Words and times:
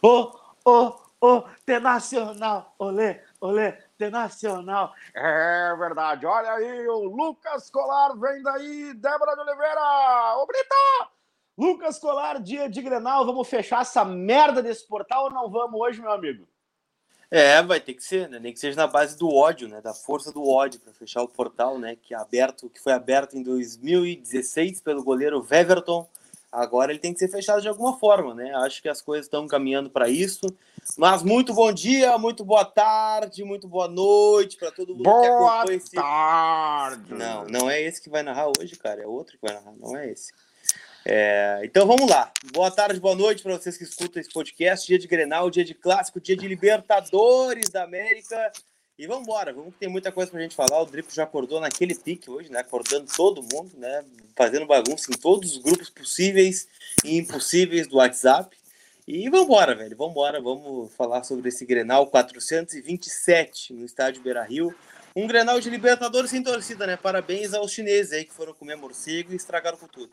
Ô, 0.00 0.32
ô, 0.64 0.94
ô, 1.20 1.42
T 1.66 1.80
Nacional, 1.80 2.72
olê, 2.78 3.20
olê, 3.40 3.72
T 3.96 4.10
Nacional. 4.10 4.94
É 5.12 5.74
verdade, 5.76 6.24
olha 6.24 6.52
aí, 6.52 6.86
o 6.88 7.04
Lucas 7.04 7.68
Colar 7.68 8.14
vem 8.16 8.40
daí, 8.42 8.94
Débora 8.94 9.34
de 9.34 9.40
Oliveira, 9.40 10.36
ô 10.36 10.46
Brita! 10.46 11.10
Lucas 11.56 11.98
Colar, 11.98 12.40
dia 12.40 12.68
de 12.68 12.80
Grenal, 12.80 13.26
vamos 13.26 13.48
fechar 13.48 13.82
essa 13.82 14.04
merda 14.04 14.62
desse 14.62 14.86
portal 14.86 15.24
ou 15.24 15.30
não 15.30 15.50
vamos 15.50 15.80
hoje, 15.80 16.00
meu 16.00 16.12
amigo? 16.12 16.46
É, 17.28 17.60
vai 17.60 17.80
ter 17.80 17.94
que 17.94 18.02
ser, 18.02 18.28
né? 18.28 18.38
Nem 18.38 18.52
que 18.52 18.60
seja 18.60 18.76
na 18.76 18.86
base 18.86 19.18
do 19.18 19.28
ódio, 19.28 19.68
né? 19.68 19.80
Da 19.80 19.92
força 19.92 20.32
do 20.32 20.48
ódio 20.48 20.80
para 20.80 20.92
fechar 20.94 21.22
o 21.22 21.28
portal, 21.28 21.76
né? 21.76 21.96
Que 21.96 22.14
é 22.14 22.16
aberto, 22.16 22.70
que 22.70 22.80
foi 22.80 22.92
aberto 22.92 23.36
em 23.36 23.42
2016 23.42 24.80
pelo 24.80 25.02
goleiro 25.02 25.44
Weverton. 25.50 26.08
Agora 26.50 26.90
ele 26.90 26.98
tem 26.98 27.12
que 27.12 27.18
ser 27.18 27.28
fechado 27.28 27.60
de 27.60 27.68
alguma 27.68 27.98
forma, 27.98 28.34
né? 28.34 28.52
Acho 28.56 28.80
que 28.80 28.88
as 28.88 29.02
coisas 29.02 29.26
estão 29.26 29.46
caminhando 29.46 29.90
para 29.90 30.08
isso. 30.08 30.46
Mas 30.96 31.22
muito 31.22 31.52
bom 31.52 31.70
dia, 31.70 32.16
muito 32.16 32.42
boa 32.44 32.64
tarde, 32.64 33.44
muito 33.44 33.68
boa 33.68 33.86
noite 33.86 34.56
para 34.56 34.70
todo 34.70 34.94
mundo 34.94 35.02
boa 35.02 35.20
que 35.20 35.26
acompanha 35.26 35.76
esse. 35.76 35.94
tarde. 35.94 37.14
Não, 37.14 37.44
não 37.44 37.70
é 37.70 37.82
esse 37.82 38.00
que 38.00 38.08
vai 38.08 38.22
narrar 38.22 38.50
hoje, 38.58 38.76
cara. 38.76 39.02
É 39.02 39.06
outro 39.06 39.38
que 39.38 39.46
vai 39.46 39.54
narrar, 39.54 39.74
não 39.76 39.96
é 39.96 40.10
esse. 40.10 40.32
É, 41.04 41.60
então 41.64 41.86
vamos 41.86 42.10
lá. 42.10 42.32
Boa 42.52 42.70
tarde, 42.70 42.98
boa 42.98 43.14
noite 43.14 43.42
para 43.42 43.56
vocês 43.56 43.76
que 43.76 43.84
escutam 43.84 44.20
esse 44.20 44.32
podcast. 44.32 44.86
Dia 44.86 44.98
de 44.98 45.06
Grenal, 45.06 45.50
dia 45.50 45.64
de 45.64 45.74
clássico, 45.74 46.20
dia 46.20 46.36
de 46.36 46.48
Libertadores 46.48 47.68
da 47.68 47.84
América. 47.84 48.52
E 48.98 49.06
vamos 49.06 49.22
embora, 49.22 49.52
vamos 49.52 49.74
que 49.74 49.78
tem 49.78 49.88
muita 49.88 50.10
coisa 50.10 50.28
pra 50.28 50.40
gente 50.40 50.56
falar. 50.56 50.82
O 50.82 50.84
Drico 50.84 51.14
já 51.14 51.22
acordou 51.22 51.60
naquele 51.60 51.94
pique 51.94 52.28
hoje, 52.28 52.50
né? 52.50 52.58
Acordando 52.58 53.06
todo 53.16 53.40
mundo, 53.40 53.70
né? 53.76 54.04
Fazendo 54.34 54.66
bagunça 54.66 55.08
em 55.12 55.16
todos 55.16 55.52
os 55.52 55.58
grupos 55.58 55.88
possíveis 55.88 56.66
e 57.04 57.16
impossíveis 57.16 57.86
do 57.86 57.98
WhatsApp. 57.98 58.56
E 59.06 59.30
vamos 59.30 59.46
embora, 59.46 59.76
velho. 59.76 59.96
Vamos 59.96 60.10
embora, 60.10 60.40
vamos 60.40 60.92
falar 60.94 61.22
sobre 61.22 61.48
esse 61.48 61.64
Grenal 61.64 62.08
427 62.08 63.72
no 63.72 63.84
estádio 63.84 64.20
Beira-Rio. 64.20 64.74
Um 65.14 65.28
Grenal 65.28 65.60
de 65.60 65.70
Libertadores 65.70 66.30
sem 66.30 66.42
torcida, 66.42 66.84
né? 66.84 66.96
Parabéns 66.96 67.54
aos 67.54 67.70
chineses 67.70 68.12
aí 68.12 68.24
que 68.24 68.34
foram 68.34 68.52
comer 68.52 68.74
morcego 68.74 69.32
e 69.32 69.36
estragaram 69.36 69.78
com 69.78 69.86
tudo. 69.86 70.10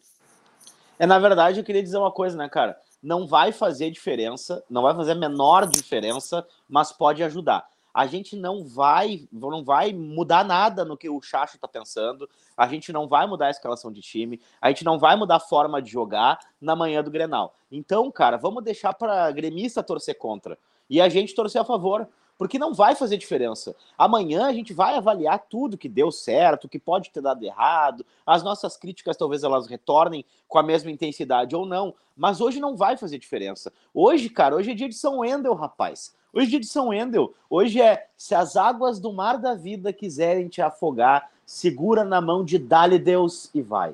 É, 1.00 1.08
na 1.08 1.18
verdade, 1.18 1.60
eu 1.60 1.64
queria 1.64 1.82
dizer 1.82 1.98
uma 1.98 2.12
coisa, 2.12 2.38
né, 2.38 2.48
cara? 2.48 2.80
Não 3.02 3.26
vai 3.26 3.52
fazer 3.52 3.90
diferença, 3.90 4.64
não 4.70 4.84
vai 4.84 4.94
fazer 4.94 5.14
a 5.14 5.16
menor 5.16 5.68
diferença, 5.68 6.46
mas 6.70 6.92
pode 6.92 7.24
ajudar 7.24 7.68
a 7.96 8.06
gente 8.08 8.36
não 8.36 8.66
vai, 8.66 9.26
não 9.32 9.64
vai 9.64 9.94
mudar 9.94 10.44
nada 10.44 10.84
no 10.84 10.98
que 10.98 11.10
o 11.10 11.22
Chacho 11.22 11.56
está 11.56 11.66
pensando, 11.66 12.30
a 12.58 12.68
gente 12.68 12.92
não 12.92 13.08
vai 13.08 13.26
mudar 13.26 13.48
a 13.48 13.52
escalação 13.52 13.90
de 13.90 14.02
time, 14.02 14.42
a 14.60 14.68
gente 14.68 14.84
não 14.84 15.00
vai 15.00 15.16
mudar 15.16 15.38
a 15.38 15.40
forma 15.40 15.82
de 15.82 15.90
jogar 15.90 16.38
na 16.60 16.76
manhã 16.76 17.02
do 17.02 17.10
Grenal. 17.10 17.56
Então, 17.72 18.12
cara, 18.12 18.36
vamos 18.36 18.66
deixar 18.66 18.94
para 18.94 19.32
gremista 19.32 19.82
torcer 19.82 20.18
contra 20.18 20.60
e 20.90 21.00
a 21.00 21.08
gente 21.08 21.34
torcer 21.34 21.62
a 21.62 21.64
favor, 21.64 22.06
porque 22.38 22.60
não 22.60 22.74
vai 22.74 22.96
fazer 22.96 23.18
diferença. 23.18 23.76
Amanhã 23.98 24.48
a 24.48 24.54
gente 24.54 24.74
vai 24.74 24.96
avaliar 24.96 25.46
tudo 25.50 25.78
que 25.78 25.88
deu 25.88 26.12
certo, 26.12 26.68
que 26.68 26.80
pode 26.80 27.10
ter 27.10 27.22
dado 27.22 27.44
errado, 27.44 28.06
as 28.26 28.44
nossas 28.44 28.76
críticas 28.78 29.18
talvez 29.18 29.44
elas 29.44 29.68
retornem 29.68 30.26
com 30.48 30.58
a 30.58 30.64
mesma 30.64 30.92
intensidade 30.92 31.56
ou 31.56 31.66
não, 31.66 31.94
mas 32.16 32.42
hoje 32.42 32.60
não 32.60 32.76
vai 32.76 32.98
fazer 32.98 33.18
diferença. 33.18 33.72
Hoje, 33.94 34.30
cara, 34.30 34.56
hoje 34.56 34.72
é 34.72 34.76
dia 34.76 34.90
de 34.90 34.96
São 34.96 35.20
Wendel, 35.20 35.54
rapaz. 35.54 36.14
Hoje 36.34 36.48
é 36.48 36.50
dia 36.50 36.60
de 36.60 36.68
São 36.68 36.90
Wendel. 36.90 37.34
Hoje 37.50 37.82
é 37.82 38.08
se 38.18 38.36
as 38.36 38.56
águas 38.56 39.00
do 39.00 39.14
mar 39.14 39.38
da 39.38 39.54
vida 39.54 39.94
quiserem 39.94 40.48
te 40.48 40.62
afogar, 40.62 41.32
segura 41.46 42.04
na 42.04 42.20
mão 42.20 42.44
de 42.44 42.58
Dali 42.58 43.00
Deus 43.00 43.50
e 43.54 43.62
vai. 43.62 43.94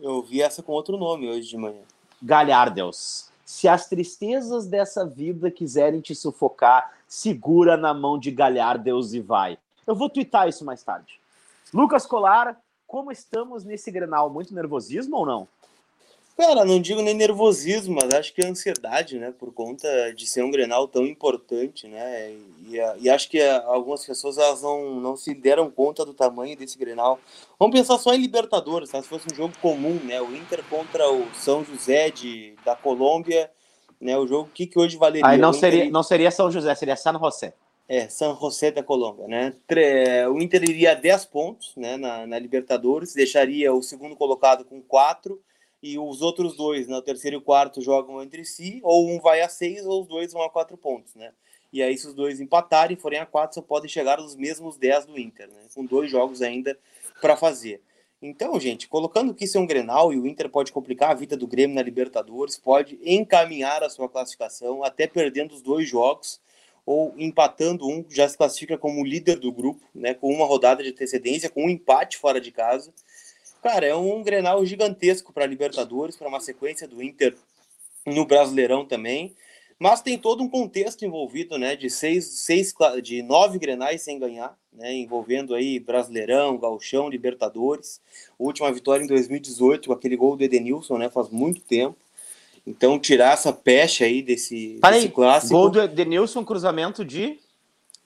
Eu 0.00 0.22
vi 0.22 0.42
essa 0.42 0.62
com 0.62 0.72
outro 0.72 0.96
nome 0.96 1.28
hoje 1.28 1.48
de 1.48 1.56
manhã. 1.56 1.82
Galhardeus. 2.20 3.30
Se 3.44 3.68
as 3.68 3.88
tristezas 3.88 4.66
dessa 4.66 5.04
vida 5.04 5.50
quiserem 5.50 6.00
te 6.00 6.14
sufocar, 6.14 6.92
segura 7.12 7.76
na 7.76 7.92
mão 7.92 8.18
de 8.18 8.30
Galhardeus 8.30 9.12
e 9.12 9.20
vai. 9.20 9.58
Eu 9.86 9.94
vou 9.94 10.08
twittar 10.08 10.48
isso 10.48 10.64
mais 10.64 10.82
tarde. 10.82 11.20
Lucas 11.70 12.06
Colara, 12.06 12.56
como 12.86 13.12
estamos 13.12 13.64
nesse 13.64 13.90
Grenal? 13.90 14.30
Muito 14.30 14.54
nervosismo 14.54 15.18
ou 15.18 15.26
não? 15.26 15.48
Cara, 16.38 16.64
não 16.64 16.80
digo 16.80 17.02
nem 17.02 17.12
nervosismo, 17.12 17.96
mas 18.00 18.14
acho 18.14 18.32
que 18.32 18.40
é 18.40 18.46
ansiedade, 18.48 19.18
né? 19.18 19.30
Por 19.30 19.52
conta 19.52 19.86
de 20.14 20.26
ser 20.26 20.42
um 20.42 20.50
Grenal 20.50 20.88
tão 20.88 21.04
importante, 21.04 21.86
né? 21.86 22.32
E, 22.66 22.78
e 23.00 23.10
acho 23.10 23.28
que 23.28 23.42
algumas 23.42 24.06
pessoas 24.06 24.38
elas 24.38 24.62
não, 24.62 24.98
não 24.98 25.14
se 25.14 25.34
deram 25.34 25.70
conta 25.70 26.06
do 26.06 26.14
tamanho 26.14 26.56
desse 26.56 26.78
Grenal. 26.78 27.20
Vamos 27.58 27.76
pensar 27.76 27.98
só 27.98 28.14
em 28.14 28.22
Libertadores, 28.22 28.88
tá? 28.88 29.02
se 29.02 29.08
fosse 29.08 29.26
um 29.30 29.36
jogo 29.36 29.52
comum, 29.60 30.00
né? 30.02 30.22
O 30.22 30.34
Inter 30.34 30.64
contra 30.70 31.12
o 31.12 31.26
São 31.34 31.62
José 31.62 32.10
de, 32.10 32.54
da 32.64 32.74
Colômbia, 32.74 33.50
né? 34.02 34.18
O 34.18 34.26
jogo 34.26 34.50
que, 34.52 34.66
que 34.66 34.78
hoje 34.78 34.96
valeria? 34.96 35.26
Aí 35.26 35.38
não 35.38 35.52
seria, 35.52 35.88
não 35.90 36.02
seria 36.02 36.30
São 36.30 36.50
José, 36.50 36.74
seria 36.74 36.96
San 36.96 37.18
José. 37.18 37.54
É, 37.88 38.08
San 38.08 38.36
José 38.36 38.70
da 38.70 38.82
Colômbia, 38.82 39.28
né? 39.28 39.54
O 40.28 40.40
Inter 40.40 40.62
iria 40.62 40.92
a 40.92 40.94
10 40.94 41.24
pontos 41.26 41.72
né, 41.76 41.96
na, 41.96 42.26
na 42.26 42.38
Libertadores, 42.38 43.14
deixaria 43.14 43.72
o 43.72 43.82
segundo 43.82 44.16
colocado 44.16 44.64
com 44.64 44.80
4 44.80 45.38
e 45.82 45.98
os 45.98 46.22
outros 46.22 46.56
dois, 46.56 46.86
né, 46.86 46.96
o 46.96 47.02
terceiro 47.02 47.36
e 47.36 47.38
o 47.38 47.42
quarto, 47.42 47.82
jogam 47.82 48.22
entre 48.22 48.44
si, 48.44 48.80
ou 48.84 49.10
um 49.10 49.18
vai 49.18 49.40
a 49.40 49.48
seis, 49.48 49.84
ou 49.84 50.02
os 50.02 50.08
dois 50.08 50.32
vão 50.32 50.42
a 50.42 50.48
quatro 50.48 50.76
pontos, 50.76 51.14
né? 51.16 51.32
E 51.72 51.82
aí, 51.82 51.96
se 51.98 52.06
os 52.06 52.14
dois 52.14 52.40
empatarem, 52.40 52.96
forem 52.96 53.18
a 53.18 53.26
quatro, 53.26 53.54
só 53.54 53.62
podem 53.62 53.88
chegar 53.88 54.18
aos 54.18 54.36
mesmos 54.36 54.76
dez 54.76 55.06
do 55.06 55.18
Inter, 55.18 55.48
né? 55.48 55.62
Com 55.74 55.84
dois 55.84 56.08
jogos 56.10 56.40
ainda 56.40 56.78
para 57.20 57.36
fazer. 57.36 57.82
Então, 58.22 58.58
gente, 58.60 58.86
colocando 58.86 59.34
que 59.34 59.46
isso 59.46 59.58
é 59.58 59.60
um 59.60 59.66
Grenal 59.66 60.12
e 60.12 60.18
o 60.18 60.28
Inter 60.28 60.48
pode 60.48 60.70
complicar 60.70 61.10
a 61.10 61.14
vida 61.14 61.36
do 61.36 61.48
Grêmio 61.48 61.74
na 61.74 61.82
Libertadores, 61.82 62.56
pode 62.56 62.96
encaminhar 63.02 63.82
a 63.82 63.90
sua 63.90 64.08
classificação, 64.08 64.84
até 64.84 65.08
perdendo 65.08 65.52
os 65.52 65.60
dois 65.60 65.88
jogos, 65.88 66.40
ou 66.86 67.12
empatando 67.18 67.84
um, 67.88 68.04
já 68.08 68.28
se 68.28 68.36
classifica 68.36 68.78
como 68.78 69.04
líder 69.04 69.40
do 69.40 69.50
grupo, 69.50 69.84
né? 69.92 70.14
Com 70.14 70.32
uma 70.32 70.46
rodada 70.46 70.84
de 70.84 70.90
antecedência, 70.90 71.50
com 71.50 71.64
um 71.64 71.68
empate 71.68 72.16
fora 72.16 72.40
de 72.40 72.52
casa. 72.52 72.94
Cara, 73.60 73.86
é 73.86 73.94
um 73.94 74.22
Grenal 74.22 74.64
gigantesco 74.64 75.32
para 75.32 75.46
Libertadores, 75.46 76.16
para 76.16 76.28
uma 76.28 76.40
sequência 76.40 76.86
do 76.86 77.02
Inter 77.02 77.36
no 78.06 78.24
Brasileirão 78.24 78.84
também. 78.84 79.34
Mas 79.78 80.00
tem 80.00 80.16
todo 80.16 80.44
um 80.44 80.48
contexto 80.48 81.04
envolvido, 81.04 81.58
né? 81.58 81.74
De 81.74 81.90
seis, 81.90 82.24
seis 82.40 82.72
de 83.02 83.20
nove 83.20 83.58
Grenais 83.58 84.02
sem 84.02 84.16
ganhar, 84.18 84.56
né? 84.72 84.92
Envolvendo 84.94 85.54
aí 85.54 85.78
Brasileirão, 85.78 86.58
Gauchão, 86.58 87.08
Libertadores. 87.08 88.00
Última 88.38 88.72
vitória 88.72 89.04
em 89.04 89.08
2018 89.08 89.88
com 89.88 89.92
aquele 89.92 90.16
gol 90.16 90.36
do 90.36 90.44
Edenilson, 90.44 90.98
né? 90.98 91.08
Faz 91.08 91.28
muito 91.28 91.60
tempo. 91.60 91.96
Então, 92.66 92.98
tirar 92.98 93.32
essa 93.32 93.52
pecha 93.52 94.04
aí 94.04 94.22
desse, 94.22 94.78
desse 94.80 95.08
clássico. 95.08 95.54
Gol 95.54 95.70
do 95.70 95.80
Edenilson, 95.80 96.44
cruzamento 96.44 97.04
de. 97.04 97.38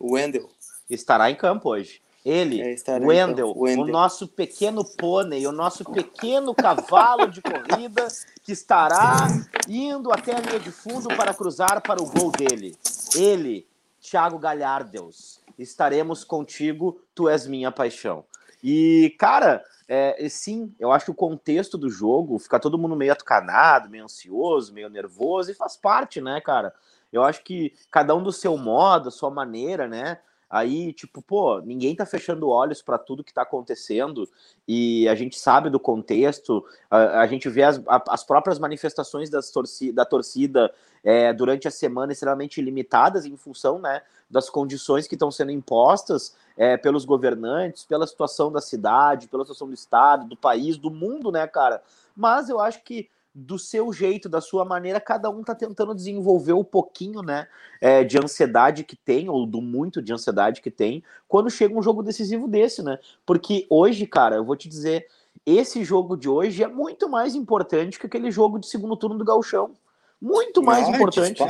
Wendel. 0.00 0.49
Estará 0.88 1.31
em 1.31 1.34
campo 1.34 1.71
hoje. 1.71 2.00
Ele, 2.25 2.60
é, 2.60 2.75
Wendel, 3.00 3.55
Wendel, 3.56 3.84
o 3.84 3.87
nosso 3.87 4.26
pequeno 4.26 4.84
pônei, 4.84 5.47
o 5.47 5.53
nosso 5.53 5.84
pequeno 5.84 6.53
cavalo 6.53 7.28
de 7.28 7.41
corrida 7.41 8.09
que 8.43 8.50
estará 8.50 9.28
indo 9.69 10.10
até 10.10 10.34
a 10.34 10.41
linha 10.41 10.59
de 10.59 10.72
fundo 10.72 11.06
para 11.16 11.32
cruzar 11.32 11.81
para 11.82 12.03
o 12.03 12.06
gol 12.06 12.32
dele. 12.32 12.76
Ele, 13.15 13.65
Thiago 14.00 14.41
Galhardeus, 14.41 15.41
estaremos 15.59 16.25
contigo, 16.25 17.00
tu 17.15 17.28
és 17.28 17.47
minha 17.47 17.71
paixão. 17.71 18.25
E, 18.62 19.15
cara, 19.19 19.65
é, 19.89 20.28
sim, 20.28 20.75
eu 20.78 20.91
acho 20.91 21.06
que 21.06 21.11
o 21.11 21.15
contexto 21.15 21.78
do 21.78 21.89
jogo 21.89 22.39
fica 22.39 22.59
todo 22.59 22.78
mundo 22.78 22.97
meio 22.97 23.12
atucanado, 23.12 23.89
meio 23.89 24.05
ansioso, 24.05 24.72
meio 24.72 24.89
nervoso, 24.89 25.50
e 25.50 25.55
faz 25.55 25.77
parte, 25.77 26.21
né, 26.21 26.41
cara? 26.41 26.75
Eu 27.12 27.22
acho 27.22 27.43
que 27.43 27.72
cada 27.91 28.15
um 28.15 28.22
do 28.22 28.33
seu 28.33 28.56
modo, 28.56 29.11
sua 29.11 29.31
maneira, 29.31 29.87
né? 29.87 30.19
Aí, 30.49 30.93
tipo, 30.93 31.21
pô, 31.21 31.61
ninguém 31.61 31.97
tá 31.97 32.07
fechando 32.07 32.49
olhos 32.49 32.81
para 32.81 32.99
tudo 32.99 33.25
que 33.25 33.34
tá 33.34 33.43
acontecendo 33.43 34.29
e 34.67 35.09
a 35.09 35.15
gente 35.15 35.39
sabe 35.39 35.69
do 35.69 35.81
contexto, 35.81 36.65
a, 36.89 37.21
a 37.21 37.27
gente 37.27 37.49
vê 37.49 37.65
as, 37.65 37.83
a, 37.87 38.03
as 38.11 38.23
próprias 38.23 38.59
manifestações 38.59 39.29
das 39.29 39.51
torci 39.51 39.91
da 39.91 40.05
torcida 40.05 40.73
é, 41.03 41.32
durante 41.32 41.67
a 41.67 41.70
semana 41.70 42.12
extremamente 42.12 42.62
limitadas 42.62 43.26
em 43.26 43.37
função, 43.37 43.79
né, 43.79 44.03
das 44.31 44.49
condições 44.49 45.09
que 45.09 45.15
estão 45.15 45.31
sendo 45.31 45.50
impostas 45.50 46.37
é, 46.56 46.76
pelos 46.76 47.05
governantes, 47.05 47.85
pela 47.85 48.06
situação 48.06 48.50
da 48.50 48.61
cidade, 48.61 49.29
pela 49.29 49.44
situação 49.44 49.69
do 49.69 49.75
estado, 49.75 50.26
do 50.26 50.37
país, 50.37 50.76
do 50.76 50.91
mundo, 50.91 51.31
né, 51.32 51.47
cara? 51.47 51.82
Mas 52.15 52.49
eu 52.49 52.61
acho 52.61 52.82
que 52.82 53.09
do 53.38 53.59
seu 53.59 53.93
jeito, 53.93 54.31
da 54.31 54.41
sua 54.41 54.65
maneira, 54.65 54.99
cada 54.99 55.29
um 55.29 55.44
tá 55.44 55.55
tentando 55.55 55.94
desenvolver 55.94 56.55
o 56.55 56.61
um 56.61 56.65
pouquinho, 56.65 57.21
né, 57.21 57.47
é, 57.83 58.03
de 58.03 58.17
ansiedade 58.17 58.83
que 58.83 58.97
tem, 58.97 59.29
ou 59.29 59.44
do 59.44 59.61
muito 59.61 60.00
de 60.00 60.11
ansiedade 60.11 60.62
que 60.62 60.71
tem, 60.71 61.05
quando 61.29 61.50
chega 61.50 61.79
um 61.79 61.83
jogo 61.83 62.03
decisivo 62.03 62.49
desse, 62.49 62.83
né? 62.83 62.99
Porque 63.27 63.67
hoje, 63.69 64.06
cara, 64.06 64.37
eu 64.37 64.44
vou 64.44 64.56
te 64.56 64.71
dizer, 64.71 65.06
esse 65.44 65.85
jogo 65.85 66.17
de 66.17 66.31
hoje 66.31 66.62
é 66.62 66.67
muito 66.67 67.11
mais 67.11 67.35
importante 67.35 67.99
que 67.99 68.06
aquele 68.06 68.31
jogo 68.31 68.59
de 68.59 68.67
segundo 68.67 68.97
turno 68.97 69.19
do 69.19 69.25
Galchão. 69.25 69.73
Muito 70.21 70.63
mais 70.63 70.89
ah, 70.89 70.93
importante. 70.93 71.43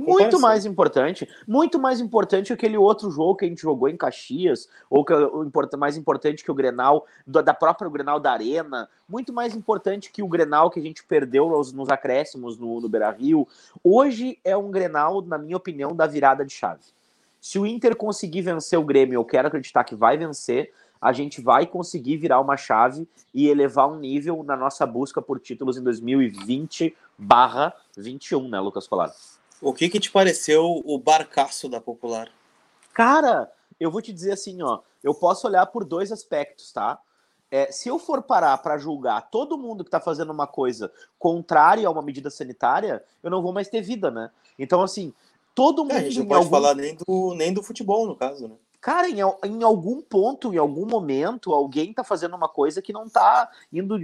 muito 0.00 0.38
mais 0.38 0.66
importante. 0.66 1.28
Muito 1.46 1.78
mais 1.78 2.00
importante 2.00 2.52
aquele 2.52 2.76
outro 2.76 3.10
jogo 3.10 3.36
que 3.36 3.46
a 3.46 3.48
gente 3.48 3.62
jogou 3.62 3.88
em 3.88 3.96
Caxias, 3.96 4.68
ou 4.90 5.04
que 5.04 5.14
o 5.14 5.50
mais 5.78 5.96
importante 5.96 6.44
que 6.44 6.50
o 6.50 6.54
Grenal, 6.54 7.06
da 7.26 7.54
própria 7.54 7.88
Grenal 7.88 8.20
da 8.20 8.32
Arena, 8.32 8.88
muito 9.08 9.32
mais 9.32 9.54
importante 9.54 10.12
que 10.12 10.22
o 10.22 10.28
Grenal 10.28 10.70
que 10.70 10.78
a 10.78 10.82
gente 10.82 11.02
perdeu 11.02 11.48
nos, 11.48 11.72
nos 11.72 11.88
acréscimos 11.88 12.58
no, 12.58 12.78
no 12.78 12.88
Beira 12.90 13.10
Rio. 13.10 13.48
Hoje 13.82 14.38
é 14.44 14.54
um 14.54 14.70
Grenal, 14.70 15.22
na 15.22 15.38
minha 15.38 15.56
opinião, 15.56 15.96
da 15.96 16.06
virada 16.06 16.44
de 16.44 16.52
chave. 16.52 16.82
Se 17.40 17.58
o 17.58 17.66
Inter 17.66 17.96
conseguir 17.96 18.42
vencer 18.42 18.78
o 18.78 18.84
Grêmio, 18.84 19.16
eu 19.16 19.24
quero 19.24 19.48
acreditar 19.48 19.84
que 19.84 19.94
vai 19.94 20.18
vencer, 20.18 20.72
a 21.00 21.12
gente 21.12 21.40
vai 21.40 21.66
conseguir 21.66 22.16
virar 22.16 22.40
uma 22.40 22.56
chave 22.56 23.08
e 23.32 23.48
elevar 23.48 23.88
um 23.88 23.98
nível 23.98 24.42
na 24.42 24.56
nossa 24.56 24.86
busca 24.86 25.22
por 25.22 25.38
títulos 25.38 25.76
em 25.76 25.82
2020 25.82 26.96
barra 27.16 27.74
21, 27.96 28.48
né, 28.48 28.60
Lucas 28.60 28.86
Colar? 28.86 29.14
O 29.60 29.72
que 29.72 29.88
que 29.88 29.98
te 29.98 30.10
pareceu 30.10 30.82
o 30.84 30.98
barcaço 30.98 31.68
da 31.68 31.80
Popular? 31.80 32.30
Cara, 32.92 33.50
eu 33.78 33.90
vou 33.90 34.02
te 34.02 34.12
dizer 34.12 34.32
assim, 34.32 34.62
ó, 34.62 34.80
eu 35.02 35.14
posso 35.14 35.46
olhar 35.46 35.66
por 35.66 35.84
dois 35.84 36.12
aspectos, 36.12 36.72
tá? 36.72 36.98
É, 37.50 37.72
se 37.72 37.88
eu 37.88 37.98
for 37.98 38.22
parar 38.22 38.58
para 38.58 38.76
julgar 38.76 39.30
todo 39.30 39.56
mundo 39.56 39.82
que 39.82 39.88
está 39.88 39.98
fazendo 39.98 40.30
uma 40.30 40.46
coisa 40.46 40.92
contrária 41.18 41.88
a 41.88 41.90
uma 41.90 42.02
medida 42.02 42.30
sanitária, 42.30 43.02
eu 43.22 43.30
não 43.30 43.42
vou 43.42 43.52
mais 43.52 43.68
ter 43.68 43.80
vida, 43.80 44.10
né? 44.10 44.30
Então, 44.58 44.82
assim, 44.82 45.14
todo 45.54 45.82
mundo. 45.82 45.92
É, 45.92 45.98
a 45.98 46.02
gente 46.02 46.18
não 46.18 46.26
pode 46.26 46.44
algum... 46.44 46.50
falar 46.50 46.74
nem 46.74 46.94
do, 46.94 47.34
nem 47.34 47.52
do 47.52 47.62
futebol, 47.62 48.06
no 48.06 48.14
caso, 48.14 48.48
né? 48.48 48.54
Cara, 48.80 49.08
em, 49.08 49.18
em, 49.44 49.62
algum 49.64 50.00
ponto, 50.00 50.54
em 50.54 50.56
algum 50.56 50.86
momento, 50.86 51.52
alguém 51.52 51.92
tá 51.92 52.04
fazendo 52.04 52.36
uma 52.36 52.48
coisa 52.48 52.80
que 52.80 52.92
não 52.92 53.08
tá 53.08 53.50
indo 53.72 53.98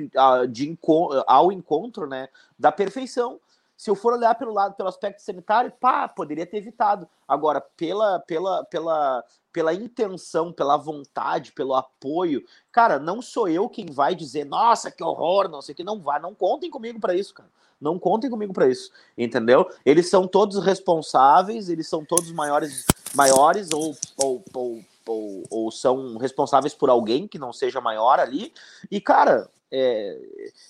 de, 0.49 0.79
ao 1.27 1.53
encontro, 1.53 2.07
né, 2.07 2.29
da 2.59 2.73
perfeição. 2.73 3.41
Se 3.77 3.89
eu 3.89 3.95
for 3.95 4.15
olhar 4.15 4.35
pelo 4.35 4.53
lado, 4.53 4.75
pelo 4.75 4.89
aspecto 4.89 5.23
sanitário, 5.23 5.73
pá, 5.81 6.09
poderia 6.09 6.47
ter 6.47 6.59
evitado. 6.59 7.09
Agora, 7.27 7.61
pela, 7.61 8.21
pela, 8.21 8.65
pela, 8.65 9.25
pela 9.55 9.73
intenção, 9.73 10.53
pela 10.53 10.77
vontade, 10.77 11.53
pelo 11.53 11.77
apoio, 11.77 12.45
cara, 12.73 12.99
não 12.99 13.23
sou 13.23 13.49
eu 13.49 13.69
quem 13.69 13.87
vai 13.87 14.13
dizer, 14.13 14.45
nossa, 14.45 14.91
que 14.91 15.03
horror, 15.03 15.49
não 15.49 15.63
sei 15.63 15.73
o 15.73 15.77
que, 15.77 15.85
não 15.85 16.01
vai, 16.01 16.21
não 16.21 16.35
contem 16.35 16.69
comigo 16.69 16.99
para 16.99 17.15
isso, 17.15 17.33
cara. 17.33 17.49
Não 17.81 17.97
contem 17.97 18.29
comigo 18.29 18.53
para 18.53 18.69
isso, 18.69 18.91
entendeu? 19.17 19.71
Eles 19.87 20.11
são 20.11 20.27
todos 20.27 20.59
responsáveis, 20.65 21.69
eles 21.69 21.87
são 21.87 22.05
todos 22.05 22.33
maiores, 22.33 22.85
maiores 23.15 23.71
ou, 23.73 23.97
ou, 24.17 24.45
ou, 24.53 24.81
ou, 25.07 25.43
ou 25.49 25.71
são 25.71 26.17
responsáveis 26.17 26.75
por 26.75 26.91
alguém 26.91 27.29
que 27.29 27.39
não 27.39 27.53
seja 27.53 27.81
maior 27.81 28.19
ali. 28.19 28.53
E, 28.91 29.01
cara, 29.01 29.49
é, 29.71 30.19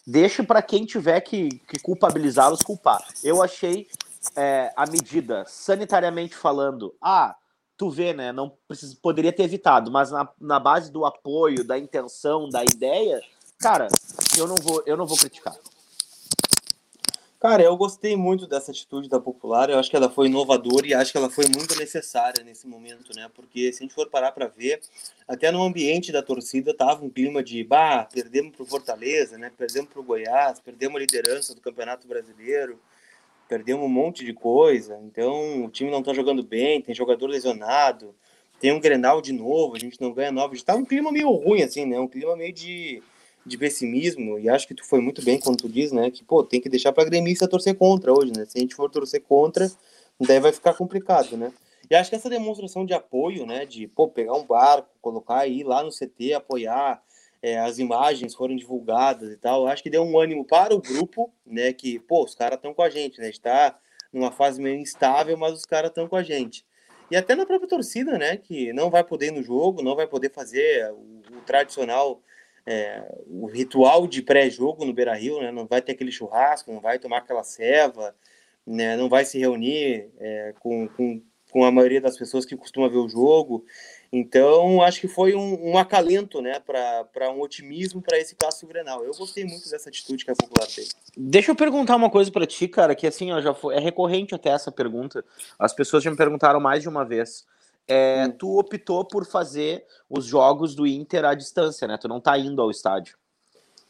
deixa 0.06 0.44
para 0.44 0.60
quem 0.60 0.84
tiver 0.84 1.20
que, 1.22 1.48
que 1.68 1.78
culpabilizá-los 1.78 2.60
culpar. 2.60 3.02
Eu 3.22 3.42
achei 3.42 3.88
é, 4.36 4.72
a 4.76 4.84
medida, 4.86 5.44
sanitariamente 5.46 6.34
falando, 6.34 6.94
ah, 7.00 7.36
tu 7.76 7.90
vê, 7.90 8.12
né? 8.12 8.32
Não 8.32 8.52
precisa, 8.66 8.96
poderia 9.00 9.32
ter 9.32 9.44
evitado, 9.44 9.90
mas 9.90 10.10
na, 10.10 10.28
na 10.40 10.58
base 10.58 10.90
do 10.90 11.04
apoio, 11.04 11.64
da 11.64 11.78
intenção, 11.78 12.48
da 12.48 12.64
ideia, 12.64 13.20
cara, 13.58 13.88
eu 14.36 14.46
não 14.46 14.56
vou, 14.56 14.82
eu 14.86 14.96
não 14.96 15.06
vou 15.06 15.16
criticar. 15.16 15.56
Cara, 17.44 17.62
eu 17.62 17.76
gostei 17.76 18.16
muito 18.16 18.46
dessa 18.46 18.70
atitude 18.70 19.06
da 19.06 19.20
Popular. 19.20 19.68
Eu 19.68 19.78
acho 19.78 19.90
que 19.90 19.96
ela 19.96 20.08
foi 20.08 20.28
inovadora 20.28 20.86
e 20.86 20.94
acho 20.94 21.12
que 21.12 21.18
ela 21.18 21.28
foi 21.28 21.44
muito 21.54 21.78
necessária 21.78 22.42
nesse 22.42 22.66
momento, 22.66 23.14
né? 23.14 23.30
Porque 23.34 23.70
se 23.70 23.80
a 23.80 23.82
gente 23.82 23.94
for 23.94 24.08
parar 24.08 24.32
para 24.32 24.46
ver, 24.46 24.80
até 25.28 25.52
no 25.52 25.62
ambiente 25.62 26.10
da 26.10 26.22
torcida 26.22 26.72
tava 26.74 27.04
um 27.04 27.10
clima 27.10 27.42
de, 27.42 27.62
bah, 27.62 28.08
perdemos 28.10 28.56
pro 28.56 28.64
Fortaleza, 28.64 29.36
né? 29.36 29.52
Perdemos 29.58 29.90
pro 29.90 30.02
Goiás, 30.02 30.58
perdemos 30.58 30.96
a 30.96 31.00
liderança 31.00 31.54
do 31.54 31.60
Campeonato 31.60 32.08
Brasileiro, 32.08 32.80
perdemos 33.54 33.84
um 33.84 33.88
monte 33.88 34.24
de 34.24 34.32
coisa. 34.32 34.98
Então, 35.04 35.64
o 35.64 35.70
time 35.70 35.88
não 35.88 36.02
tá 36.02 36.12
jogando 36.12 36.42
bem, 36.42 36.82
tem 36.82 36.92
jogador 36.92 37.28
lesionado, 37.28 38.12
tem 38.58 38.72
um 38.72 38.80
Grenal 38.80 39.22
de 39.22 39.32
novo, 39.32 39.76
a 39.76 39.78
gente 39.78 40.00
não 40.00 40.12
ganha 40.12 40.32
nova. 40.32 40.56
Tá 40.64 40.74
um 40.74 40.84
clima 40.84 41.12
meio 41.12 41.30
ruim 41.30 41.62
assim, 41.62 41.86
né? 41.86 42.00
Um 42.00 42.08
clima 42.08 42.34
meio 42.36 42.52
de 42.52 43.00
de 43.46 43.58
pessimismo, 43.58 44.38
e 44.38 44.48
acho 44.48 44.66
que 44.66 44.72
tu 44.72 44.82
foi 44.86 45.02
muito 45.02 45.22
bem 45.22 45.38
quando 45.38 45.58
tu 45.58 45.68
diz, 45.68 45.92
né, 45.92 46.10
que, 46.10 46.24
pô, 46.24 46.42
tem 46.42 46.62
que 46.62 46.68
deixar 46.70 46.94
pra 46.94 47.04
gremista 47.04 47.46
torcer 47.46 47.74
contra 47.74 48.10
hoje, 48.10 48.32
né, 48.34 48.46
se 48.46 48.56
a 48.56 48.60
gente 48.62 48.74
for 48.74 48.88
torcer 48.88 49.20
contra, 49.20 49.70
daí 50.18 50.40
vai 50.40 50.50
ficar 50.50 50.72
complicado, 50.72 51.36
né. 51.36 51.52
E 51.90 51.94
acho 51.94 52.08
que 52.08 52.16
essa 52.16 52.30
demonstração 52.30 52.86
de 52.86 52.94
apoio, 52.94 53.44
né, 53.44 53.66
de, 53.66 53.86
pô, 53.86 54.08
pegar 54.08 54.32
um 54.32 54.46
barco, 54.46 54.88
colocar 55.02 55.40
aí 55.40 55.62
lá 55.62 55.84
no 55.84 55.90
CT, 55.90 56.32
apoiar, 56.32 57.02
é, 57.44 57.58
as 57.58 57.78
imagens 57.78 58.34
foram 58.34 58.56
divulgadas 58.56 59.30
e 59.30 59.36
tal, 59.36 59.66
acho 59.66 59.82
que 59.82 59.90
deu 59.90 60.02
um 60.02 60.18
ânimo 60.18 60.46
para 60.46 60.74
o 60.74 60.80
grupo, 60.80 61.30
né, 61.44 61.74
que, 61.74 61.98
pô, 61.98 62.24
os 62.24 62.34
caras 62.34 62.56
estão 62.56 62.72
com 62.72 62.80
a 62.80 62.88
gente, 62.88 63.18
né, 63.18 63.24
a 63.24 63.26
gente 63.26 63.40
tá 63.42 63.78
numa 64.10 64.32
fase 64.32 64.62
meio 64.62 64.80
instável, 64.80 65.36
mas 65.36 65.52
os 65.52 65.66
caras 65.66 65.90
estão 65.90 66.08
com 66.08 66.16
a 66.16 66.22
gente. 66.22 66.64
E 67.10 67.16
até 67.16 67.34
na 67.34 67.44
própria 67.44 67.68
torcida, 67.68 68.16
né, 68.16 68.38
que 68.38 68.72
não 68.72 68.88
vai 68.88 69.04
poder 69.04 69.26
ir 69.26 69.32
no 69.32 69.42
jogo, 69.42 69.82
não 69.82 69.94
vai 69.94 70.06
poder 70.06 70.32
fazer 70.32 70.90
o, 70.92 71.36
o 71.36 71.40
tradicional 71.44 72.22
é, 72.66 73.04
o 73.26 73.44
ritual 73.44 74.06
de 74.06 74.22
pré-jogo 74.22 74.86
no 74.86 74.94
Beira 74.94 75.14
Rio, 75.14 75.38
né? 75.38 75.52
Não 75.52 75.66
vai 75.66 75.82
ter 75.82 75.92
aquele 75.92 76.10
churrasco, 76.10 76.72
não 76.72 76.80
vai 76.80 76.98
tomar 76.98 77.18
aquela 77.18 77.44
ceva, 77.44 78.16
né? 78.66 78.96
Não 78.96 79.06
vai 79.06 79.26
se 79.26 79.38
reunir 79.38 80.08
é, 80.18 80.54
com, 80.60 80.88
com, 80.88 81.20
com 81.50 81.62
a 81.62 81.70
maioria 81.70 82.00
das 82.00 82.16
pessoas 82.16 82.46
que 82.46 82.56
costuma 82.56 82.88
ver 82.88 82.96
o 82.96 83.08
jogo. 83.08 83.66
Então, 84.16 84.80
acho 84.80 85.00
que 85.00 85.08
foi 85.08 85.34
um, 85.34 85.72
um 85.72 85.76
acalento, 85.76 86.40
né, 86.40 86.60
para 86.60 87.30
um 87.32 87.40
otimismo 87.40 88.00
para 88.00 88.16
esse 88.16 88.36
clássico 88.36 88.68
Grenal. 88.68 89.04
Eu 89.04 89.12
gostei 89.12 89.44
muito 89.44 89.68
dessa 89.68 89.88
atitude 89.88 90.24
que 90.24 90.30
a 90.30 90.36
Popular 90.36 90.68
teve. 90.68 90.90
Deixa 91.16 91.50
eu 91.50 91.56
perguntar 91.56 91.96
uma 91.96 92.08
coisa 92.08 92.30
para 92.30 92.46
ti, 92.46 92.68
cara, 92.68 92.94
que 92.94 93.08
assim, 93.08 93.32
ó, 93.32 93.40
já 93.40 93.52
foi, 93.52 93.74
é 93.74 93.80
recorrente 93.80 94.32
até 94.32 94.50
essa 94.50 94.70
pergunta. 94.70 95.24
As 95.58 95.72
pessoas 95.72 96.04
já 96.04 96.12
me 96.12 96.16
perguntaram 96.16 96.60
mais 96.60 96.82
de 96.82 96.88
uma 96.88 97.04
vez 97.04 97.44
é, 97.86 98.26
hum. 98.26 98.30
tu 98.32 98.58
optou 98.58 99.04
por 99.04 99.26
fazer 99.26 99.84
os 100.08 100.24
jogos 100.24 100.74
do 100.74 100.86
Inter 100.86 101.24
à 101.24 101.34
distância, 101.34 101.86
né? 101.86 101.98
Tu 101.98 102.08
não 102.08 102.20
tá 102.20 102.38
indo 102.38 102.60
ao 102.60 102.70
estádio. 102.70 103.16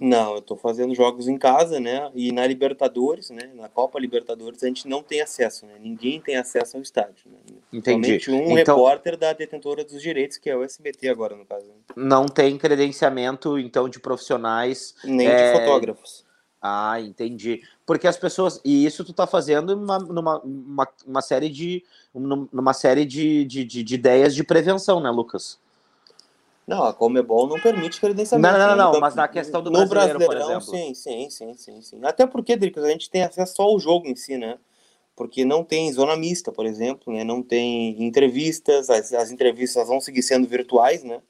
Não, 0.04 0.34
eu 0.34 0.42
tô 0.42 0.54
fazendo 0.54 0.94
jogos 0.94 1.28
em 1.28 1.38
casa, 1.38 1.80
né? 1.80 2.10
E 2.14 2.30
na 2.30 2.46
Libertadores, 2.46 3.30
né? 3.30 3.50
Na 3.54 3.70
Copa 3.70 3.98
Libertadores 3.98 4.62
a 4.62 4.66
gente 4.66 4.86
não 4.86 5.02
tem 5.02 5.22
acesso, 5.22 5.64
né? 5.64 5.76
Ninguém 5.80 6.20
tem 6.20 6.36
acesso 6.36 6.76
ao 6.76 6.82
estádio. 6.82 7.24
Né? 7.24 7.56
Entendi. 7.72 8.20
Somente 8.20 8.30
um 8.30 8.58
então, 8.58 8.76
repórter 8.76 9.16
da 9.16 9.32
detentora 9.32 9.82
dos 9.82 10.02
direitos, 10.02 10.36
que 10.36 10.50
é 10.50 10.54
o 10.54 10.62
SBT 10.62 11.08
agora, 11.08 11.34
no 11.34 11.46
caso. 11.46 11.66
Né? 11.66 11.74
Não 11.96 12.26
tem 12.26 12.58
credenciamento, 12.58 13.58
então, 13.58 13.88
de 13.88 13.98
profissionais. 13.98 14.94
Nem 15.04 15.26
é... 15.26 15.52
de 15.52 15.58
fotógrafos. 15.58 16.22
Ah, 16.60 17.00
entendi. 17.00 17.62
Porque 17.86 18.06
as 18.06 18.18
pessoas. 18.18 18.60
E 18.62 18.84
isso 18.84 19.06
tu 19.06 19.14
tá 19.14 19.26
fazendo 19.26 19.74
numa, 19.74 19.98
numa 19.98 20.38
uma, 20.40 20.88
uma 21.06 21.22
série 21.22 21.48
de. 21.48 21.82
numa 22.14 22.74
série 22.74 23.06
de, 23.06 23.46
de, 23.46 23.64
de, 23.64 23.82
de, 23.82 23.94
ideias 23.94 24.34
de 24.34 24.44
prevenção, 24.44 25.00
né, 25.00 25.08
Lucas? 25.08 25.58
Não, 26.66 26.84
a 26.84 26.94
Comebol 26.94 27.46
não 27.46 27.60
permite 27.60 28.00
credenciamento. 28.00 28.52
Não, 28.52 28.58
não, 28.58 28.76
não, 28.76 28.92
não 28.92 29.00
mas 29.00 29.14
na 29.14 29.28
questão 29.28 29.62
do 29.62 29.70
no 29.70 29.86
brasileiro, 29.86 30.24
por 30.24 30.36
exemplo. 30.36 30.62
Sim, 30.62 30.94
sim, 30.94 31.30
sim, 31.30 31.54
sim, 31.54 31.82
sim. 31.82 32.00
Até 32.02 32.26
porque, 32.26 32.56
Dricos, 32.56 32.82
a 32.82 32.88
gente 32.88 33.10
tem 33.10 33.22
acesso 33.22 33.56
só 33.56 33.64
ao 33.64 33.78
jogo 33.78 34.06
em 34.06 34.16
si, 34.16 34.38
né? 34.38 34.58
Porque 35.14 35.44
não 35.44 35.62
tem 35.62 35.92
zona 35.92 36.16
mista, 36.16 36.50
por 36.50 36.64
exemplo, 36.64 37.12
né? 37.12 37.22
Não 37.22 37.42
tem 37.42 38.02
entrevistas, 38.02 38.88
as, 38.88 39.12
as 39.12 39.30
entrevistas 39.30 39.86
vão 39.86 40.00
seguir 40.00 40.22
sendo 40.22 40.48
virtuais, 40.48 41.04
né? 41.04 41.20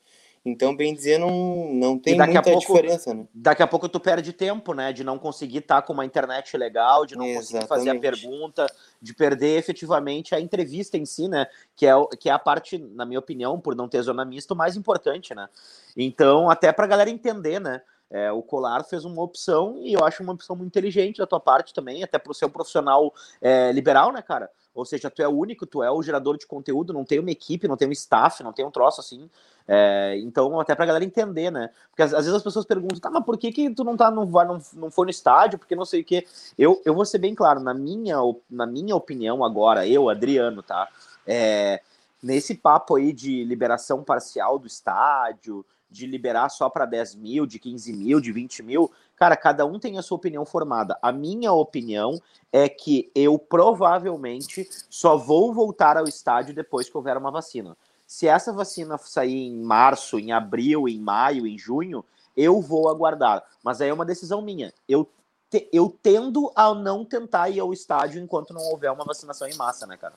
Então, 0.46 0.76
bem 0.76 0.92
dizer, 0.92 1.18
não, 1.18 1.72
não 1.72 1.98
tem 1.98 2.18
muita 2.18 2.42
pouco, 2.42 2.60
diferença, 2.60 3.14
né? 3.14 3.26
Daqui 3.32 3.62
a 3.62 3.66
pouco 3.66 3.88
tu 3.88 3.98
perde 3.98 4.30
tempo, 4.30 4.74
né? 4.74 4.92
De 4.92 5.02
não 5.02 5.18
conseguir 5.18 5.58
estar 5.58 5.80
tá 5.80 5.82
com 5.82 5.94
uma 5.94 6.04
internet 6.04 6.54
legal, 6.58 7.06
de 7.06 7.16
não 7.16 7.24
Exatamente. 7.24 7.46
conseguir 7.46 7.66
fazer 7.66 7.90
a 7.90 7.98
pergunta, 7.98 8.66
de 9.00 9.14
perder 9.14 9.56
efetivamente 9.56 10.34
a 10.34 10.40
entrevista 10.40 10.98
em 10.98 11.06
si, 11.06 11.28
né? 11.28 11.46
Que 11.74 11.86
é, 11.86 11.92
que 12.20 12.28
é 12.28 12.32
a 12.32 12.38
parte, 12.38 12.76
na 12.76 13.06
minha 13.06 13.18
opinião, 13.18 13.58
por 13.58 13.74
não 13.74 13.88
ter 13.88 14.02
zona 14.02 14.22
mista, 14.22 14.54
mais 14.54 14.76
importante, 14.76 15.34
né? 15.34 15.48
Então, 15.96 16.50
até 16.50 16.70
pra 16.72 16.86
galera 16.86 17.08
entender, 17.08 17.58
né? 17.58 17.80
É, 18.10 18.30
o 18.30 18.42
Colar 18.42 18.84
fez 18.84 19.06
uma 19.06 19.22
opção 19.22 19.78
e 19.78 19.94
eu 19.94 20.04
acho 20.04 20.22
uma 20.22 20.34
opção 20.34 20.54
muito 20.54 20.68
inteligente 20.68 21.18
da 21.18 21.26
tua 21.26 21.40
parte 21.40 21.72
também, 21.72 22.04
até 22.04 22.18
pro 22.18 22.34
seu 22.34 22.50
profissional 22.50 23.12
é, 23.40 23.72
liberal, 23.72 24.12
né, 24.12 24.20
cara? 24.20 24.50
Ou 24.74 24.84
seja, 24.84 25.08
tu 25.10 25.22
é 25.22 25.28
o 25.28 25.30
único, 25.30 25.66
tu 25.66 25.82
é 25.82 25.90
o 25.90 26.02
gerador 26.02 26.36
de 26.36 26.46
conteúdo, 26.46 26.92
não 26.92 27.04
tem 27.04 27.20
uma 27.20 27.30
equipe, 27.30 27.68
não 27.68 27.76
tem 27.76 27.88
um 27.88 27.92
staff, 27.92 28.42
não 28.42 28.52
tem 28.52 28.64
um 28.64 28.70
troço 28.70 29.00
assim. 29.00 29.30
É, 29.66 30.18
então, 30.18 30.58
até 30.60 30.74
pra 30.74 30.84
galera 30.84 31.04
entender, 31.04 31.50
né? 31.50 31.70
Porque 31.90 32.02
às, 32.02 32.12
às, 32.12 32.24
vezes 32.24 32.34
as 32.34 32.42
pessoas 32.42 32.66
perguntam, 32.66 32.98
tá, 32.98 33.10
mas 33.10 33.24
por 33.24 33.38
que, 33.38 33.52
que 33.52 33.70
tu 33.70 33.84
não 33.84 33.96
tá, 33.96 34.10
não, 34.10 34.26
vai, 34.26 34.46
não, 34.46 34.60
não 34.74 34.90
foi 34.90 35.06
no 35.06 35.10
estádio? 35.10 35.58
Porque 35.58 35.76
não 35.76 35.84
sei 35.84 36.00
o 36.00 36.04
quê. 36.04 36.26
Eu, 36.58 36.82
eu 36.84 36.94
vou 36.94 37.04
ser 37.04 37.18
bem 37.18 37.34
claro, 37.34 37.60
na 37.60 37.72
minha, 37.72 38.16
na 38.50 38.66
minha 38.66 38.96
opinião 38.96 39.44
agora, 39.44 39.86
eu, 39.86 40.08
Adriano, 40.08 40.62
tá? 40.62 40.88
É, 41.26 41.80
nesse 42.22 42.54
papo 42.54 42.96
aí 42.96 43.12
de 43.12 43.44
liberação 43.44 44.02
parcial 44.02 44.58
do 44.58 44.66
estádio, 44.66 45.64
de 45.90 46.06
liberar 46.06 46.48
só 46.48 46.68
para 46.68 46.84
10 46.84 47.14
mil, 47.14 47.46
de 47.46 47.58
15 47.58 47.92
mil, 47.92 48.20
de 48.20 48.32
20 48.32 48.62
mil, 48.64 48.90
cara, 49.24 49.36
cada 49.38 49.64
um 49.64 49.78
tem 49.78 49.96
a 49.96 50.02
sua 50.02 50.16
opinião 50.16 50.44
formada. 50.44 50.98
A 51.00 51.10
minha 51.10 51.50
opinião 51.50 52.20
é 52.52 52.68
que 52.68 53.10
eu 53.14 53.38
provavelmente 53.38 54.68
só 54.90 55.16
vou 55.16 55.52
voltar 55.54 55.96
ao 55.96 56.04
estádio 56.04 56.54
depois 56.54 56.90
que 56.90 56.96
houver 56.96 57.16
uma 57.16 57.30
vacina. 57.30 57.74
Se 58.06 58.28
essa 58.28 58.52
vacina 58.52 58.98
sair 58.98 59.46
em 59.46 59.56
março, 59.62 60.18
em 60.18 60.30
abril, 60.30 60.86
em 60.86 60.98
maio, 60.98 61.46
em 61.46 61.56
junho, 61.56 62.04
eu 62.36 62.60
vou 62.60 62.90
aguardar. 62.90 63.42
Mas 63.62 63.80
aí 63.80 63.88
é 63.88 63.94
uma 63.94 64.04
decisão 64.04 64.42
minha. 64.42 64.74
Eu 64.86 65.08
te, 65.48 65.70
eu 65.72 65.96
tendo 66.02 66.52
a 66.54 66.74
não 66.74 67.02
tentar 67.02 67.48
ir 67.48 67.60
ao 67.60 67.72
estádio 67.72 68.22
enquanto 68.22 68.52
não 68.52 68.60
houver 68.60 68.92
uma 68.92 69.06
vacinação 69.06 69.48
em 69.48 69.56
massa, 69.56 69.86
né, 69.86 69.96
cara? 69.96 70.14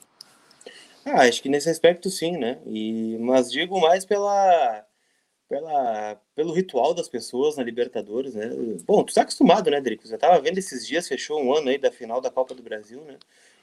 Ah, 1.06 1.22
acho 1.22 1.42
que 1.42 1.48
nesse 1.48 1.70
aspecto 1.70 2.10
sim, 2.10 2.36
né? 2.36 2.60
E, 2.66 3.18
mas 3.22 3.50
digo 3.50 3.80
mais 3.80 4.04
pela, 4.04 4.86
pela, 5.50 6.20
pelo 6.36 6.54
ritual 6.54 6.94
das 6.94 7.08
pessoas 7.08 7.56
na 7.56 7.64
Libertadores, 7.64 8.36
né? 8.36 8.50
Bom, 8.86 9.04
tu 9.04 9.14
tá 9.14 9.22
acostumado, 9.22 9.70
né, 9.72 9.80
Drico? 9.80 10.04
Eu 10.08 10.18
tava 10.18 10.40
vendo 10.42 10.58
esses 10.58 10.86
dias, 10.86 11.08
fechou 11.08 11.42
um 11.42 11.54
ano 11.54 11.70
aí 11.70 11.78
da 11.78 11.92
final 11.92 12.20
da 12.20 12.30
Copa 12.30 12.54
do 12.54 12.64
Brasil, 12.64 13.02
né? 13.02 13.18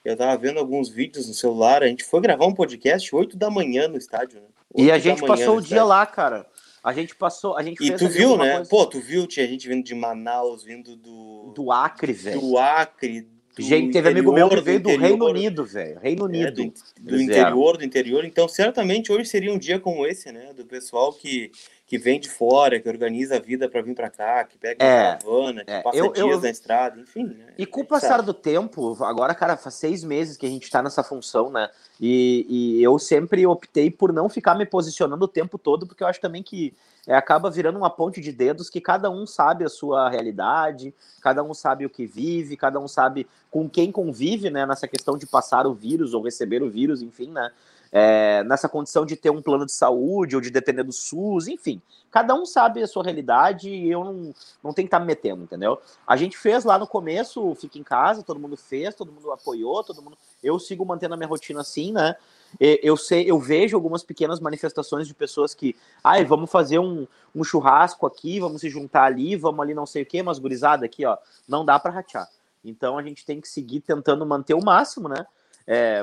Eu 0.04 0.16
tava 0.16 0.36
vendo 0.36 0.58
alguns 0.58 0.88
vídeos 0.88 1.28
no 1.28 1.34
celular, 1.34 1.82
a 1.82 1.86
gente 1.86 2.04
foi 2.04 2.20
gravar 2.20 2.46
um 2.46 2.54
podcast 2.54 3.14
8 3.14 3.36
da 3.36 3.50
manhã 3.50 3.88
no 3.88 3.96
estádio, 3.96 4.40
né? 4.40 4.46
E 4.76 4.90
a 4.90 4.98
gente 4.98 5.24
passou 5.24 5.58
o 5.58 5.62
dia 5.62 5.84
lá, 5.84 6.04
cara. 6.04 6.46
A 6.82 6.92
gente 6.92 7.14
passou, 7.16 7.56
a 7.56 7.62
gente 7.62 7.82
E 7.82 7.96
tu 7.96 8.08
viu, 8.08 8.36
né? 8.36 8.56
Coisa... 8.56 8.70
Pô, 8.70 8.84
tu 8.84 9.00
viu, 9.00 9.26
tinha 9.26 9.46
gente 9.46 9.66
vindo 9.66 9.82
de 9.82 9.94
Manaus, 9.94 10.62
vindo 10.62 10.96
do 10.96 11.52
do 11.54 11.72
Acre, 11.72 12.12
velho. 12.12 12.40
Do 12.40 12.58
Acre, 12.58 13.26
Gente, 13.58 13.92
teve 13.92 14.08
amigo 14.08 14.32
meu 14.32 14.48
que 14.48 14.60
veio 14.60 14.80
do, 14.80 14.90
do 14.90 14.98
Reino 14.98 15.26
Unido, 15.26 15.64
velho. 15.64 15.98
Reino 16.00 16.24
Unido. 16.24 16.62
É, 16.62 16.64
do, 16.64 16.72
do 16.98 17.22
interior, 17.22 17.76
do 17.76 17.84
interior. 17.84 18.24
Então, 18.24 18.48
certamente 18.48 19.12
hoje 19.12 19.26
seria 19.26 19.52
um 19.52 19.58
dia 19.58 19.78
como 19.78 20.04
esse, 20.06 20.32
né? 20.32 20.52
Do 20.52 20.64
pessoal 20.64 21.12
que, 21.12 21.52
que 21.86 21.98
vem 21.98 22.18
de 22.18 22.30
fora, 22.30 22.80
que 22.80 22.88
organiza 22.88 23.36
a 23.36 23.38
vida 23.38 23.68
para 23.68 23.82
vir 23.82 23.94
para 23.94 24.08
cá, 24.08 24.44
que 24.44 24.56
pega 24.56 24.82
é, 24.82 24.86
uma 24.86 25.16
caravana, 25.16 25.64
que 25.64 25.70
é, 25.70 25.82
passa 25.82 25.98
eu, 25.98 26.12
dias 26.12 26.26
eu, 26.26 26.40
na 26.40 26.50
estrada, 26.50 27.00
enfim. 27.00 27.24
Né? 27.24 27.54
E 27.58 27.66
com 27.66 27.82
o 27.82 27.86
passar 27.86 28.22
do 28.22 28.32
tempo, 28.32 28.96
agora, 29.04 29.34
cara, 29.34 29.56
faz 29.56 29.74
seis 29.74 30.02
meses 30.02 30.36
que 30.36 30.46
a 30.46 30.48
gente 30.48 30.64
está 30.64 30.82
nessa 30.82 31.02
função, 31.02 31.50
né? 31.50 31.68
E, 32.00 32.46
e 32.48 32.82
eu 32.82 32.98
sempre 32.98 33.46
optei 33.46 33.90
por 33.90 34.12
não 34.12 34.28
ficar 34.28 34.54
me 34.54 34.64
posicionando 34.64 35.26
o 35.26 35.28
tempo 35.28 35.58
todo, 35.58 35.86
porque 35.86 36.02
eu 36.02 36.08
acho 36.08 36.20
também 36.20 36.42
que 36.42 36.74
é, 37.06 37.14
acaba 37.14 37.50
virando 37.50 37.76
uma 37.76 37.90
ponte 37.90 38.20
de 38.20 38.32
dedos 38.32 38.70
que 38.70 38.80
cada 38.80 39.10
um 39.10 39.26
sabe 39.26 39.62
a 39.62 39.68
sua 39.68 40.08
realidade, 40.08 40.94
cada 41.20 41.42
um 41.42 41.52
sabe 41.52 41.84
o 41.84 41.90
que 41.90 42.06
vive, 42.06 42.56
cada 42.56 42.80
um 42.80 42.88
sabe 42.88 43.26
com 43.50 43.68
quem 43.68 43.92
convive, 43.92 44.48
né, 44.48 44.64
nessa 44.64 44.88
questão 44.88 45.18
de 45.18 45.26
passar 45.26 45.66
o 45.66 45.74
vírus 45.74 46.14
ou 46.14 46.22
receber 46.22 46.62
o 46.62 46.70
vírus, 46.70 47.02
enfim, 47.02 47.30
né, 47.30 47.50
é, 47.96 48.42
nessa 48.42 48.68
condição 48.68 49.06
de 49.06 49.14
ter 49.14 49.30
um 49.30 49.40
plano 49.40 49.64
de 49.64 49.70
saúde 49.70 50.34
ou 50.34 50.42
de 50.42 50.50
depender 50.50 50.82
do 50.82 50.92
SUS, 50.92 51.46
enfim, 51.46 51.80
cada 52.10 52.34
um 52.34 52.44
sabe 52.44 52.82
a 52.82 52.88
sua 52.88 53.04
realidade 53.04 53.70
e 53.70 53.88
eu 53.88 54.02
não, 54.02 54.34
não 54.64 54.72
tenho 54.72 54.86
que 54.86 54.88
estar 54.88 54.98
me 54.98 55.06
metendo, 55.06 55.44
entendeu? 55.44 55.80
A 56.04 56.16
gente 56.16 56.36
fez 56.36 56.64
lá 56.64 56.76
no 56.76 56.88
começo, 56.88 57.54
fica 57.54 57.78
em 57.78 57.84
casa, 57.84 58.24
todo 58.24 58.40
mundo 58.40 58.56
fez, 58.56 58.96
todo 58.96 59.12
mundo 59.12 59.30
apoiou, 59.30 59.84
todo 59.84 60.02
mundo, 60.02 60.18
eu 60.42 60.58
sigo 60.58 60.84
mantendo 60.84 61.14
a 61.14 61.16
minha 61.16 61.28
rotina 61.28 61.60
assim, 61.60 61.92
né, 61.92 62.16
eu 62.58 62.96
sei, 62.96 63.30
eu 63.30 63.38
vejo 63.38 63.76
algumas 63.76 64.02
pequenas 64.02 64.40
manifestações 64.40 65.06
de 65.06 65.14
pessoas 65.14 65.54
que, 65.54 65.76
ai, 66.02 66.24
vamos 66.24 66.50
fazer 66.50 66.80
um, 66.80 67.06
um 67.32 67.44
churrasco 67.44 68.06
aqui, 68.06 68.40
vamos 68.40 68.60
se 68.60 68.68
juntar 68.68 69.04
ali, 69.04 69.36
vamos 69.36 69.60
ali 69.60 69.72
não 69.72 69.86
sei 69.86 70.02
o 70.02 70.06
que, 70.06 70.20
mas 70.20 70.40
gurizada 70.40 70.84
aqui, 70.84 71.06
ó, 71.06 71.16
não 71.46 71.64
dá 71.64 71.78
para 71.78 71.92
ratear. 71.92 72.28
Então 72.64 72.98
a 72.98 73.02
gente 73.04 73.24
tem 73.24 73.40
que 73.40 73.48
seguir 73.48 73.82
tentando 73.82 74.26
manter 74.26 74.54
o 74.54 74.64
máximo, 74.64 75.08
né? 75.08 75.24
É, 75.66 76.02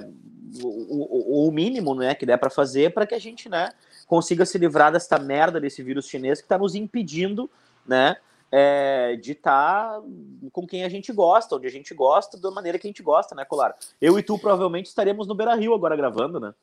o, 0.63 1.43
o, 1.43 1.47
o, 1.47 1.51
mínimo, 1.51 1.95
né, 1.95 2.15
que 2.15 2.25
der 2.25 2.37
para 2.37 2.49
fazer 2.49 2.93
para 2.93 3.05
que 3.05 3.15
a 3.15 3.19
gente, 3.19 3.47
né, 3.47 3.69
consiga 4.07 4.45
se 4.45 4.57
livrar 4.57 4.91
desta 4.91 5.17
merda 5.17 5.59
desse 5.59 5.81
vírus 5.81 6.07
chinês 6.07 6.39
que 6.39 6.45
está 6.45 6.57
nos 6.57 6.75
impedindo, 6.75 7.49
né, 7.85 8.17
é, 8.51 9.15
de 9.15 9.31
estar 9.31 9.99
tá 9.99 10.03
com 10.51 10.67
quem 10.67 10.83
a 10.83 10.89
gente 10.89 11.13
gosta, 11.13 11.55
onde 11.55 11.67
a 11.67 11.71
gente 11.71 11.93
gosta, 11.93 12.37
da 12.37 12.51
maneira 12.51 12.77
que 12.77 12.87
a 12.87 12.89
gente 12.89 13.01
gosta, 13.01 13.33
né, 13.33 13.45
Colar? 13.45 13.75
Eu 14.01 14.19
e 14.19 14.23
tu 14.23 14.37
provavelmente 14.37 14.87
estaremos 14.87 15.27
no 15.27 15.35
Beira 15.35 15.55
Rio 15.55 15.73
agora 15.73 15.95
gravando, 15.95 16.39
né? 16.39 16.53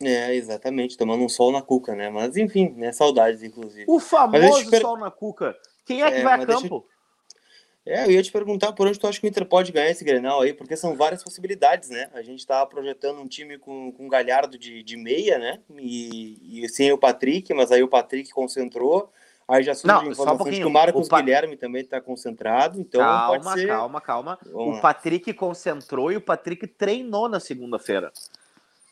É, 0.00 0.32
exatamente, 0.32 0.96
tomando 0.96 1.24
um 1.24 1.28
sol 1.28 1.50
na 1.50 1.60
cuca, 1.60 1.92
né? 1.94 2.08
Mas 2.08 2.36
enfim, 2.36 2.72
né? 2.76 2.92
Saudades, 2.92 3.42
inclusive. 3.42 3.84
O 3.88 3.98
famoso 3.98 4.70
sol 4.80 4.96
na 4.96 5.10
cuca. 5.10 5.56
Quem 5.84 6.02
é 6.02 6.10
que 6.10 6.18
é, 6.18 6.22
vai 6.22 6.34
a 6.34 6.46
campo? 6.46 6.86
Deixa... 6.86 6.97
É, 7.88 8.04
eu 8.04 8.10
ia 8.10 8.22
te 8.22 8.30
perguntar 8.30 8.72
por 8.72 8.86
onde 8.86 8.98
tu 8.98 9.06
acha 9.06 9.18
que 9.18 9.26
o 9.26 9.28
Inter 9.28 9.46
pode 9.46 9.72
ganhar 9.72 9.90
esse 9.90 10.04
Grenal 10.04 10.42
aí, 10.42 10.52
porque 10.52 10.76
são 10.76 10.94
várias 10.94 11.24
possibilidades, 11.24 11.88
né? 11.88 12.10
A 12.12 12.20
gente 12.20 12.46
tava 12.46 12.66
projetando 12.66 13.18
um 13.18 13.26
time 13.26 13.56
com, 13.56 13.90
com 13.92 14.06
Galhardo 14.08 14.58
de, 14.58 14.82
de 14.82 14.94
meia, 14.94 15.38
né? 15.38 15.58
E, 15.78 16.62
e 16.62 16.68
sem 16.68 16.92
o 16.92 16.98
Patrick, 16.98 17.52
mas 17.54 17.72
aí 17.72 17.82
o 17.82 17.88
Patrick 17.88 18.30
concentrou. 18.30 19.10
Aí 19.48 19.62
já 19.62 19.74
surge 19.74 20.08
não, 20.08 20.14
só 20.14 20.34
um 20.34 20.44
que 20.44 20.62
o 20.62 20.68
Marcos 20.68 21.06
o 21.06 21.08
pa... 21.08 21.22
Guilherme 21.22 21.56
também 21.56 21.80
está 21.80 21.98
concentrado, 21.98 22.78
então 22.78 23.00
calma, 23.00 23.40
pode 23.40 23.60
ser... 23.60 23.68
Calma, 23.68 24.00
calma, 24.02 24.38
O 24.52 24.78
Patrick 24.82 25.32
concentrou 25.32 26.12
e 26.12 26.16
o 26.18 26.20
Patrick 26.20 26.66
treinou 26.66 27.26
na 27.26 27.40
segunda-feira. 27.40 28.12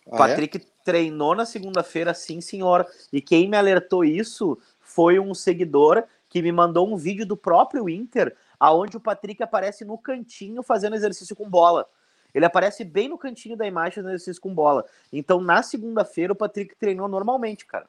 O 0.06 0.14
ah, 0.14 0.14
é? 0.14 0.16
Patrick 0.16 0.56
é? 0.56 0.60
treinou 0.82 1.34
na 1.34 1.44
segunda-feira, 1.44 2.14
sim, 2.14 2.40
senhor. 2.40 2.86
E 3.12 3.20
quem 3.20 3.46
me 3.46 3.58
alertou 3.58 4.02
isso 4.02 4.58
foi 4.80 5.18
um 5.18 5.34
seguidor 5.34 6.04
que 6.30 6.40
me 6.40 6.50
mandou 6.50 6.90
um 6.90 6.96
vídeo 6.96 7.26
do 7.26 7.36
próprio 7.36 7.86
Inter, 7.90 8.34
aonde 8.58 8.96
o 8.96 9.00
Patrick 9.00 9.42
aparece 9.42 9.84
no 9.84 9.98
cantinho 9.98 10.62
fazendo 10.62 10.96
exercício 10.96 11.34
com 11.36 11.48
bola. 11.48 11.86
Ele 12.34 12.44
aparece 12.44 12.84
bem 12.84 13.08
no 13.08 13.16
cantinho 13.16 13.56
da 13.56 13.66
imagem 13.66 13.94
fazendo 13.94 14.10
exercício 14.10 14.42
com 14.42 14.54
bola. 14.54 14.84
Então, 15.12 15.40
na 15.40 15.62
segunda-feira, 15.62 16.32
o 16.32 16.36
Patrick 16.36 16.76
treinou 16.76 17.08
normalmente, 17.08 17.64
cara. 17.64 17.88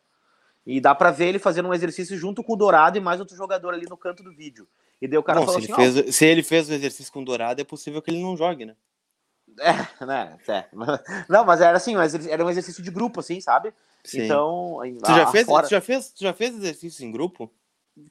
E 0.66 0.82
dá 0.82 0.94
para 0.94 1.12
ver 1.12 1.28
ele 1.28 1.40
fazendo 1.40 1.70
um 1.70 1.74
exercício 1.74 2.18
junto 2.18 2.44
com 2.44 2.54
o 2.54 2.56
Dourado 2.56 2.98
e 2.98 3.02
mais 3.02 3.20
outro 3.20 3.36
jogador 3.36 3.74
ali 3.74 3.86
no 3.90 3.98
canto 3.98 4.22
do 4.24 4.34
vídeo. 4.34 4.68
E 5.02 5.08
daí 5.08 5.18
o 5.18 5.24
cara 5.24 5.40
falou 5.40 5.62
se 5.62 5.72
assim: 5.72 5.82
ele 5.82 5.94
fez, 5.94 6.16
se 6.16 6.26
ele 6.26 6.44
fez 6.44 6.70
o 6.70 6.74
exercício 6.74 7.12
com 7.12 7.22
o 7.22 7.26
Dourado, 7.26 7.62
é 7.62 7.64
possível 7.64 8.02
que 8.02 8.12
ele 8.12 8.22
não 8.22 8.36
jogue, 8.36 8.66
né? 8.66 8.76
É, 9.60 10.06
né? 10.06 10.38
É. 10.48 10.66
Não, 11.28 11.44
mas 11.44 11.62
era 11.62 11.78
assim, 11.78 11.96
era 12.30 12.46
um 12.46 12.50
exercício 12.50 12.84
de 12.84 12.92
grupo, 12.92 13.22
assim, 13.22 13.42
sabe? 13.42 13.74
Sim. 14.04 14.24
Então. 14.24 14.80
Tu 15.04 15.14
já, 15.14 15.28
fez, 15.28 15.46
fora... 15.46 15.68
tu, 15.68 15.72
já 15.72 15.82
fez, 15.82 16.12
tu 16.12 16.24
já 16.24 16.34
fez 16.34 16.56
exercício 16.56 17.06
em 17.06 17.12
grupo? 17.12 17.52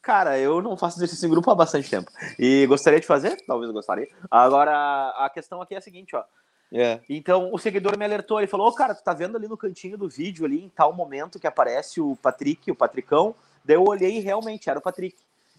Cara, 0.03 0.39
eu 0.39 0.61
não 0.61 0.77
faço 0.77 0.99
exercício 0.99 1.27
em 1.27 1.31
grupo 1.31 1.51
há 1.51 1.55
bastante 1.55 1.89
tempo. 1.89 2.11
E 2.39 2.67
gostaria 2.67 3.01
de 3.01 3.07
fazer? 3.07 3.37
Talvez 3.47 3.69
eu 3.69 3.75
gostaria. 3.75 4.09
Agora, 4.31 5.11
a 5.17 5.31
questão 5.31 5.61
aqui 5.63 5.75
é 5.75 5.79
a 5.79 5.83
seguinte, 5.83 6.15
ó. 6.17 6.25
É. 6.73 7.01
Então 7.09 7.53
o 7.53 7.59
seguidor 7.59 7.97
me 7.97 8.05
alertou, 8.05 8.39
ele 8.39 8.49
falou: 8.49 8.67
Ô, 8.67 8.71
oh, 8.71 8.75
cara, 8.75 8.95
tu 8.95 9.03
tá 9.03 9.13
vendo 9.13 9.37
ali 9.37 9.47
no 9.47 9.57
cantinho 9.57 9.97
do 9.97 10.09
vídeo, 10.09 10.45
ali, 10.45 10.65
em 10.65 10.69
tal 10.69 10.93
momento 10.93 11.39
que 11.39 11.47
aparece 11.47 12.01
o 12.01 12.17
Patrick, 12.17 12.71
o 12.71 12.75
Patricão. 12.75 13.35
Daí 13.65 13.77
eu 13.77 13.85
olhei 13.85 14.19
e 14.19 14.21
realmente 14.21 14.69
era 14.69 14.79
o 14.79 14.83
Patrick. 14.83 15.17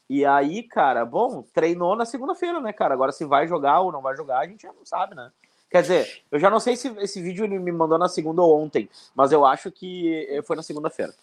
E 0.10 0.26
aí, 0.26 0.64
cara, 0.64 1.06
bom, 1.06 1.44
treinou 1.54 1.96
na 1.96 2.06
segunda-feira, 2.06 2.62
né, 2.62 2.72
cara? 2.72 2.94
Agora 2.94 3.12
se 3.12 3.26
vai 3.26 3.48
jogar 3.48 3.82
ou 3.82 3.92
não 3.92 4.02
vai 4.02 4.16
jogar, 4.16 4.40
a 4.40 4.48
gente 4.48 4.64
já 4.64 4.72
não 4.72 4.86
sabe, 4.86 5.16
né? 5.16 5.32
Quer 5.70 5.82
dizer, 5.82 6.24
eu 6.32 6.40
já 6.40 6.50
não 6.50 6.62
sei 6.62 6.78
se 6.78 6.88
esse 7.00 7.22
vídeo 7.22 7.44
ele 7.44 7.60
me 7.60 7.74
mandou 7.74 7.98
na 7.98 8.08
segunda 8.08 8.42
ou 8.42 8.58
ontem, 8.58 8.90
mas 9.14 9.34
eu 9.34 9.46
acho 9.46 9.70
que 9.70 10.42
foi 10.46 10.56
na 10.56 10.64
segunda-feira. 10.64 11.14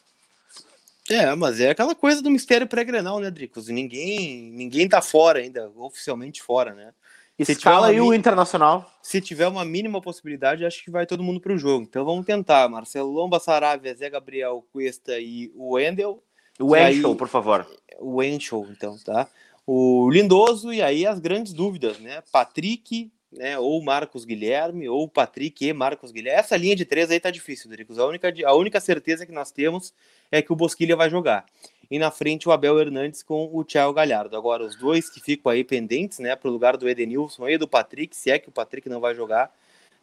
É, 1.11 1.35
mas 1.35 1.61
é 1.61 1.71
aquela 1.71 1.95
coisa 1.95 2.23
do 2.23 2.31
mistério 2.31 2.67
pré-grenal, 2.67 3.21
né, 3.21 3.31
Dricos? 3.31 3.69
Ninguém, 3.69 4.51
ninguém 4.53 4.89
tá 4.89 5.03
fora 5.03 5.39
ainda, 5.39 5.71
oficialmente 5.77 6.43
fora, 6.43 6.73
né? 6.73 6.93
Escala 7.39 7.89
aí 7.89 8.01
o 8.01 8.15
Internacional. 8.15 8.89
Se 9.03 9.21
tiver 9.21 9.49
uma 9.49 9.65
mínima 9.65 10.01
possibilidade, 10.01 10.65
acho 10.65 10.85
que 10.85 10.91
vai 10.91 11.05
todo 11.05 11.23
mundo 11.23 11.41
para 11.41 11.53
o 11.53 11.59
jogo. 11.59 11.85
Então 11.85 12.05
vamos 12.05 12.25
tentar. 12.25 12.69
Marcelo 12.69 13.11
Lomba, 13.11 13.41
Saravia, 13.41 13.95
Zé 13.95 14.09
Gabriel, 14.09 14.65
Cuesta 14.73 15.19
e 15.19 15.51
o 15.57 15.75
Wendel. 15.75 16.23
O 16.61 16.67
Wendel, 16.69 17.17
por 17.17 17.29
favor. 17.29 17.67
O 17.99 18.17
Wendel, 18.17 18.69
então, 18.71 18.97
tá? 19.05 19.27
O 19.67 20.09
Lindoso 20.11 20.73
e 20.73 20.81
aí 20.81 21.07
as 21.07 21.19
grandes 21.19 21.53
dúvidas, 21.53 21.99
né? 21.99 22.23
Patrick, 22.31 23.11
né? 23.37 23.59
Ou 23.59 23.83
Marcos 23.83 24.25
Guilherme, 24.25 24.89
ou 24.89 25.09
Patrick 25.09 25.67
e 25.67 25.73
Marcos 25.73 26.11
Guilherme. 26.11 26.41
Essa 26.41 26.57
linha 26.57 26.77
de 26.77 26.85
três 26.85 27.11
aí 27.11 27.21
tá 27.21 27.31
difícil, 27.31 27.71
Dricos. 27.71 27.99
A 27.99 28.07
única, 28.07 28.33
a 28.45 28.55
única 28.55 28.81
certeza 28.81 29.27
que 29.27 29.33
nós 29.33 29.51
temos 29.51 29.93
é 30.31 30.41
que 30.41 30.53
o 30.53 30.57
Bosquilha 30.57 30.97
vai 30.97 31.11
jogar 31.11 31.45
e 31.91 31.99
na 31.99 32.11
frente 32.11 32.49
o 32.49 32.53
Abel 32.53 32.79
Hernandes 32.79 33.23
com 33.23 33.49
o 33.53 33.65
Thiago 33.65 33.93
Galhardo. 33.93 34.37
Agora, 34.37 34.65
os 34.65 34.77
dois 34.77 35.09
que 35.09 35.21
ficam 35.21 35.51
aí 35.51 35.65
pendentes, 35.65 36.19
né, 36.19 36.35
para 36.35 36.49
o 36.49 36.53
lugar 36.53 36.77
do 36.77 36.89
Edenilson 36.89 37.49
e 37.49 37.59
do 37.59 37.69
Patrick, 37.69 38.17
se 38.17 38.31
é 38.31 38.39
que 38.39 38.49
o 38.49 38.53
Patrick 38.53 38.89
não 38.89 39.01
vai 39.01 39.15
jogar, 39.15 39.53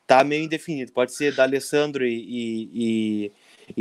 tá 0.06 0.24
meio 0.24 0.44
indefinido. 0.44 0.92
Pode 0.92 1.14
ser 1.14 1.36
da 1.36 1.44
Alessandro 1.44 2.06
e, 2.06 2.70
e 2.74 3.32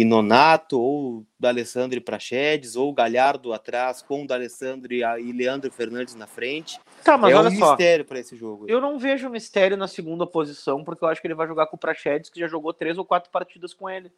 Nonato, 0.05 0.81
ou 0.81 1.25
da 1.39 1.49
Alessandro 1.49 1.99
e 1.99 2.01
Praxedes, 2.01 2.77
ou 2.77 2.93
Galhardo 2.93 3.53
atrás 3.53 4.03
com 4.03 4.25
o 4.25 4.27
da 4.27 4.35
Alessandro 4.35 4.93
e, 4.93 5.03
e 5.03 5.33
Leandro 5.33 5.71
Fernandes 5.71 6.15
na 6.15 6.27
frente. 6.27 6.79
Tá, 7.05 7.17
mas 7.17 7.33
é 7.33 7.37
olha 7.37 7.49
um 7.49 7.59
só, 7.59 7.71
mistério 7.71 8.05
para 8.05 8.19
esse 8.19 8.37
jogo. 8.37 8.67
Eu 8.69 8.81
não 8.81 8.99
vejo 8.99 9.29
mistério 9.29 9.77
na 9.77 9.89
segunda 9.89 10.27
posição, 10.27 10.85
porque 10.85 11.05
eu 11.05 11.09
acho 11.09 11.21
que 11.21 11.27
ele 11.27 11.35
vai 11.35 11.47
jogar 11.47 11.67
com 11.67 11.77
o 11.77 11.79
Praxedes, 11.79 12.31
que 12.31 12.41
já 12.41 12.47
jogou 12.47 12.73
três 12.73 12.99
ou 12.99 13.05
quatro 13.05 13.31
partidas 13.31 13.75
com 13.75 13.89
ele. 13.89 14.11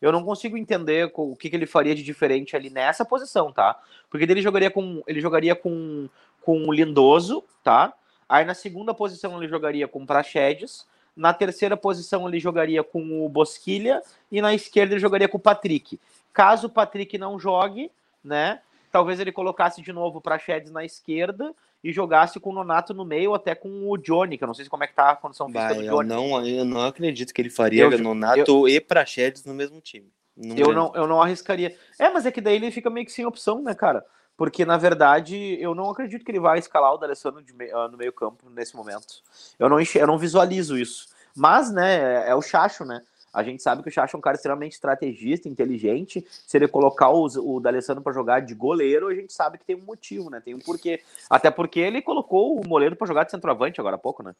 Eu 0.00 0.12
não 0.12 0.22
consigo 0.22 0.56
entender 0.56 1.10
o 1.14 1.34
que, 1.34 1.48
que 1.48 1.56
ele 1.56 1.66
faria 1.66 1.94
de 1.94 2.02
diferente 2.02 2.54
ali 2.54 2.68
nessa 2.68 3.04
posição, 3.04 3.50
tá? 3.50 3.80
Porque 4.10 4.24
ele 4.24 4.42
jogaria 4.42 4.70
com 4.70 5.02
ele 5.06 5.20
jogaria 5.20 5.54
com, 5.54 6.08
com 6.42 6.68
o 6.68 6.72
Lindoso, 6.72 7.42
tá? 7.64 7.94
Aí 8.28 8.44
na 8.44 8.54
segunda 8.54 8.92
posição 8.92 9.36
ele 9.38 9.48
jogaria 9.48 9.88
com 9.88 10.02
o 10.02 10.06
Praxedes, 10.06 10.86
na 11.16 11.32
terceira 11.32 11.76
posição 11.76 12.28
ele 12.28 12.38
jogaria 12.38 12.84
com 12.84 13.24
o 13.24 13.28
Bosquilha 13.28 14.02
e 14.30 14.40
na 14.42 14.54
esquerda 14.54 14.94
ele 14.94 15.00
jogaria 15.00 15.28
com 15.28 15.38
o 15.38 15.40
Patrick. 15.40 15.98
Caso 16.32 16.66
o 16.66 16.70
Patrick 16.70 17.16
não 17.16 17.38
jogue, 17.38 17.90
né? 18.22 18.60
Talvez 18.92 19.18
ele 19.18 19.32
colocasse 19.32 19.80
de 19.80 19.92
novo 19.92 20.18
o 20.18 20.20
Praxedes 20.20 20.70
na 20.70 20.84
esquerda 20.84 21.54
e 21.82 21.92
jogasse 21.92 22.38
com 22.38 22.50
o 22.50 22.52
Nonato 22.52 22.92
no 22.92 23.04
meio, 23.04 23.34
até 23.34 23.54
com 23.54 23.90
o 23.90 23.96
Johnny, 23.96 24.36
que 24.36 24.44
eu 24.44 24.46
não 24.46 24.54
sei 24.54 24.66
como 24.66 24.84
é 24.84 24.86
que 24.86 24.94
tá 24.94 25.10
a 25.10 25.16
condição 25.16 25.46
física 25.46 25.74
Vai, 25.74 25.74
do 25.74 25.84
Johnny. 25.84 26.10
Eu 26.10 26.16
não, 26.16 26.46
eu 26.46 26.64
não 26.64 26.82
acredito 26.82 27.32
que 27.32 27.40
ele 27.40 27.50
faria 27.50 27.84
eu, 27.84 27.98
Nonato 27.98 28.68
eu, 28.68 28.68
e 28.68 28.80
Praxedes 28.80 29.44
no 29.44 29.54
mesmo 29.54 29.80
time. 29.80 30.10
Não 30.36 30.56
eu, 30.56 30.72
não, 30.72 30.92
eu 30.94 31.06
não 31.06 31.22
arriscaria. 31.22 31.74
É, 31.98 32.10
mas 32.10 32.26
é 32.26 32.30
que 32.30 32.40
daí 32.40 32.56
ele 32.56 32.70
fica 32.70 32.90
meio 32.90 33.06
que 33.06 33.12
sem 33.12 33.24
opção, 33.24 33.62
né, 33.62 33.74
cara? 33.74 34.04
Porque 34.36 34.64
na 34.64 34.76
verdade 34.76 35.56
eu 35.60 35.74
não 35.74 35.90
acredito 35.90 36.24
que 36.24 36.30
ele 36.30 36.40
vai 36.40 36.58
escalar 36.58 36.92
o 36.92 36.98
D'Alessandro 36.98 37.42
uh, 37.42 37.88
no 37.90 37.96
meio 37.96 38.12
campo 38.12 38.48
nesse 38.50 38.76
momento. 38.76 39.22
Eu 39.58 39.68
não, 39.68 39.78
eu 39.80 40.06
não 40.06 40.18
visualizo 40.18 40.78
isso. 40.78 41.08
Mas, 41.34 41.70
né, 41.70 42.24
é, 42.24 42.30
é 42.30 42.34
o 42.34 42.42
Chacho, 42.42 42.84
né? 42.84 43.02
A 43.32 43.42
gente 43.42 43.62
sabe 43.62 43.82
que 43.82 43.90
o 43.90 43.92
Chacho 43.92 44.16
é 44.16 44.18
um 44.18 44.22
cara 44.22 44.36
extremamente 44.36 44.72
estrategista, 44.72 45.46
inteligente. 45.46 46.26
Se 46.46 46.56
ele 46.56 46.66
colocar 46.66 47.10
o, 47.10 47.26
o 47.26 47.60
D'Alessandro 47.60 48.02
para 48.02 48.14
jogar 48.14 48.40
de 48.40 48.54
goleiro, 48.54 49.08
a 49.08 49.14
gente 49.14 49.30
sabe 49.30 49.58
que 49.58 49.64
tem 49.66 49.76
um 49.76 49.84
motivo, 49.84 50.30
né? 50.30 50.40
Tem 50.42 50.54
um 50.54 50.58
porquê. 50.58 51.02
Até 51.28 51.50
porque 51.50 51.78
ele 51.78 52.00
colocou 52.00 52.58
o 52.58 52.66
Moledo 52.66 52.96
para 52.96 53.06
jogar 53.06 53.24
de 53.24 53.30
centroavante 53.30 53.78
agora 53.78 53.96
há 53.96 53.98
pouco, 53.98 54.22
né? 54.22 54.34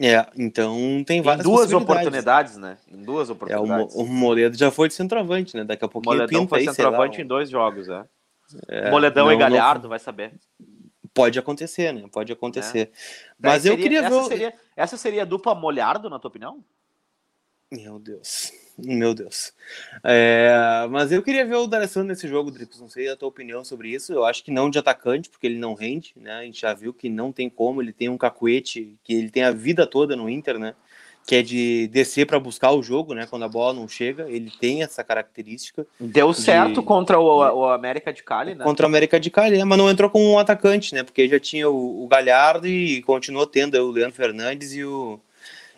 É, 0.00 0.26
então 0.36 1.04
tem 1.06 1.20
várias 1.20 1.46
em 1.46 1.50
duas 1.50 1.72
oportunidades, 1.72 2.56
né? 2.56 2.78
Em 2.90 3.02
duas 3.02 3.28
oportunidades. 3.28 3.94
É, 3.94 3.98
o, 3.98 4.02
o 4.02 4.06
Moledo 4.06 4.56
já 4.56 4.70
foi 4.70 4.88
de 4.88 4.94
centroavante, 4.94 5.54
né? 5.54 5.64
Daqui 5.64 5.84
a 5.84 5.88
pouquinho 5.88 6.16
Moledão 6.16 6.48
foi 6.48 6.60
aí, 6.60 6.64
centroavante 6.66 7.18
lá, 7.18 7.24
em 7.24 7.26
dois 7.26 7.50
jogos, 7.50 7.86
é. 7.86 8.02
É 8.68 8.90
Moledão 8.90 9.26
não, 9.26 9.32
e 9.32 9.36
Galhardo, 9.36 9.84
não... 9.84 9.90
vai 9.90 9.98
saber. 9.98 10.32
Pode 11.12 11.38
acontecer, 11.38 11.92
né? 11.92 12.04
Pode 12.12 12.32
acontecer. 12.32 12.90
É. 12.92 12.96
Mas 13.38 13.64
eu 13.64 13.76
queria 13.76 14.00
essa 14.00 14.10
ver. 14.10 14.24
Seria, 14.24 14.54
essa 14.76 14.96
seria 14.96 15.22
a 15.22 15.24
dupla 15.24 15.54
Molhardo, 15.54 16.10
na 16.10 16.18
tua 16.18 16.28
opinião? 16.28 16.62
Meu 17.72 17.98
Deus. 17.98 18.52
Meu 18.78 19.14
Deus. 19.14 19.54
É, 20.04 20.86
mas 20.90 21.10
eu 21.10 21.22
queria 21.22 21.46
ver 21.46 21.54
o 21.56 21.66
D'Alessandro 21.66 22.08
nesse 22.08 22.28
jogo, 22.28 22.50
Dricos. 22.50 22.78
Não 22.78 22.88
sei 22.88 23.08
a 23.08 23.16
tua 23.16 23.28
opinião 23.28 23.64
sobre 23.64 23.88
isso. 23.88 24.12
Eu 24.12 24.24
acho 24.24 24.44
que 24.44 24.50
não 24.50 24.68
de 24.68 24.78
atacante, 24.78 25.30
porque 25.30 25.46
ele 25.46 25.58
não 25.58 25.72
rende, 25.72 26.12
né? 26.16 26.32
A 26.32 26.42
gente 26.42 26.60
já 26.60 26.74
viu 26.74 26.92
que 26.92 27.08
não 27.08 27.32
tem 27.32 27.48
como. 27.48 27.80
Ele 27.80 27.92
tem 27.92 28.08
um 28.10 28.18
cacuete, 28.18 28.98
que 29.02 29.14
ele 29.14 29.30
tem 29.30 29.44
a 29.44 29.50
vida 29.50 29.86
toda 29.86 30.14
no 30.14 30.28
Inter, 30.28 30.58
né? 30.58 30.74
Que 31.26 31.36
é 31.36 31.42
de 31.42 31.88
descer 31.88 32.24
para 32.24 32.38
buscar 32.38 32.70
o 32.70 32.82
jogo, 32.82 33.12
né? 33.12 33.26
Quando 33.28 33.44
a 33.44 33.48
bola 33.48 33.74
não 33.74 33.88
chega. 33.88 34.30
Ele 34.30 34.50
tem 34.60 34.84
essa 34.84 35.02
característica. 35.02 35.84
Deu 35.98 36.32
certo 36.32 36.80
de... 36.80 36.86
contra 36.86 37.18
o, 37.18 37.38
o, 37.38 37.68
América 37.68 38.12
de 38.12 38.22
Cali, 38.22 38.54
né? 38.54 38.62
Contra 38.62 38.86
o 38.86 38.88
América 38.88 39.18
de 39.18 39.28
Cali, 39.28 39.58
né? 39.58 39.64
mas 39.64 39.76
não 39.76 39.90
entrou 39.90 40.08
com 40.08 40.24
um 40.24 40.38
atacante, 40.38 40.94
né? 40.94 41.02
Porque 41.02 41.28
já 41.28 41.40
tinha 41.40 41.68
o, 41.68 42.04
o 42.04 42.06
Galhardo 42.06 42.68
e 42.68 43.02
continuou 43.02 43.44
tendo 43.44 43.76
o 43.76 43.90
Leandro 43.90 44.14
Fernandes 44.14 44.72
e 44.72 44.84
o 44.84 45.18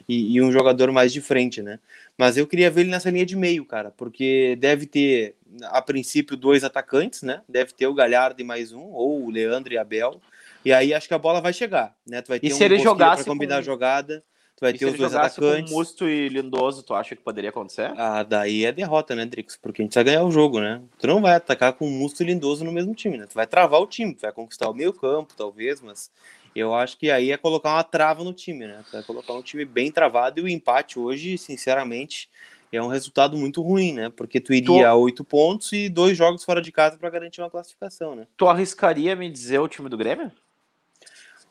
e, 0.09 0.37
e, 0.37 0.43
um 0.43 0.50
jogador 0.50 0.90
mais 0.90 1.12
de 1.12 1.21
frente, 1.21 1.61
né? 1.61 1.78
Mas 2.17 2.37
eu 2.37 2.47
queria 2.47 2.71
ver 2.71 2.81
ele 2.81 2.90
nessa 2.90 3.11
linha 3.11 3.26
de 3.26 3.37
meio, 3.37 3.64
cara, 3.64 3.93
porque 3.95 4.57
deve 4.59 4.87
ter, 4.87 5.35
a 5.64 5.83
princípio, 5.83 6.37
dois 6.37 6.64
atacantes, 6.64 7.23
né? 7.23 7.43
Deve 7.47 7.73
ter 7.75 7.87
o 7.87 7.95
Galhardo 7.95 8.40
e 8.40 8.45
mais 8.45 8.73
um, 8.73 8.90
ou 8.90 9.25
o 9.25 9.31
Leandro 9.31 9.73
e 9.73 9.78
Abel. 9.78 10.21
E 10.64 10.73
aí 10.73 10.95
acho 10.95 11.07
que 11.07 11.14
a 11.14 11.19
bola 11.19 11.40
vai 11.40 11.52
chegar, 11.52 11.95
né? 12.07 12.23
Tu 12.23 12.28
vai 12.28 12.40
ter 12.40 12.49
e 12.49 12.52
um 12.52 12.57
se 12.57 12.64
ele 12.64 12.78
jogasse 12.78 13.25
combinar 13.25 13.57
com... 13.57 13.61
a 13.61 13.62
jogada. 13.62 14.25
Tu 14.59 14.61
vai 14.62 14.73
e 14.73 14.79
ter 14.79 14.87
os 14.87 14.99
dois 14.99 15.15
atacantes. 15.15 15.71
Com 15.71 15.77
Musto 15.77 16.09
e 16.09 16.29
Lindoso, 16.29 16.83
tu 16.83 16.93
acha 16.93 17.15
que 17.15 17.23
poderia 17.23 17.50
acontecer? 17.50 17.93
Ah, 17.97 18.25
daí 18.25 18.65
é 18.65 18.73
derrota, 18.73 19.15
né, 19.15 19.25
Drix? 19.25 19.57
Porque 19.57 19.81
a 19.81 19.85
gente 19.85 19.95
vai 19.95 20.03
ganhar 20.03 20.25
o 20.25 20.33
jogo, 20.33 20.59
né? 20.59 20.83
Tu 20.99 21.07
não 21.07 21.23
vai 21.23 21.37
atacar 21.37 21.75
com 21.75 21.88
Musto 21.88 22.25
e 22.25 22.27
Lindoso 22.27 22.65
no 22.65 22.73
mesmo 22.73 22.93
time, 22.93 23.17
né? 23.17 23.27
Tu 23.27 23.35
vai 23.35 23.47
travar 23.47 23.81
o 23.81 23.87
time, 23.87 24.17
tu 24.17 24.23
vai 24.23 24.33
conquistar 24.33 24.69
o 24.69 24.75
meio 24.75 24.93
campo, 24.93 25.33
talvez, 25.37 25.81
mas 25.81 26.11
eu 26.57 26.75
acho 26.75 26.99
que 26.99 27.09
aí 27.09 27.31
é 27.31 27.37
colocar 27.37 27.73
uma 27.73 27.85
trava 27.85 28.25
no 28.25 28.33
time, 28.33 28.67
né? 28.67 28.85
É 28.93 29.00
colocar 29.03 29.33
um 29.33 29.43
time 29.43 29.65
bem 29.65 29.93
travado 29.93 30.41
e 30.41 30.43
o 30.43 30.49
empate 30.49 30.99
hoje, 30.99 31.38
sinceramente, 31.38 32.29
é 32.73 32.83
um 32.83 32.88
resultado 32.88 33.37
muito 33.37 33.62
ruim, 33.62 33.93
né? 33.93 34.11
Porque 34.11 34.41
tu 34.41 34.53
iria 34.53 34.88
a 34.88 34.95
oito 34.97 35.23
pontos 35.23 35.73
e 35.73 35.88
dois 35.88 36.17
jogos 36.19 36.43
fora 36.43 36.61
de 36.61 36.73
casa 36.73 36.99
para 36.99 37.09
garantir 37.11 37.41
uma 37.41 37.50
classificação, 37.50 38.17
né? 38.17 38.27
Tu 38.37 38.49
arriscaria 38.49 39.15
me 39.15 39.31
dizer 39.31 39.61
o 39.61 39.69
time 39.69 39.88
do 39.88 39.97
Grêmio? 39.97 40.33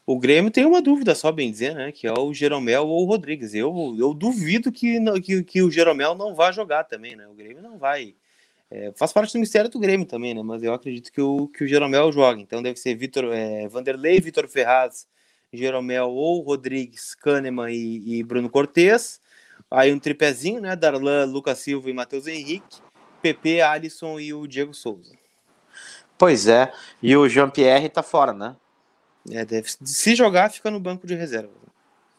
O 0.07 0.17
Grêmio 0.17 0.49
tem 0.49 0.65
uma 0.65 0.81
dúvida, 0.81 1.13
só 1.13 1.31
bem 1.31 1.51
dizer, 1.51 1.75
né? 1.75 1.91
Que 1.91 2.07
é 2.07 2.13
o 2.13 2.33
Jeromel 2.33 2.87
ou 2.87 3.03
o 3.03 3.05
Rodrigues. 3.05 3.53
Eu, 3.53 3.95
eu 3.99 4.13
duvido 4.13 4.71
que, 4.71 4.97
que, 5.21 5.43
que 5.43 5.61
o 5.61 5.69
Jeromel 5.69 6.15
não 6.15 6.33
vá 6.33 6.51
jogar 6.51 6.85
também, 6.85 7.15
né? 7.15 7.27
O 7.27 7.33
Grêmio 7.33 7.61
não 7.61 7.77
vai 7.77 8.15
é, 8.69 8.91
faz 8.95 9.13
parte 9.13 9.33
do 9.33 9.39
mistério 9.39 9.69
do 9.69 9.79
Grêmio 9.79 10.05
também, 10.05 10.33
né? 10.33 10.43
Mas 10.43 10.61
eu 10.61 10.73
acredito 10.73 11.11
que 11.11 11.21
o, 11.21 11.47
que 11.47 11.63
o 11.63 11.67
Jeromel 11.67 12.11
joga. 12.11 12.41
Então 12.41 12.61
deve 12.61 12.77
ser 12.77 12.95
Vitor, 12.95 13.25
é, 13.33 13.67
Vanderlei, 13.67 14.19
Vitor 14.19 14.47
Ferraz, 14.47 15.07
Jeromel 15.53 16.09
ou 16.09 16.41
Rodrigues, 16.41 17.15
Kahneman 17.15 17.71
e, 17.71 18.19
e 18.19 18.23
Bruno 18.23 18.49
Cortes. 18.49 19.21
Aí 19.71 19.93
um 19.93 19.99
tripézinho, 19.99 20.61
né? 20.61 20.75
Darlan, 20.75 21.25
Lucas 21.25 21.59
Silva 21.59 21.89
e 21.89 21.93
Matheus 21.93 22.27
Henrique. 22.27 22.81
PP, 23.21 23.61
Alisson 23.61 24.19
e 24.19 24.33
o 24.33 24.45
Diego 24.45 24.73
Souza. 24.73 25.15
Pois 26.17 26.47
é. 26.47 26.71
E 27.01 27.15
o 27.15 27.27
Jean-Pierre 27.27 27.89
tá 27.89 28.03
fora, 28.03 28.33
né? 28.33 28.55
É, 29.31 29.45
deve, 29.45 29.69
se 29.69 30.15
jogar, 30.15 30.51
fica 30.51 30.71
no 30.71 30.79
banco 30.79 31.05
de 31.05 31.15
reserva. 31.15 31.49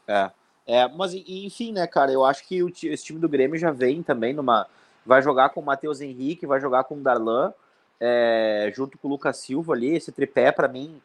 É. 0.06 0.30
é 0.66 0.88
mas 0.88 1.14
enfim, 1.14 1.72
né, 1.72 1.86
cara? 1.86 2.12
Eu 2.12 2.24
acho 2.24 2.46
que 2.46 2.62
o, 2.62 2.68
esse 2.68 3.04
time 3.04 3.18
do 3.18 3.28
Grêmio 3.28 3.58
já 3.58 3.70
vem 3.70 4.02
também 4.02 4.32
numa 4.32 4.66
vai 5.04 5.22
jogar 5.22 5.48
com 5.48 5.60
o 5.60 5.64
Matheus 5.64 6.02
Henrique, 6.02 6.46
vai 6.46 6.60
jogar 6.60 6.84
com 6.84 6.96
o 6.96 7.00
Darlan, 7.00 7.54
é, 7.98 8.70
junto 8.76 8.98
com 8.98 9.08
o 9.08 9.10
Lucas 9.10 9.38
Silva 9.38 9.72
ali. 9.72 9.96
Esse 9.96 10.12
tripé, 10.12 10.52
para 10.52 10.68
mim, 10.68 11.00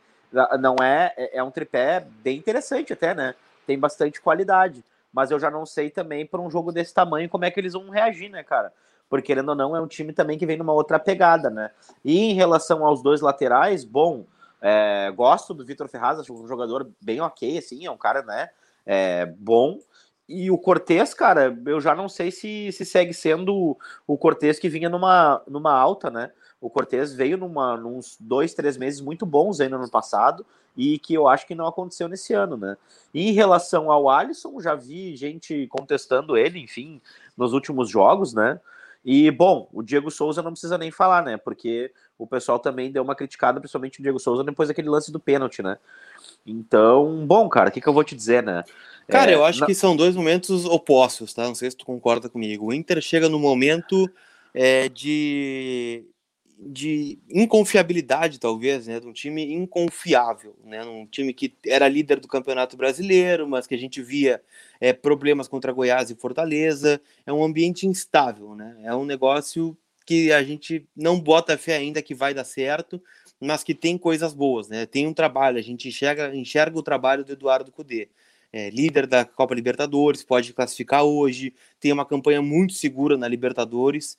não 0.59 0.75
é, 0.83 1.13
é, 1.15 1.37
é 1.37 1.43
um 1.43 1.49
tripé 1.49 2.05
bem 2.21 2.37
interessante 2.37 2.91
até, 2.91 3.15
né? 3.15 3.33
Tem 3.65 3.79
bastante 3.79 4.19
qualidade. 4.19 4.83
Mas 5.13 5.31
eu 5.31 5.39
já 5.39 5.49
não 5.49 5.65
sei 5.65 5.89
também 5.89 6.25
para 6.25 6.41
um 6.41 6.51
jogo 6.51 6.71
desse 6.71 6.93
tamanho 6.93 7.29
como 7.29 7.45
é 7.45 7.51
que 7.51 7.59
eles 7.59 7.73
vão 7.73 7.89
reagir, 7.89 8.29
né, 8.29 8.43
cara? 8.43 8.73
Porque 9.09 9.27
querendo 9.27 9.49
ou 9.49 9.55
não, 9.55 9.75
é 9.75 9.79
um 9.79 9.87
time 9.87 10.11
também 10.11 10.37
que 10.37 10.45
vem 10.45 10.57
numa 10.57 10.73
outra 10.73 10.99
pegada, 10.99 11.49
né? 11.49 11.71
E 12.03 12.17
em 12.19 12.33
relação 12.33 12.85
aos 12.85 13.01
dois 13.01 13.21
laterais, 13.21 13.85
bom, 13.85 14.25
é, 14.65 15.12
gosto 15.12 15.54
do 15.54 15.65
Vitor 15.65 15.89
Ferraz, 15.89 16.17
acho 16.17 16.34
um 16.34 16.47
jogador 16.47 16.89
bem 17.02 17.19
ok, 17.19 17.58
assim, 17.58 17.86
é 17.86 17.91
um 17.91 17.97
cara, 17.97 18.21
né? 18.23 18.49
É, 18.86 19.26
bom. 19.26 19.78
E 20.28 20.49
o 20.49 20.58
Cortez, 20.58 21.13
cara, 21.13 21.54
eu 21.65 21.82
já 21.82 21.93
não 21.93 22.08
sei 22.08 22.32
se, 22.32 22.71
se 22.71 22.86
segue 22.86 23.13
sendo 23.13 23.78
o 24.08 24.17
Cortez 24.17 24.58
que 24.58 24.69
vinha 24.69 24.88
numa, 24.88 25.43
numa 25.45 25.73
alta, 25.73 26.10
né? 26.10 26.32
O 26.62 26.69
Cortez 26.69 27.13
veio 27.13 27.38
numa, 27.38 27.76
nos 27.76 28.15
dois, 28.17 28.54
três 28.54 28.78
meses 28.78 29.02
muito 29.02 29.26
bons 29.26 29.60
aí 29.60 29.67
no 29.67 29.91
passado 29.91 30.45
e 30.78 30.97
que 30.97 31.13
eu 31.13 31.28
acho 31.28 31.45
que 31.45 31.54
não 31.54 31.67
aconteceu 31.67 32.08
nesse 32.08 32.34
ano, 32.34 32.56
né? 32.56 32.78
E 33.13 33.30
em 33.30 33.34
relação 33.34 33.91
ao 33.91 34.10
Alisson, 34.10 34.62
já 34.62 34.76
vi 34.76 35.13
gente 35.17 35.67
contestando 35.67 36.38
ele, 36.38 36.58
enfim, 36.58 37.02
nos 37.36 37.52
últimos 37.52 37.89
jogos, 37.89 38.34
né? 38.34 38.62
E, 39.05 39.29
bom, 39.31 39.67
o 39.73 39.83
Diego 39.83 40.09
Souza 40.09 40.41
não 40.41 40.51
precisa 40.51 40.77
nem 40.77 40.89
falar, 40.89 41.23
né? 41.23 41.35
Porque 41.35 41.91
o 42.17 42.25
pessoal 42.25 42.57
também 42.57 42.91
deu 42.91 43.03
uma 43.03 43.15
criticada, 43.15 43.59
principalmente 43.59 43.99
o 43.99 44.01
Diego 44.01 44.19
Souza, 44.19 44.43
depois 44.43 44.69
daquele 44.69 44.89
lance 44.89 45.11
do 45.11 45.19
pênalti, 45.19 45.61
né? 45.61 45.77
Então, 46.45 47.25
bom, 47.25 47.49
cara, 47.49 47.69
o 47.69 47.71
que, 47.71 47.81
que 47.81 47.87
eu 47.87 47.93
vou 47.93 48.03
te 48.03 48.15
dizer, 48.15 48.41
né? 48.41 48.63
Cara, 49.07 49.31
é, 49.31 49.35
eu 49.35 49.43
acho 49.43 49.65
que 49.65 49.75
são 49.75 49.95
dois 49.95 50.15
momentos 50.15 50.63
opostos, 50.65 51.33
tá? 51.33 51.43
Não 51.43 51.55
sei 51.55 51.69
se 51.69 51.77
tu 51.77 51.85
concorda 51.85 52.29
comigo. 52.29 52.67
O 52.67 52.73
Inter 52.73 53.01
chega 53.01 53.27
no 53.27 53.37
momento 53.39 54.09
é, 54.53 54.87
de, 54.87 56.05
de 56.67 57.19
inconfiabilidade, 57.30 58.39
talvez, 58.39 58.88
né? 58.88 58.99
De 58.99 59.08
um 59.08 59.13
time 59.13 59.54
inconfiável, 59.54 60.56
né? 60.63 60.84
Um 60.84 61.06
time 61.06 61.34
que 61.34 61.54
era 61.65 61.88
líder 61.88 62.19
do 62.19 62.28
Campeonato 62.28 62.78
Brasileiro, 62.78 63.47
mas 63.47 63.67
que 63.67 63.76
a 63.76 63.78
gente 63.78 64.02
via 64.02 64.41
é, 64.80 64.93
problemas 64.93 65.47
contra 65.47 65.71
Goiás 65.71 66.10
e 66.10 66.15
Fortaleza. 66.15 67.02
É 67.26 67.34
um 67.34 67.43
ambiente 67.43 67.88
instável, 67.88 68.56
né? 68.56 68.78
É 68.84 68.95
um 68.95 69.06
negócio 69.06 69.78
que 70.06 70.32
a 70.32 70.43
gente 70.43 70.88
não 70.95 71.19
bota 71.19 71.58
fé 71.58 71.78
ainda 71.78 72.02
que 72.02 72.13
vai 72.13 72.34
dar 72.34 72.43
certo, 72.43 73.02
mas 73.39 73.63
que 73.63 73.73
tem 73.73 73.97
coisas 73.97 74.34
boas, 74.34 74.67
né? 74.67 74.86
Tem 74.86 75.08
um 75.08 75.13
trabalho, 75.13 75.58
a 75.58 75.62
gente 75.62 75.88
enxerga, 75.88 76.36
enxerga 76.36 76.78
o 76.78 76.84
trabalho 76.84 77.23
do 77.23 77.34
Eduardo 77.34 77.71
Cudê 77.71 78.10
é, 78.54 78.69
líder 78.69 79.08
da 79.08 79.26
Copa 79.26 79.56
Libertadores, 79.56 80.23
pode 80.23 80.54
classificar 80.54 81.04
hoje, 81.04 81.52
tem 81.80 81.91
uma 81.91 82.06
campanha 82.06 82.41
muito 82.41 82.73
segura 82.73 83.17
na 83.17 83.28
Libertadores. 83.28 84.15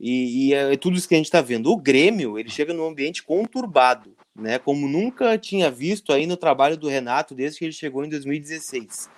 E, 0.00 0.48
e 0.48 0.54
é, 0.54 0.74
é 0.74 0.76
tudo 0.76 0.96
isso 0.96 1.08
que 1.08 1.14
a 1.14 1.18
gente 1.18 1.26
está 1.26 1.40
vendo. 1.40 1.70
O 1.70 1.76
Grêmio, 1.76 2.38
ele 2.38 2.50
chega 2.50 2.72
num 2.72 2.86
ambiente 2.86 3.22
conturbado, 3.22 4.14
né? 4.34 4.58
Como 4.58 4.88
nunca 4.88 5.36
tinha 5.36 5.70
visto 5.70 6.12
aí 6.12 6.26
no 6.26 6.36
trabalho 6.36 6.76
do 6.76 6.88
Renato 6.88 7.34
desde 7.34 7.58
que 7.58 7.64
ele 7.64 7.72
chegou 7.72 8.04
em 8.04 8.08
2016. 8.08 9.10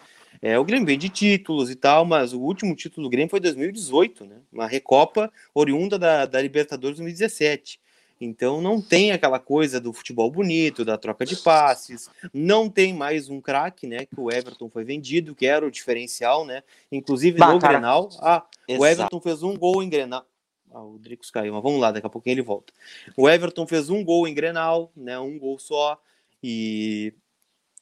É, 0.43 0.59
o 0.59 0.65
Grêmio 0.65 0.87
vem 0.87 0.99
de 0.99 1.11
títulos 1.11 1.71
e 1.71 1.75
tal, 1.75 2.05
mas 2.07 2.33
o 2.33 2.41
último 2.41 2.75
título 2.75 3.07
do 3.07 3.11
Grêmio 3.11 3.29
foi 3.29 3.41
2018, 3.41 4.25
né? 4.25 4.37
Uma 4.51 4.67
recopa 4.67 5.31
oriunda 5.55 5.99
da, 5.99 6.25
da 6.25 6.41
Libertadores 6.41 6.97
2017. 6.97 7.79
Então 8.21 8.61
não 8.61 8.83
tem 8.83 9.13
aquela 9.13 9.39
coisa 9.39 9.81
do 9.81 9.93
futebol 9.95 10.31
bonito, 10.31 10.85
da 10.85 10.99
troca 10.99 11.25
de 11.25 11.37
passes, 11.37 12.11
não 12.35 12.69
tem 12.69 12.93
mais 12.93 13.31
um 13.31 13.41
craque, 13.41 13.87
né? 13.87 14.05
Que 14.05 14.21
o 14.21 14.31
Everton 14.31 14.69
foi 14.69 14.85
vendido, 14.85 15.35
que 15.35 15.47
era 15.47 15.67
o 15.67 15.71
diferencial, 15.71 16.45
né? 16.45 16.63
Inclusive 16.93 17.39
bah, 17.39 17.53
no 17.53 17.59
cara, 17.59 17.75
Grenal. 17.75 18.11
Ah, 18.21 18.45
exato. 18.69 18.83
o 18.83 18.87
Everton 18.87 19.21
fez 19.21 19.43
um 19.43 19.57
gol 19.57 19.83
em 19.83 19.89
Grenal. 19.89 20.27
Ah, 20.73 20.83
o 20.83 20.99
Dricos 20.99 21.31
caiu, 21.31 21.53
mas 21.53 21.63
vamos 21.63 21.81
lá, 21.81 21.91
daqui 21.91 22.07
a 22.07 22.11
pouquinho 22.11 22.35
ele 22.35 22.43
volta. 22.43 22.73
O 23.17 23.29
Everton 23.29 23.67
fez 23.67 23.91
um 23.91 24.05
gol 24.05 24.27
em 24.29 24.35
Grenal, 24.35 24.93
né? 24.97 25.19
Um 25.19 25.39
gol 25.39 25.59
só. 25.59 26.01
E 26.43 27.13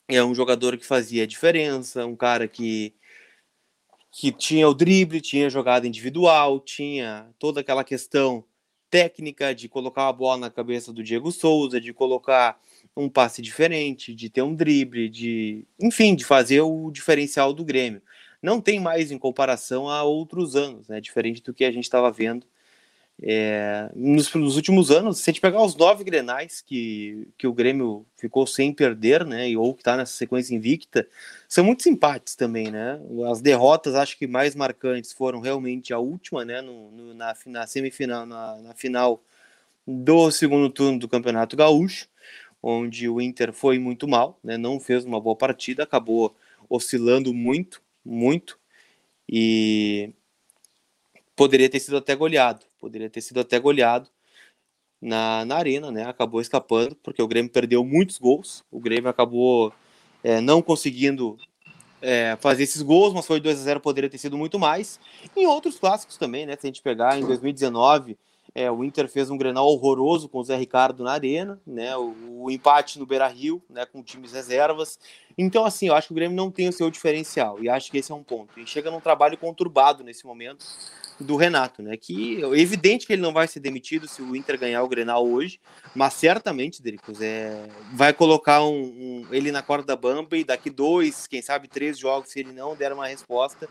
é 0.09 0.25
um 0.25 0.35
jogador 0.35 0.77
que 0.77 0.87
fazia 0.87 1.27
diferença, 1.27 2.07
um 2.07 2.17
cara 2.17 2.49
que 2.49 2.95
que 4.11 4.33
tinha 4.33 4.69
o 4.69 4.75
drible, 4.75 5.21
tinha 5.21 5.51
jogada 5.51 5.87
individual, 5.87 6.59
tinha 6.61 7.29
toda 7.39 7.61
aquela 7.61 7.85
questão 7.85 8.43
técnica 8.91 9.55
de 9.55 9.69
colocar 9.69 10.09
a 10.09 10.13
bola 10.13 10.39
na 10.39 10.51
cabeça 10.51 10.93
do 10.93 11.05
Diego 11.05 11.31
Souza, 11.31 11.81
de 11.81 11.93
colocar 11.93 12.59
um 12.97 13.09
passe 13.09 13.43
diferente, 13.43 14.15
de 14.15 14.31
ter 14.31 14.43
um 14.43 14.55
drible, 14.55 15.09
de, 15.09 15.65
enfim, 15.81 16.17
de 16.17 16.25
fazer 16.25 16.63
o 16.63 16.91
diferencial 16.91 17.53
do 17.53 17.65
Grêmio. 17.65 18.03
Não 18.43 18.61
tem 18.61 18.81
mais 18.81 19.13
em 19.13 19.19
comparação 19.19 19.89
a 19.89 20.03
outros 20.03 20.57
anos, 20.57 20.89
né? 20.89 21.01
Diferente 21.01 21.43
do 21.43 21.55
que 21.55 21.65
a 21.65 21.71
gente 21.71 21.85
estava 21.85 22.11
vendo 22.11 22.47
É, 23.21 23.91
nos, 23.97 24.33
nos, 24.35 24.55
últimos 24.55 24.93
anos, 24.93 25.19
se 25.19 25.29
a 25.29 25.33
gente 25.33 25.41
pegar 25.41 25.61
os 25.61 25.75
nove 25.75 26.05
grenais 26.05 26.61
que, 26.61 27.27
que 27.37 27.49
o 27.49 27.53
Grêmio 27.53 28.07
ficou 28.17 28.47
sem 28.47 28.73
perder, 28.73 29.27
né, 29.27 29.49
ou 29.57 29.75
que 29.75 29.81
está 29.81 29.97
nessa 29.97 30.13
sequência 30.13 30.55
invicta, 30.55 31.07
são 31.49 31.65
muitos 31.65 31.87
empates 31.87 32.37
também, 32.37 32.71
né? 32.71 33.01
As 33.29 33.41
derrotas, 33.41 33.97
acho 33.97 34.17
que 34.17 34.27
mais 34.29 34.55
marcantes 34.55 35.13
foram 35.13 35.41
realmente 35.41 35.93
a 35.93 35.99
última, 35.99 36.45
né, 36.45 36.61
no, 36.61 36.93
no 36.93 37.15
na, 37.15 37.35
na, 37.47 37.67
semifinal, 37.67 38.25
na, 38.25 38.57
na 38.59 38.75
final 38.75 39.21
do 39.87 40.31
segundo 40.31 40.71
turno 40.71 40.99
do 40.99 41.09
Campeonato 41.09 41.57
Gaúcho, 41.57 42.07
onde 42.63 43.09
o 43.09 43.21
Inter 43.21 43.53
foi 43.53 43.79
muito 43.81 44.07
mal, 44.07 44.39
né, 44.45 44.57
não 44.57 44.79
fez 44.79 45.05
uma 45.05 45.21
boa 45.21 45.35
partida, 45.35 45.83
acabou 45.83 46.37
oscilando 46.69 47.35
muito, 47.35 47.83
muito, 48.05 48.59
e 49.29 50.13
poderia 51.35 51.69
ter 51.69 51.81
sido 51.81 51.97
até 51.97 52.15
goleado, 52.15 52.68
poderia 52.79 53.11
ter 53.11 53.21
sido 53.21 53.41
até 53.41 53.59
goleado 53.59 54.09
na, 55.01 55.45
na 55.45 55.57
arena, 55.57 55.91
né? 55.91 56.05
Acabou 56.05 56.41
escapando, 56.41 56.97
porque 56.97 57.23
o 57.23 57.29
Grêmio 57.29 57.51
perdeu 57.51 57.85
muitos 57.85 58.19
gols, 58.19 58.65
o 58.71 58.81
Grêmio 58.81 59.09
acabou 59.09 59.73
é, 60.23 60.41
não 60.41 60.61
conseguindo 60.63 61.39
é, 62.01 62.37
fazer 62.41 62.65
esses 62.65 62.83
gols, 62.83 63.13
mas 63.13 63.27
foi 63.27 63.41
2 63.41 63.61
a 63.61 63.63
0 63.63 63.81
poderia 63.81 64.11
ter 64.11 64.19
sido 64.19 64.37
muito 64.37 64.59
mais. 64.59 64.99
Em 65.37 65.47
outros 65.47 65.79
clássicos 65.79 66.17
também, 66.17 66.47
né? 66.47 66.57
Se 66.57 66.67
a 66.67 66.69
gente 66.69 66.83
pegar 66.83 67.19
em 67.19 67.27
2019, 67.27 68.17
é, 68.59 68.69
o 68.69 68.83
Inter 68.83 69.09
fez 69.09 69.31
um 69.31 69.39
Grenal 69.39 69.69
horroroso 69.69 70.29
com 70.29 70.39
o 70.39 70.45
Zé 70.45 70.57
Ricardo 70.57 71.05
na 71.05 71.13
arena, 71.13 71.61
né? 71.65 71.97
O, 71.97 72.43
o 72.43 72.51
empate 72.51 72.99
no 72.99 73.07
Beira-Rio, 73.07 73.63
né? 73.71 73.87
Com 73.87 74.03
times 74.03 74.33
reservas. 74.33 74.99
Então, 75.37 75.65
assim, 75.65 75.87
eu 75.87 75.95
acho 75.95 76.09
que 76.09 76.13
o 76.13 76.17
Grêmio 76.17 76.37
não 76.37 76.51
tem 76.51 76.69
o 76.69 76.73
seu 76.73 76.91
diferencial 76.91 77.63
e 77.63 77.69
acho 77.69 77.89
que 77.89 77.99
esse 77.99 78.11
é 78.11 78.15
um 78.17 78.25
ponto. 78.25 78.59
E 78.59 78.67
chega 78.67 78.91
num 78.91 79.01
trabalho 79.01 79.39
conturbado 79.39 80.03
nesse 80.03 80.27
momento 80.27 80.67
do 81.21 81.37
Renato, 81.37 81.83
né? 81.83 81.97
Que 81.97 82.43
é 82.43 82.59
evidente 82.59 83.07
que 83.07 83.13
ele 83.13 83.23
não 83.23 83.33
vai 83.33 83.47
ser 83.47 83.61
demitido 83.61 84.09
se 84.09 84.21
o 84.21 84.35
Inter 84.35 84.59
ganhar 84.59 84.83
o 84.83 84.89
Grenal 84.89 85.25
hoje, 85.25 85.61
mas 85.95 86.15
certamente, 86.15 86.83
Dricos, 86.83 87.21
é, 87.21 87.65
vai 87.93 88.13
colocar 88.13 88.65
um, 88.65 88.73
um, 88.73 89.27
ele 89.31 89.53
na 89.53 89.63
corda 89.63 89.95
bamba 89.95 90.37
e 90.37 90.43
daqui 90.43 90.69
dois, 90.69 91.29
quem 91.29 91.41
sabe 91.41 91.69
três 91.69 91.97
jogos, 91.97 92.31
se 92.31 92.41
ele 92.41 92.53
não 92.53 92.75
der 92.75 92.93
uma 92.93 93.07
resposta, 93.07 93.69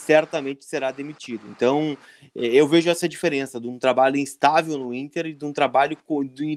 certamente 0.00 0.64
será 0.64 0.90
demitido. 0.90 1.42
Então, 1.48 1.96
é, 2.34 2.46
eu 2.46 2.66
vejo 2.66 2.90
essa 2.90 3.08
diferença 3.08 3.60
de 3.60 3.68
um 3.68 3.78
trabalho 3.78 4.16
instável 4.16 4.78
no 4.78 4.94
Inter 4.94 5.26
e 5.26 5.34
de 5.34 5.44
um 5.44 5.52
trabalho 5.52 5.96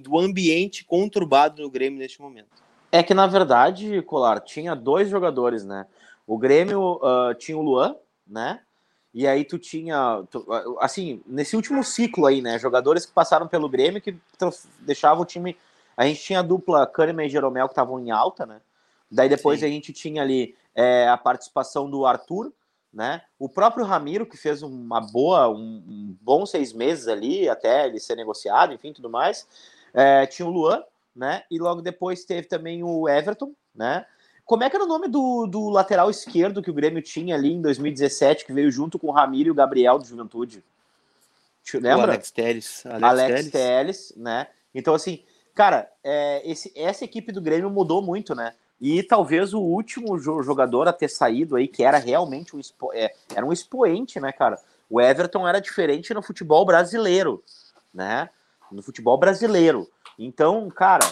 do 0.01 0.17
ambiente 0.17 0.85
conturbado 0.85 1.61
no 1.61 1.69
Grêmio 1.69 1.99
neste 1.99 2.21
momento. 2.21 2.63
É 2.91 3.03
que, 3.03 3.13
na 3.13 3.27
verdade, 3.27 4.01
Colar, 4.03 4.39
tinha 4.39 4.75
dois 4.75 5.09
jogadores, 5.09 5.65
né? 5.65 5.85
O 6.25 6.37
Grêmio 6.37 6.99
uh, 7.01 7.33
tinha 7.35 7.57
o 7.57 7.61
Luan, 7.61 7.95
né? 8.25 8.61
E 9.13 9.27
aí 9.27 9.43
tu 9.43 9.59
tinha, 9.59 10.23
tu, 10.31 10.45
assim, 10.79 11.21
nesse 11.27 11.55
último 11.55 11.83
ciclo 11.83 12.25
aí, 12.25 12.41
né, 12.41 12.57
jogadores 12.57 13.05
que 13.05 13.11
passaram 13.11 13.47
pelo 13.47 13.69
Grêmio 13.69 14.01
que 14.01 14.17
deixavam 14.79 15.21
o 15.21 15.25
time, 15.25 15.55
a 15.95 16.03
gente 16.07 16.23
tinha 16.23 16.39
a 16.39 16.41
dupla 16.41 16.87
Kahneman 16.87 17.27
e 17.27 17.29
Jeromel 17.29 17.67
que 17.67 17.73
estavam 17.73 17.99
em 17.99 18.09
alta, 18.09 18.43
né, 18.47 18.59
daí 19.11 19.29
depois 19.29 19.59
Sim. 19.59 19.67
a 19.67 19.69
gente 19.69 19.93
tinha 19.93 20.23
ali 20.23 20.55
é, 20.73 21.07
a 21.07 21.15
participação 21.15 21.87
do 21.87 22.07
Arthur, 22.07 22.51
né, 22.93 23.21
o 23.39 23.49
próprio 23.49 23.85
Ramiro 23.85 24.25
que 24.25 24.37
fez 24.37 24.61
uma 24.61 25.01
boa, 25.01 25.49
um, 25.49 25.83
um 25.87 26.15
bom 26.21 26.45
seis 26.45 26.71
meses 26.71 27.07
ali, 27.07 27.49
até 27.49 27.87
ele 27.87 27.99
ser 27.99 28.15
negociado, 28.15 28.73
enfim, 28.73 28.93
tudo 28.93 29.09
mais, 29.09 29.47
é, 29.93 30.25
tinha 30.27 30.47
o 30.47 30.51
Luan, 30.51 30.83
né, 31.15 31.43
e 31.49 31.57
logo 31.57 31.81
depois 31.81 32.23
teve 32.23 32.47
também 32.47 32.83
o 32.83 33.09
Everton, 33.09 33.51
né, 33.73 34.05
como 34.45 34.63
é 34.63 34.69
que 34.69 34.75
era 34.75 34.85
o 34.85 34.87
nome 34.87 35.07
do, 35.07 35.47
do 35.47 35.69
lateral 35.69 36.09
esquerdo 36.09 36.61
que 36.61 36.69
o 36.69 36.73
Grêmio 36.73 37.01
tinha 37.01 37.35
ali 37.35 37.53
em 37.53 37.61
2017, 37.61 38.45
que 38.45 38.53
veio 38.53 38.69
junto 38.69 38.99
com 38.99 39.07
o 39.07 39.11
Ramiro 39.11 39.47
e 39.47 39.51
o 39.51 39.55
Gabriel 39.55 39.97
do 39.97 40.05
Juventude? 40.05 40.63
Te 41.63 41.77
lembra? 41.77 41.99
O 41.99 42.03
Alex 42.03 42.29
Telles. 42.29 42.85
Alex, 42.85 43.03
Alex 43.03 43.49
Telles. 43.51 44.13
né? 44.17 44.47
Então, 44.75 44.93
assim, 44.93 45.23
cara, 45.55 45.89
é, 46.03 46.41
esse, 46.49 46.73
essa 46.75 47.05
equipe 47.05 47.31
do 47.31 47.41
Grêmio 47.41 47.69
mudou 47.69 48.01
muito, 48.01 48.35
né? 48.35 48.53
E 48.81 49.01
talvez 49.03 49.53
o 49.53 49.61
último 49.61 50.17
jogador 50.19 50.87
a 50.87 50.93
ter 50.93 51.09
saído 51.09 51.55
aí, 51.55 51.67
que 51.67 51.83
era 51.83 51.97
realmente 51.97 52.55
um, 52.55 52.59
expo, 52.59 52.91
é, 52.93 53.13
era 53.33 53.45
um 53.45 53.53
expoente, 53.53 54.19
né, 54.19 54.31
cara? 54.31 54.59
O 54.89 54.99
Everton 54.99 55.47
era 55.47 55.61
diferente 55.61 56.13
no 56.13 56.21
futebol 56.21 56.65
brasileiro, 56.65 57.43
né? 57.93 58.29
No 58.71 58.81
futebol 58.81 59.17
brasileiro. 59.17 59.87
Então, 60.19 60.69
cara, 60.69 61.05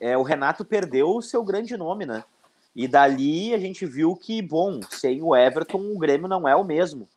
é, 0.00 0.16
o 0.16 0.22
Renato 0.22 0.64
perdeu 0.64 1.10
o 1.10 1.22
seu 1.22 1.44
grande 1.44 1.76
nome, 1.76 2.06
né? 2.06 2.24
E 2.74 2.86
dali 2.86 3.52
a 3.54 3.58
gente 3.58 3.84
viu 3.84 4.14
que, 4.14 4.40
bom, 4.40 4.80
sem 4.90 5.20
o 5.22 5.34
Everton, 5.34 5.78
o 5.78 5.98
Grêmio 5.98 6.28
não 6.28 6.48
é 6.48 6.54
o 6.54 6.64
mesmo. 6.64 7.08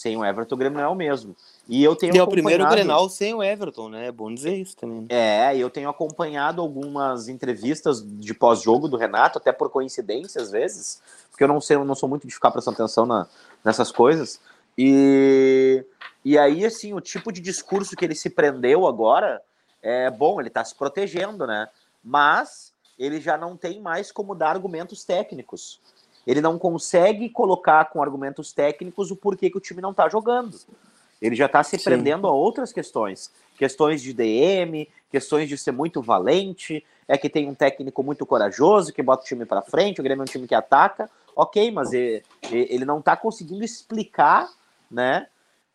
Sem 0.00 0.16
o 0.16 0.24
Everton, 0.24 0.54
o 0.54 0.58
Grêmio 0.58 0.78
não 0.78 0.84
é 0.86 0.88
o 0.88 0.94
mesmo. 0.94 1.36
E 1.68 1.84
eu 1.84 1.94
tenho 1.94 2.14
e 2.14 2.18
é 2.18 2.22
o 2.22 2.26
primeiro 2.26 2.66
Grenal 2.66 3.06
sem 3.10 3.34
o 3.34 3.42
Everton, 3.42 3.90
né? 3.90 4.06
É 4.06 4.10
bom 4.10 4.32
dizer 4.32 4.56
isso 4.56 4.74
também. 4.74 5.02
Né? 5.02 5.06
É, 5.10 5.54
eu 5.54 5.68
tenho 5.68 5.90
acompanhado 5.90 6.62
algumas 6.62 7.28
entrevistas 7.28 8.02
de 8.02 8.32
pós-jogo 8.32 8.88
do 8.88 8.96
Renato, 8.96 9.36
até 9.36 9.52
por 9.52 9.68
coincidência 9.68 10.40
às 10.40 10.50
vezes, 10.50 11.02
porque 11.30 11.44
eu 11.44 11.48
não 11.48 11.60
sei, 11.60 11.76
eu 11.76 11.84
não 11.84 11.94
sou 11.94 12.08
muito 12.08 12.26
de 12.26 12.32
ficar 12.32 12.50
prestando 12.50 12.76
atenção 12.76 13.04
na, 13.04 13.26
nessas 13.62 13.92
coisas. 13.92 14.40
E, 14.78 15.84
e 16.24 16.38
aí, 16.38 16.64
assim, 16.64 16.94
o 16.94 17.00
tipo 17.02 17.30
de 17.30 17.42
discurso 17.42 17.94
que 17.94 18.02
ele 18.02 18.14
se 18.14 18.30
prendeu 18.30 18.86
agora 18.86 19.42
é 19.82 20.10
bom, 20.10 20.40
ele 20.40 20.48
tá 20.48 20.64
se 20.64 20.74
protegendo, 20.74 21.46
né? 21.46 21.68
Mas 22.02 22.72
ele 22.98 23.20
já 23.20 23.36
não 23.36 23.54
tem 23.54 23.82
mais 23.82 24.10
como 24.10 24.34
dar 24.34 24.48
argumentos 24.48 25.04
técnicos. 25.04 25.78
Ele 26.30 26.40
não 26.40 26.56
consegue 26.56 27.28
colocar 27.28 27.86
com 27.86 28.00
argumentos 28.00 28.52
técnicos 28.52 29.10
o 29.10 29.16
porquê 29.16 29.50
que 29.50 29.56
o 29.56 29.60
time 29.60 29.82
não 29.82 29.90
está 29.90 30.08
jogando. 30.08 30.56
Ele 31.20 31.34
já 31.34 31.46
está 31.46 31.60
se 31.64 31.76
Sim. 31.76 31.82
prendendo 31.82 32.28
a 32.28 32.30
outras 32.30 32.72
questões. 32.72 33.32
Questões 33.58 34.00
de 34.00 34.12
DM, 34.12 34.88
questões 35.10 35.48
de 35.48 35.58
ser 35.58 35.72
muito 35.72 36.00
valente, 36.00 36.86
é 37.08 37.18
que 37.18 37.28
tem 37.28 37.48
um 37.48 37.54
técnico 37.54 38.00
muito 38.04 38.24
corajoso 38.24 38.92
que 38.92 39.02
bota 39.02 39.24
o 39.24 39.26
time 39.26 39.44
para 39.44 39.60
frente, 39.60 40.00
o 40.00 40.04
Grêmio 40.04 40.22
é 40.22 40.24
um 40.24 40.26
time 40.26 40.46
que 40.46 40.54
ataca. 40.54 41.10
Ok, 41.34 41.68
mas 41.72 41.92
ele, 41.92 42.22
ele 42.52 42.84
não 42.84 43.00
está 43.00 43.16
conseguindo 43.16 43.64
explicar, 43.64 44.48
né, 44.88 45.26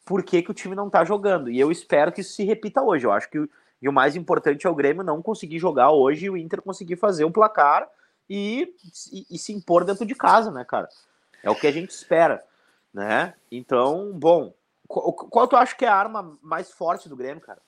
por 0.05 0.23
que, 0.23 0.41
que 0.41 0.51
o 0.51 0.53
time 0.53 0.73
não 0.73 0.87
está 0.87 1.03
jogando. 1.03 1.51
E 1.51 1.59
eu 1.59 1.69
espero 1.69 2.13
que 2.13 2.21
isso 2.21 2.31
se 2.31 2.45
repita 2.45 2.81
hoje. 2.81 3.05
Eu 3.05 3.11
acho 3.11 3.29
que 3.29 3.45
e 3.81 3.89
o 3.89 3.93
mais 3.93 4.15
importante 4.15 4.65
é 4.65 4.69
o 4.69 4.73
Grêmio 4.73 5.03
não 5.03 5.21
conseguir 5.21 5.59
jogar 5.59 5.91
hoje 5.91 6.25
e 6.27 6.29
o 6.29 6.37
Inter 6.37 6.61
conseguir 6.61 6.95
fazer 6.95 7.25
o 7.25 7.31
placar 7.31 7.87
e, 8.29 8.73
e, 9.11 9.25
e, 9.31 9.38
se 9.38 9.53
impor 9.53 9.85
dentro 9.85 10.05
de 10.05 10.15
casa, 10.15 10.51
né, 10.51 10.65
cara? 10.65 10.89
É 11.43 11.49
o 11.49 11.55
que 11.55 11.67
a 11.67 11.71
gente 11.71 11.91
espera, 11.91 12.43
né? 12.93 13.33
Então, 13.51 14.11
bom, 14.13 14.53
qual, 14.88 15.13
qual 15.13 15.47
tu 15.47 15.55
acha 15.55 15.75
que 15.75 15.85
é 15.85 15.88
a 15.88 15.95
arma 15.95 16.38
mais 16.41 16.71
forte 16.71 17.07
do 17.07 17.15
Grêmio, 17.15 17.41
cara? 17.41 17.61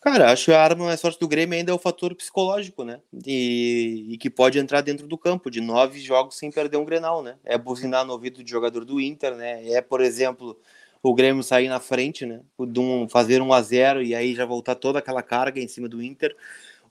Cara, 0.00 0.32
acho 0.32 0.46
que 0.46 0.52
a 0.52 0.62
arma 0.62 0.86
mais 0.86 1.00
forte 1.00 1.18
do 1.18 1.28
Grêmio 1.28 1.58
ainda 1.58 1.72
é 1.72 1.74
o 1.74 1.78
fator 1.78 2.14
psicológico, 2.14 2.84
né? 2.84 3.00
E, 3.26 4.06
e, 4.10 4.18
que 4.18 4.30
pode 4.30 4.58
entrar 4.58 4.80
dentro 4.80 5.06
do 5.06 5.18
campo, 5.18 5.50
de 5.50 5.60
nove 5.60 6.00
jogos 6.00 6.38
sem 6.38 6.50
perder 6.50 6.76
um 6.76 6.84
Grenal, 6.84 7.22
né? 7.22 7.36
É 7.44 7.58
buzinar 7.58 8.04
no 8.04 8.12
ouvido 8.12 8.42
de 8.42 8.50
jogador 8.50 8.84
do 8.84 9.00
Inter, 9.00 9.34
né? 9.34 9.68
É, 9.70 9.82
por 9.82 10.00
exemplo, 10.00 10.58
o 11.02 11.14
Grêmio 11.14 11.42
sair 11.42 11.68
na 11.68 11.80
frente, 11.80 12.24
né? 12.24 12.40
Um, 12.58 13.08
fazer 13.08 13.42
um 13.42 13.52
a 13.52 13.60
0 13.60 14.02
e 14.02 14.14
aí 14.14 14.34
já 14.34 14.46
voltar 14.46 14.74
toda 14.74 14.98
aquela 14.98 15.22
carga 15.22 15.60
em 15.60 15.68
cima 15.68 15.88
do 15.88 16.02
Inter. 16.02 16.34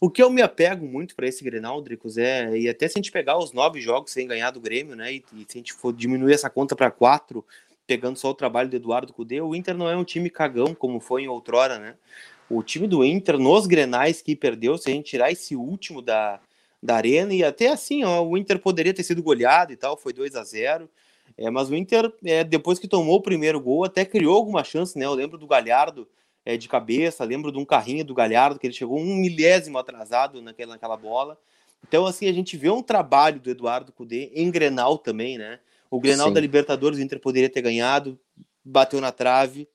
O 0.02 0.10
que 0.10 0.24
eu 0.24 0.30
me 0.30 0.42
apego 0.42 0.86
muito 0.86 1.14
para 1.14 1.28
esse 1.28 1.44
Grenal, 1.44 1.82
Dricos, 1.82 2.18
é, 2.18 2.58
e 2.58 2.70
até 2.70 2.88
se 2.88 2.98
a 2.98 3.00
gente 3.00 3.12
pegar 3.12 3.38
os 3.38 3.52
nove 3.52 3.82
jogos 3.82 4.12
sem 4.12 4.26
ganhar 4.26 4.50
do 4.52 4.62
Grêmio, 4.62 4.96
né? 4.96 5.14
E, 5.14 5.26
e 5.34 5.46
se 5.48 5.58
a 5.58 5.58
gente 5.58 5.74
for 5.74 5.92
diminuir 5.92 6.34
essa 6.34 6.50
conta 6.50 6.74
para 6.74 6.90
quatro, 6.90 7.46
pegando 7.86 8.18
só 8.18 8.30
o 8.30 8.34
trabalho 8.34 8.70
do 8.70 8.76
Eduardo 8.78 9.12
Cudê, 9.12 9.42
o 9.42 9.54
Inter 9.54 9.76
não 9.76 9.90
é 9.90 9.98
um 9.98 10.06
time 10.06 10.30
cagão 10.30 10.74
como 10.74 11.02
foi 11.02 11.24
em 11.24 11.28
outrora, 11.28 11.78
né? 11.78 11.96
O 12.50 12.64
time 12.64 12.88
do 12.88 13.04
Inter, 13.04 13.38
nos 13.38 13.68
Grenais 13.68 14.22
que 14.22 14.36
perdeu, 14.36 14.78
se 14.78 14.90
a 14.90 14.94
gente 14.94 15.10
tirar 15.10 15.32
esse 15.32 15.54
último 15.56 16.02
da, 16.02 16.40
da 16.82 16.96
Arena, 16.96 17.34
e 17.34 17.44
até 17.44 17.68
assim, 17.68 18.06
ó, 18.06 18.22
o 18.24 18.38
Inter 18.38 18.58
poderia 18.58 18.94
ter 18.94 19.04
sido 19.04 19.22
goleado 19.22 19.74
e 19.74 19.76
tal, 19.76 19.98
foi 19.98 20.14
2 20.14 20.36
a 20.36 20.44
0 20.44 20.90
é, 21.38 21.50
mas 21.50 21.70
o 21.70 21.76
Inter, 21.76 22.12
é, 22.24 22.44
depois 22.44 22.80
que 22.80 22.88
tomou 22.88 23.18
o 23.18 23.22
primeiro 23.22 23.60
gol, 23.60 23.84
até 23.84 24.04
criou 24.04 24.36
alguma 24.36 24.64
chance, 24.64 24.98
né? 24.98 25.06
Eu 25.06 25.14
lembro 25.14 25.38
do 25.38 25.48
Galhardo 25.48 26.08
é, 26.50 26.58
de 26.58 26.68
cabeça, 26.68 27.24
lembro 27.24 27.52
de 27.52 27.60
um 27.60 27.66
carrinho 27.66 28.04
do 28.04 28.16
Galhardo, 28.16 28.60
que 28.60 28.66
ele 28.66 28.74
chegou 28.74 28.98
um 28.98 29.16
milésimo 29.16 29.78
atrasado 29.78 30.42
naquela, 30.42 30.74
naquela 30.74 30.98
bola. 30.98 31.38
Então, 31.88 32.08
assim, 32.08 32.28
a 32.28 32.34
gente 32.34 32.58
vê 32.58 32.72
um 32.72 32.82
trabalho 32.82 33.40
do 33.40 33.52
Eduardo 33.52 33.92
Cudê 33.92 34.32
em 34.34 34.50
Grenal 34.50 34.98
também, 34.98 35.38
né? 35.38 35.60
O 35.92 36.00
Grenal 36.00 36.30
Sim. 36.30 36.34
da 36.34 36.42
Libertadores, 36.42 36.98
o 36.98 37.02
Inter 37.04 37.20
poderia 37.20 37.50
ter 37.50 37.62
ganhado, 37.62 38.20
bateu 38.66 39.00
na 39.00 39.12
trave. 39.12 39.70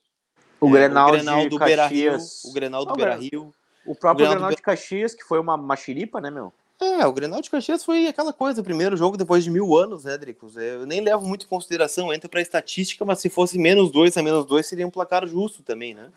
O, 0.61 0.67
é, 0.67 0.73
Grenal, 0.73 1.09
o 1.11 1.13
Grenal 1.13 1.49
do 1.49 1.59
Beira-Rio. 1.61 2.17
O 2.45 2.53
Grenal 2.53 2.85
do 2.85 2.95
Beira-Rio. 2.95 3.55
O 3.87 3.95
próprio 3.95 4.27
o 4.27 4.29
Grenal, 4.29 4.35
Grenal 4.35 4.51
do... 4.51 4.57
de 4.57 4.63
Caxias, 4.63 5.15
que 5.15 5.23
foi 5.23 5.39
uma 5.39 5.57
machiripa, 5.57 6.21
né, 6.21 6.29
meu? 6.29 6.53
É, 6.81 7.07
o 7.07 7.13
Grenal 7.13 7.41
de 7.41 7.51
Caxias 7.51 7.85
foi 7.85 8.09
aquela 8.09 8.33
coisa, 8.33 8.65
primeiro 8.65 8.97
jogo 8.97 9.17
depois 9.17 9.45
de 9.45 9.51
mil 9.51 9.77
anos, 9.77 10.03
né, 10.03 10.19
Dricos? 10.19 10.57
É, 10.57 10.75
eu 10.75 10.87
nem 10.87 11.01
levo 11.01 11.25
muito 11.25 11.47
em 11.47 11.49
consideração, 11.49 12.13
entra 12.13 12.29
pra 12.29 12.41
estatística, 12.41 13.05
mas 13.05 13.21
se 13.21 13.31
fosse 13.31 13.57
menos 13.59 13.93
dois 13.93 14.17
a 14.17 14.23
menos 14.25 14.45
dois, 14.45 14.67
seria 14.67 14.85
um 14.85 14.91
placar 14.91 15.25
justo 15.25 15.63
também, 15.63 15.95
né? 15.95 16.11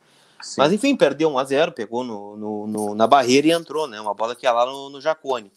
Mas 0.58 0.71
enfim, 0.71 0.95
perdeu 0.95 1.30
1 1.30 1.38
a 1.39 1.43
0 1.43 1.71
pegou 1.71 2.04
no, 2.04 2.38
no, 2.38 2.67
no, 2.67 2.95
na 2.95 3.08
barreira 3.08 3.47
e 3.47 3.52
entrou, 3.52 3.88
né? 3.88 4.00
Uma 4.00 4.13
bola 4.13 4.36
que 4.36 4.45
ia 4.45 4.52
lá 4.52 4.65
no, 4.65 4.89
no 4.89 5.02
Jacone. 5.02 5.52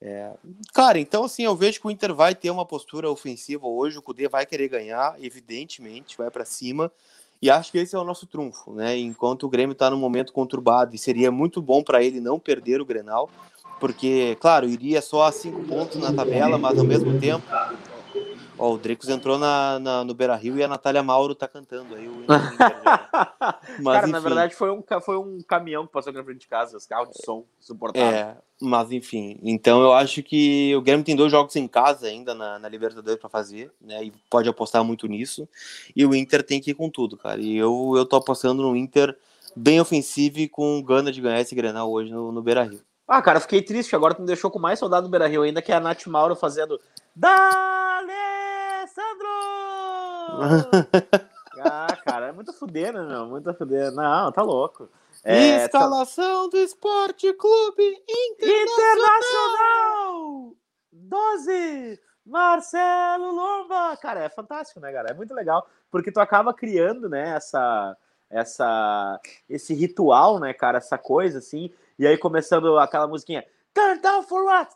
É, 0.00 0.32
cara, 0.74 0.98
então 0.98 1.24
assim, 1.24 1.44
eu 1.44 1.54
vejo 1.54 1.80
que 1.80 1.86
o 1.86 1.90
Inter 1.90 2.12
vai 2.12 2.34
ter 2.34 2.50
uma 2.50 2.66
postura 2.66 3.08
ofensiva 3.08 3.66
hoje, 3.68 3.98
o 3.98 4.02
Cudê 4.02 4.28
vai 4.28 4.44
querer 4.44 4.68
ganhar, 4.68 5.14
evidentemente, 5.20 6.16
vai 6.16 6.30
para 6.30 6.44
cima. 6.44 6.90
E 7.40 7.50
acho 7.50 7.72
que 7.72 7.78
esse 7.78 7.94
é 7.94 7.98
o 7.98 8.04
nosso 8.04 8.26
trunfo, 8.26 8.72
né? 8.72 8.96
Enquanto 8.96 9.44
o 9.44 9.48
Grêmio 9.48 9.72
está 9.72 9.90
num 9.90 9.96
momento 9.96 10.32
conturbado 10.32 10.94
e 10.94 10.98
seria 10.98 11.30
muito 11.30 11.60
bom 11.60 11.82
para 11.82 12.02
ele 12.02 12.20
não 12.20 12.38
perder 12.38 12.80
o 12.80 12.84
Grenal, 12.84 13.28
porque, 13.80 14.36
claro, 14.40 14.68
iria 14.68 15.02
só 15.02 15.24
a 15.24 15.32
cinco 15.32 15.62
pontos 15.64 16.00
na 16.00 16.12
tabela, 16.12 16.56
mas 16.56 16.78
ao 16.78 16.84
mesmo 16.84 17.18
tempo 17.18 17.44
Ó, 18.62 18.74
o 18.74 18.78
Dricos 18.78 19.08
entrou 19.08 19.40
na, 19.40 19.80
na, 19.80 20.04
no 20.04 20.14
Beira 20.14 20.36
Rio 20.36 20.56
e 20.56 20.62
a 20.62 20.68
Natália 20.68 21.02
Mauro 21.02 21.34
tá 21.34 21.48
cantando 21.48 21.96
aí. 21.96 22.06
O 22.06 22.22
mas, 23.82 23.94
Cara, 23.94 24.04
enfim. 24.04 24.12
na 24.12 24.20
verdade 24.20 24.54
foi 24.54 24.70
um, 24.70 24.84
foi 25.00 25.18
um 25.18 25.40
caminhão 25.42 25.84
que 25.84 25.92
passou 25.92 26.10
aqui 26.10 26.18
na 26.20 26.24
frente 26.24 26.42
de 26.42 26.46
casa, 26.46 26.76
os 26.76 26.86
carros 26.86 27.10
de 27.10 27.24
som 27.24 27.44
suportável. 27.58 28.08
É, 28.08 28.36
mas 28.60 28.92
enfim. 28.92 29.36
Então 29.42 29.82
eu 29.82 29.92
acho 29.92 30.22
que 30.22 30.72
o 30.76 30.80
Grêmio 30.80 31.04
tem 31.04 31.16
dois 31.16 31.32
jogos 31.32 31.56
em 31.56 31.66
casa 31.66 32.06
ainda 32.06 32.36
na, 32.36 32.60
na 32.60 32.68
Libertadores 32.68 33.18
para 33.18 33.28
fazer, 33.28 33.72
né? 33.80 34.04
E 34.04 34.12
pode 34.30 34.48
apostar 34.48 34.84
muito 34.84 35.08
nisso. 35.08 35.48
E 35.96 36.06
o 36.06 36.14
Inter 36.14 36.44
tem 36.44 36.60
que 36.60 36.70
ir 36.70 36.74
com 36.74 36.88
tudo, 36.88 37.16
cara. 37.16 37.40
E 37.40 37.56
eu, 37.56 37.94
eu 37.96 38.06
tô 38.06 38.14
apostando 38.14 38.62
no 38.62 38.76
Inter 38.76 39.18
bem 39.56 39.80
ofensivo 39.80 40.38
e 40.38 40.48
com 40.48 40.80
gana 40.80 41.10
de 41.10 41.20
ganhar 41.20 41.40
esse 41.40 41.56
Grenal 41.56 41.90
hoje 41.90 42.12
no, 42.12 42.30
no 42.30 42.40
Beira 42.40 42.62
Rio. 42.62 42.80
Ah, 43.08 43.20
cara, 43.20 43.40
fiquei 43.40 43.60
triste. 43.60 43.96
Agora 43.96 44.14
tu 44.14 44.20
me 44.20 44.26
deixou 44.28 44.52
com 44.52 44.60
mais 44.60 44.78
saudade 44.78 45.02
do 45.02 45.10
Beira 45.10 45.26
Rio 45.26 45.42
ainda, 45.42 45.60
que 45.60 45.72
é 45.72 45.74
a 45.74 45.80
Nath 45.80 46.06
Mauro 46.06 46.36
fazendo. 46.36 46.80
Dale! 47.16 48.41
ah, 51.60 51.96
cara, 52.04 52.28
é 52.28 52.32
muito 52.32 52.52
né, 52.92 53.02
meu? 53.06 53.26
Muito 53.26 53.52
fuder. 53.54 53.92
Não, 53.92 54.32
tá 54.32 54.42
louco. 54.42 54.88
É, 55.24 55.64
Instalação 55.64 56.50
tá... 56.50 56.56
do 56.56 56.62
Esporte 56.62 57.32
Clube 57.34 58.02
Internacional! 58.08 58.96
Internacional! 58.96 60.52
12! 60.92 62.00
Marcelo 62.24 63.32
Lomba! 63.32 63.96
Cara, 63.96 64.24
é 64.24 64.28
fantástico, 64.28 64.80
né, 64.80 64.92
cara? 64.92 65.10
É 65.10 65.14
muito 65.14 65.34
legal, 65.34 65.66
porque 65.90 66.10
tu 66.10 66.20
acaba 66.20 66.54
criando, 66.54 67.08
né, 67.08 67.36
essa, 67.36 67.96
essa, 68.30 69.20
esse 69.48 69.74
ritual, 69.74 70.38
né, 70.38 70.52
cara, 70.52 70.78
essa 70.78 70.98
coisa, 70.98 71.38
assim, 71.38 71.70
e 71.98 72.06
aí 72.06 72.16
começando 72.16 72.78
aquela 72.78 73.06
musiquinha 73.06 73.44
Turn 73.74 74.00
down 74.02 74.22
for 74.22 74.44
what? 74.44 74.70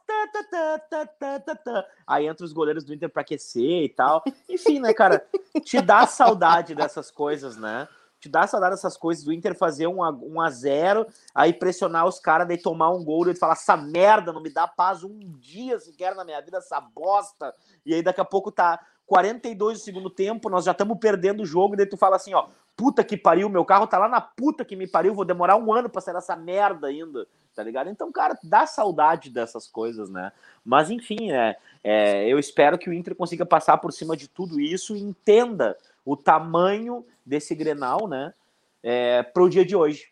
Aí 2.06 2.26
entra 2.26 2.44
os 2.44 2.52
goleiros 2.52 2.84
do 2.84 2.94
Inter 2.94 3.10
para 3.10 3.22
aquecer 3.22 3.84
e 3.84 3.88
tal. 3.90 4.24
Enfim, 4.48 4.80
né, 4.80 4.94
cara? 4.94 5.26
Te 5.62 5.80
dá 5.82 6.06
saudade 6.06 6.74
dessas 6.74 7.10
coisas, 7.10 7.56
né? 7.56 7.86
Te 8.18 8.28
dá 8.30 8.46
saudade 8.46 8.74
dessas 8.74 8.96
coisas 8.96 9.22
do 9.22 9.32
Inter 9.32 9.54
fazer 9.54 9.86
um 9.86 10.02
a, 10.02 10.10
um 10.10 10.40
a 10.40 10.48
zero, 10.48 11.06
aí 11.34 11.52
pressionar 11.52 12.06
os 12.06 12.18
caras, 12.18 12.48
daí 12.48 12.56
tomar 12.56 12.90
um 12.90 13.04
gol 13.04 13.28
e 13.28 13.34
falar: 13.34 13.52
essa 13.52 13.76
merda 13.76 14.32
não 14.32 14.40
me 14.40 14.48
dá 14.48 14.66
paz 14.66 15.04
um 15.04 15.18
dia 15.38 15.78
sequer 15.78 16.14
na 16.14 16.24
minha 16.24 16.40
vida, 16.40 16.56
essa 16.56 16.80
bosta. 16.80 17.54
E 17.84 17.92
aí 17.92 18.02
daqui 18.02 18.20
a 18.20 18.24
pouco 18.24 18.50
tá 18.50 18.80
42 19.06 19.78
do 19.78 19.84
segundo 19.84 20.08
tempo, 20.08 20.48
nós 20.48 20.64
já 20.64 20.72
estamos 20.72 20.98
perdendo 20.98 21.42
o 21.42 21.46
jogo, 21.46 21.74
e 21.74 21.76
daí 21.76 21.86
tu 21.86 21.98
fala 21.98 22.16
assim: 22.16 22.32
ó, 22.32 22.48
puta 22.74 23.04
que 23.04 23.18
pariu, 23.18 23.50
meu 23.50 23.64
carro 23.64 23.86
tá 23.86 23.98
lá 23.98 24.08
na 24.08 24.22
puta 24.22 24.64
que 24.64 24.74
me 24.74 24.86
pariu, 24.86 25.14
vou 25.14 25.24
demorar 25.24 25.56
um 25.56 25.70
ano 25.70 25.90
pra 25.90 26.00
sair 26.00 26.14
dessa 26.14 26.34
merda 26.34 26.86
ainda 26.86 27.28
tá 27.56 27.62
ligado? 27.62 27.88
Então, 27.88 28.12
cara, 28.12 28.38
dá 28.42 28.66
saudade 28.66 29.30
dessas 29.30 29.66
coisas, 29.66 30.10
né? 30.10 30.30
Mas, 30.62 30.90
enfim, 30.90 31.32
é, 31.32 31.56
é, 31.82 32.28
eu 32.28 32.38
espero 32.38 32.76
que 32.76 32.90
o 32.90 32.92
Inter 32.92 33.14
consiga 33.14 33.46
passar 33.46 33.78
por 33.78 33.92
cima 33.92 34.14
de 34.14 34.28
tudo 34.28 34.60
isso 34.60 34.94
e 34.94 35.00
entenda 35.00 35.74
o 36.04 36.14
tamanho 36.14 37.04
desse 37.24 37.54
Grenal, 37.54 38.06
né? 38.06 38.34
É, 38.82 39.22
para 39.22 39.42
o 39.42 39.48
dia 39.48 39.64
de 39.64 39.74
hoje. 39.74 40.08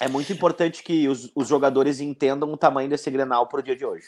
É 0.00 0.08
muito 0.08 0.32
importante 0.32 0.82
que 0.82 1.08
os, 1.08 1.30
os 1.34 1.48
jogadores 1.48 2.00
entendam 2.00 2.50
o 2.52 2.56
tamanho 2.56 2.88
desse 2.88 3.10
Grenal 3.10 3.48
para 3.48 3.60
o 3.60 3.62
dia 3.62 3.74
de 3.74 3.84
hoje. 3.84 4.06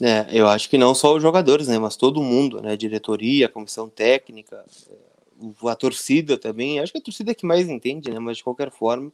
É, 0.00 0.26
eu 0.30 0.46
acho 0.46 0.68
que 0.68 0.78
não 0.78 0.94
só 0.94 1.16
os 1.16 1.22
jogadores, 1.22 1.68
né, 1.68 1.78
mas 1.78 1.96
todo 1.96 2.22
mundo, 2.22 2.60
né, 2.60 2.76
diretoria, 2.76 3.48
comissão 3.48 3.88
técnica, 3.88 4.64
a 5.66 5.74
torcida 5.74 6.36
também. 6.36 6.80
Acho 6.80 6.92
que 6.92 6.98
a 6.98 7.02
torcida 7.02 7.32
é 7.32 7.34
que 7.34 7.46
mais 7.46 7.68
entende, 7.68 8.10
né, 8.10 8.18
mas 8.18 8.36
de 8.36 8.44
qualquer 8.44 8.70
forma, 8.70 9.10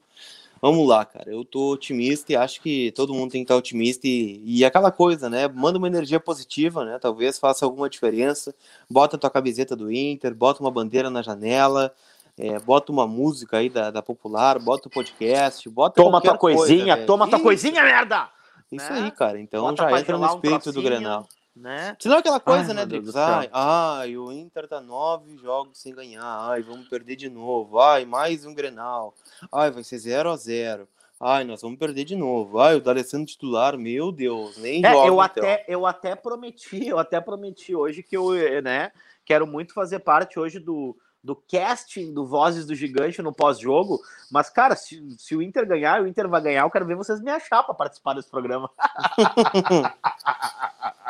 Vamos 0.61 0.89
lá, 0.89 1.05
cara. 1.05 1.31
Eu 1.31 1.45
tô 1.45 1.73
otimista 1.73 2.33
e 2.33 2.37
acho 2.37 2.61
que 2.61 2.93
todo 2.93 3.15
mundo 3.15 3.31
tem 3.31 3.43
que 3.43 3.45
estar 3.45 3.57
otimista 3.57 4.07
e, 4.07 4.43
e 4.45 4.65
aquela 4.65 4.91
coisa, 4.91 5.31
né? 5.31 5.47
Manda 5.49 5.79
uma 5.79 5.87
energia 5.87 6.19
positiva, 6.19 6.85
né? 6.85 6.99
Talvez 6.99 7.39
faça 7.39 7.65
alguma 7.65 7.89
diferença. 7.89 8.55
Bota 8.91 9.17
tua 9.17 9.31
camiseta 9.31 9.77
do 9.77 9.91
Inter, 9.91 10.35
bota 10.35 10.61
uma 10.61 10.71
bandeira 10.71 11.09
na 11.11 11.23
janela, 11.23 11.95
é, 12.37 12.59
bota 12.59 12.91
uma 12.91 13.07
música 13.07 13.59
aí 13.59 13.69
da, 13.69 13.91
da 13.91 14.03
popular, 14.03 14.59
bota 14.59 14.89
o 14.89 14.91
podcast, 14.91 15.69
bota 15.69 16.03
Toma 16.03 16.21
tua 16.21 16.37
coisinha, 16.37 16.95
coisa, 16.95 17.07
toma 17.07 17.29
tua 17.29 17.41
coisinha, 17.41 17.83
merda! 17.83 18.29
Isso 18.71 18.93
né? 18.93 19.03
aí, 19.05 19.11
cara. 19.11 19.41
Então 19.41 19.63
bota 19.63 19.91
já 19.91 20.01
entra 20.01 20.19
no 20.19 20.27
espírito 20.27 20.71
um 20.71 20.73
do 20.73 20.83
Grenal 20.83 21.29
né? 21.59 21.97
Senão 21.99 22.19
aquela 22.19 22.41
coisa, 22.41 22.69
ai, 22.69 22.75
né, 22.75 22.87
Drix? 22.87 23.15
Ai, 23.15 23.51
ai, 23.53 24.17
o 24.17 24.33
Inter 24.33 24.69
tá 24.69 24.81
nove 24.81 25.37
jogos 25.37 25.79
sem 25.79 25.95
ganhar. 25.95 26.49
Ai, 26.49 26.63
vamos 26.63 26.89
perder 26.89 27.17
de 27.17 27.29
novo. 27.29 27.79
Ai, 27.79 28.05
mais 28.05 28.47
um 28.47 28.55
Grenal. 28.55 29.15
Ai, 29.53 29.71
vai 29.71 29.83
ser 29.83 29.99
0 29.99 30.31
a 30.31 30.37
0 30.37 30.89
Ai, 31.21 31.43
nós 31.43 31.63
vamos 31.63 31.79
perder 31.79 32.05
de 32.05 32.15
novo. 32.15 32.61
Ai, 32.61 32.77
o 32.77 32.81
D'Alessandro 32.81 33.27
titular, 33.27 33.77
meu 33.77 34.13
Deus, 34.13 34.57
nem 34.59 34.87
é, 34.87 34.93
joga, 34.93 35.09
eu 35.09 35.15
então. 35.15 35.21
até 35.21 35.65
Eu 35.67 35.87
até 35.87 36.15
prometi, 36.15 36.87
eu 36.87 36.99
até 36.99 37.21
prometi 37.21 37.75
hoje 37.75 38.05
que 38.05 38.17
eu, 38.17 38.31
né, 38.63 38.93
quero 39.25 39.47
muito 39.47 39.75
fazer 39.75 39.99
parte 39.99 40.39
hoje 40.39 40.61
do, 40.61 40.97
do 41.23 41.35
casting 41.35 42.15
do 42.15 42.25
Vozes 42.25 42.67
do 42.67 42.75
Gigante 42.75 43.21
no 43.21 43.33
pós-jogo. 43.33 44.01
Mas, 44.31 44.49
cara, 44.49 44.77
se, 44.77 45.03
se 45.19 45.35
o 45.35 45.43
Inter 45.43 45.67
ganhar, 45.67 46.01
o 46.01 46.07
Inter 46.07 46.29
vai 46.29 46.41
ganhar, 46.41 46.63
eu 46.63 46.71
quero 46.71 46.87
ver 46.87 46.95
vocês 46.95 47.21
me 47.21 47.31
achar 47.31 47.65
para 47.65 47.75
participar 47.75 48.15
desse 48.15 48.31
programa. 48.31 48.71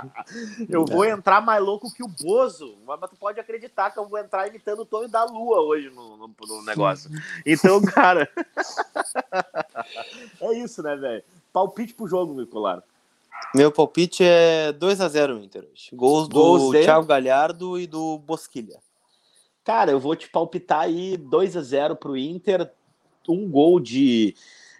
eu 0.68 0.84
vou 0.84 1.04
é. 1.04 1.10
entrar 1.10 1.40
mais 1.40 1.62
louco 1.62 1.92
que 1.92 2.02
o 2.02 2.08
Bozo, 2.08 2.76
mas 2.86 3.10
tu 3.10 3.16
pode 3.16 3.40
acreditar 3.40 3.90
que 3.90 3.98
eu 3.98 4.06
vou 4.06 4.18
entrar 4.18 4.48
imitando 4.48 4.80
o 4.80 4.86
Tonho 4.86 5.08
da 5.08 5.24
Lua 5.24 5.60
hoje 5.60 5.90
no, 5.90 6.16
no, 6.16 6.34
no 6.40 6.64
negócio. 6.64 7.10
Então, 7.44 7.80
cara, 7.82 8.28
é 10.40 10.58
isso, 10.58 10.82
né, 10.82 10.96
velho? 10.96 11.22
Palpite 11.52 11.94
pro 11.94 12.08
jogo, 12.08 12.34
Nicolar. 12.34 12.82
Meu 13.54 13.70
palpite 13.70 14.24
é 14.24 14.72
2 14.72 15.00
a 15.00 15.08
0 15.08 15.38
Inter 15.38 15.66
hoje. 15.70 15.90
Gols 15.94 16.28
do 16.28 16.34
Gols 16.34 16.72
de... 16.72 16.82
Thiago 16.82 17.06
Galhardo 17.06 17.78
e 17.78 17.86
do 17.86 18.18
Bosquilha. 18.18 18.78
Cara, 19.64 19.90
eu 19.90 20.00
vou 20.00 20.16
te 20.16 20.28
palpitar 20.28 20.80
aí 20.80 21.16
2 21.16 21.56
a 21.56 21.62
0 21.62 21.96
pro 21.96 22.16
Inter, 22.16 22.70
um 23.28 23.48
gol 23.48 23.78
de 23.78 24.34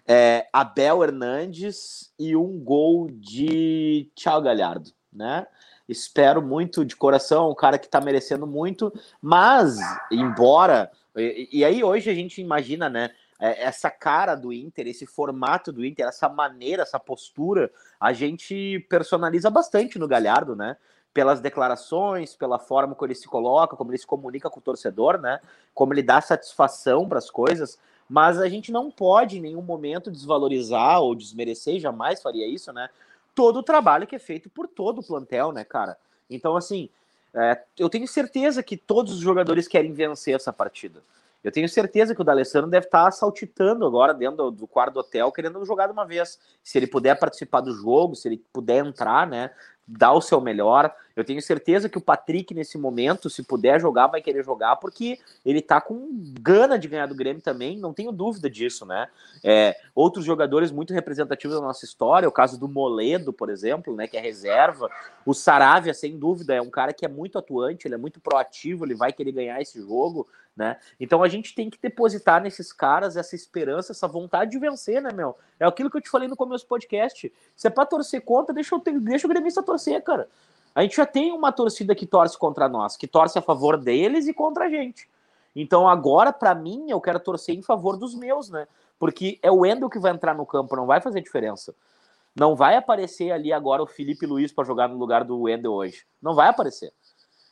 é, 0.07 0.47
Abel 0.51 1.03
Hernandes 1.03 2.11
e 2.19 2.35
um 2.35 2.59
gol 2.59 3.09
de 3.11 4.09
Thiago 4.15 4.45
Galhardo 4.45 4.91
né? 5.11 5.47
Espero 5.87 6.41
muito 6.41 6.85
de 6.85 6.95
coração, 6.95 7.49
um 7.49 7.55
cara 7.55 7.79
que 7.79 7.85
está 7.85 7.99
merecendo 7.99 8.45
muito, 8.45 8.93
mas 9.21 9.77
embora 10.11 10.91
e, 11.15 11.49
e, 11.51 11.65
aí 11.65 11.83
hoje 11.83 12.09
a 12.09 12.13
gente 12.13 12.41
imagina, 12.41 12.89
né? 12.89 13.11
É, 13.39 13.63
essa 13.63 13.89
cara 13.89 14.35
do 14.35 14.51
Inter, 14.51 14.87
esse 14.87 15.05
formato 15.05 15.71
do 15.71 15.85
Inter, 15.85 16.07
essa 16.07 16.27
maneira, 16.27 16.83
essa 16.83 16.99
postura, 16.99 17.71
a 17.99 18.11
gente 18.11 18.85
personaliza 18.89 19.49
bastante 19.49 19.97
no 19.97 20.07
Galhardo, 20.07 20.55
né? 20.55 20.77
Pelas 21.13 21.39
declarações, 21.39 22.35
pela 22.35 22.59
forma 22.59 22.93
como 22.93 23.07
ele 23.07 23.15
se 23.15 23.27
coloca, 23.27 23.75
como 23.75 23.91
ele 23.91 23.97
se 23.97 24.05
comunica 24.05 24.49
com 24.49 24.59
o 24.59 24.63
torcedor, 24.63 25.19
né? 25.19 25.39
Como 25.73 25.93
ele 25.93 26.03
dá 26.03 26.21
satisfação 26.21 27.07
para 27.07 27.17
as 27.17 27.29
coisas. 27.29 27.79
Mas 28.09 28.39
a 28.39 28.49
gente 28.49 28.71
não 28.71 28.91
pode 28.91 29.37
em 29.37 29.41
nenhum 29.41 29.61
momento 29.61 30.11
desvalorizar 30.11 30.99
ou 30.99 31.15
desmerecer, 31.15 31.79
jamais 31.79 32.21
faria 32.21 32.47
isso, 32.47 32.73
né? 32.73 32.89
Todo 33.39 33.59
o 33.59 33.63
trabalho 33.63 34.05
que 34.05 34.17
é 34.17 34.19
feito 34.19 34.49
por 34.49 34.67
todo 34.67 34.99
o 34.99 35.03
plantel, 35.03 35.53
né, 35.53 35.63
cara? 35.63 35.97
Então, 36.29 36.57
assim, 36.57 36.89
é, 37.33 37.63
eu 37.77 37.87
tenho 37.87 38.05
certeza 38.05 38.61
que 38.61 38.75
todos 38.75 39.13
os 39.13 39.21
jogadores 39.21 39.65
querem 39.65 39.93
vencer 39.93 40.35
essa 40.35 40.51
partida. 40.51 41.01
Eu 41.41 41.49
tenho 41.49 41.69
certeza 41.69 42.13
que 42.13 42.19
o 42.19 42.23
D'Alessandro 42.25 42.69
deve 42.69 42.87
estar 42.87 43.09
saltitando 43.11 43.85
agora 43.85 44.13
dentro 44.13 44.51
do 44.51 44.67
quarto 44.67 44.95
do 44.95 44.99
hotel, 44.99 45.31
querendo 45.31 45.63
jogar 45.63 45.87
de 45.87 45.93
uma 45.93 46.05
vez. 46.05 46.37
Se 46.61 46.77
ele 46.77 46.85
puder 46.85 47.17
participar 47.17 47.61
do 47.61 47.71
jogo, 47.71 48.13
se 48.13 48.27
ele 48.27 48.43
puder 48.51 48.85
entrar, 48.85 49.25
né? 49.25 49.51
Dar 49.91 50.13
o 50.13 50.21
seu 50.21 50.39
melhor. 50.39 50.93
Eu 51.15 51.25
tenho 51.25 51.41
certeza 51.41 51.89
que 51.89 51.97
o 51.97 52.01
Patrick, 52.01 52.53
nesse 52.53 52.77
momento, 52.77 53.29
se 53.29 53.43
puder 53.43 53.81
jogar, 53.81 54.07
vai 54.07 54.21
querer 54.21 54.43
jogar, 54.43 54.75
porque 54.77 55.19
ele 55.43 55.61
tá 55.61 55.81
com 55.81 56.07
gana 56.39 56.77
de 56.77 56.87
ganhar 56.87 57.07
do 57.07 57.15
Grêmio 57.15 57.41
também, 57.41 57.77
não 57.77 57.93
tenho 57.93 58.11
dúvida 58.11 58.49
disso, 58.49 58.85
né? 58.85 59.09
É, 59.43 59.75
outros 59.93 60.23
jogadores 60.23 60.71
muito 60.71 60.93
representativos 60.93 61.57
da 61.57 61.61
nossa 61.61 61.83
história, 61.83 62.29
o 62.29 62.31
caso 62.31 62.57
do 62.57 62.69
Moledo, 62.69 63.33
por 63.33 63.49
exemplo, 63.49 63.95
né? 63.95 64.07
Que 64.07 64.15
é 64.15 64.21
reserva. 64.21 64.89
O 65.25 65.33
Saravia, 65.33 65.93
sem 65.93 66.17
dúvida, 66.17 66.53
é 66.53 66.61
um 66.61 66.69
cara 66.69 66.93
que 66.93 67.05
é 67.05 67.09
muito 67.09 67.37
atuante, 67.37 67.87
ele 67.87 67.95
é 67.95 67.97
muito 67.97 68.21
proativo, 68.21 68.85
ele 68.85 68.95
vai 68.95 69.11
querer 69.11 69.31
ganhar 69.31 69.61
esse 69.61 69.81
jogo. 69.81 70.27
Né? 70.59 70.75
Então 70.99 71.23
a 71.23 71.29
gente 71.29 71.55
tem 71.55 71.69
que 71.69 71.79
depositar 71.81 72.41
nesses 72.41 72.73
caras 72.73 73.15
essa 73.15 73.33
esperança, 73.33 73.93
essa 73.93 74.09
vontade 74.09 74.51
de 74.51 74.59
vencer, 74.59 75.01
né, 75.01 75.09
meu? 75.13 75.37
É 75.57 75.65
aquilo 75.65 75.89
que 75.89 75.95
eu 75.95 76.01
te 76.01 76.09
falei 76.09 76.27
no 76.27 76.35
começo 76.35 76.65
do 76.65 76.67
podcast. 76.67 77.33
Se 77.55 77.67
é 77.67 77.69
pra 77.69 77.85
torcer 77.85 78.19
contra, 78.25 78.53
deixa, 78.53 78.75
eu 78.75 78.99
deixa 78.99 79.25
o 79.25 79.29
gremista 79.29 79.63
torcer, 79.63 80.03
cara. 80.03 80.27
A 80.75 80.81
gente 80.81 80.97
já 80.97 81.05
tem 81.05 81.31
uma 81.31 81.53
torcida 81.53 81.95
que 81.95 82.05
torce 82.05 82.37
contra 82.37 82.67
nós, 82.67 82.97
que 82.97 83.07
torce 83.07 83.39
a 83.39 83.41
favor 83.41 83.77
deles 83.77 84.27
e 84.27 84.33
contra 84.33 84.65
a 84.65 84.69
gente. 84.69 85.09
Então 85.55 85.87
agora, 85.87 86.33
para 86.33 86.53
mim, 86.53 86.87
eu 86.89 86.99
quero 86.99 87.21
torcer 87.21 87.55
em 87.55 87.61
favor 87.61 87.95
dos 87.95 88.13
meus, 88.13 88.49
né? 88.49 88.67
Porque 88.99 89.39
é 89.41 89.49
o 89.49 89.59
Wendel 89.59 89.89
que 89.89 89.97
vai 89.97 90.11
entrar 90.11 90.35
no 90.35 90.45
campo, 90.45 90.75
não 90.75 90.85
vai 90.85 90.99
fazer 90.99 91.21
diferença. 91.21 91.73
Não 92.35 92.53
vai 92.53 92.75
aparecer 92.75 93.31
ali 93.31 93.53
agora 93.53 93.81
o 93.81 93.87
Felipe 93.87 94.25
Luiz 94.25 94.51
para 94.51 94.65
jogar 94.65 94.89
no 94.89 94.97
lugar 94.97 95.23
do 95.23 95.39
Wendel 95.43 95.71
hoje. 95.71 96.05
Não 96.21 96.35
vai 96.35 96.49
aparecer. 96.49 96.91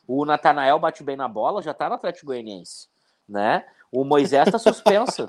O 0.06 0.26
Natanael 0.26 0.78
bate 0.78 1.02
bem 1.02 1.16
na 1.16 1.26
bola, 1.26 1.62
já 1.62 1.72
tá 1.72 1.88
no 1.88 1.94
Atlético 1.94 2.26
Goianiense 2.26 2.86
né? 3.28 3.64
O 3.90 4.04
Moisés 4.04 4.50
tá 4.50 4.58
suspenso. 4.58 5.26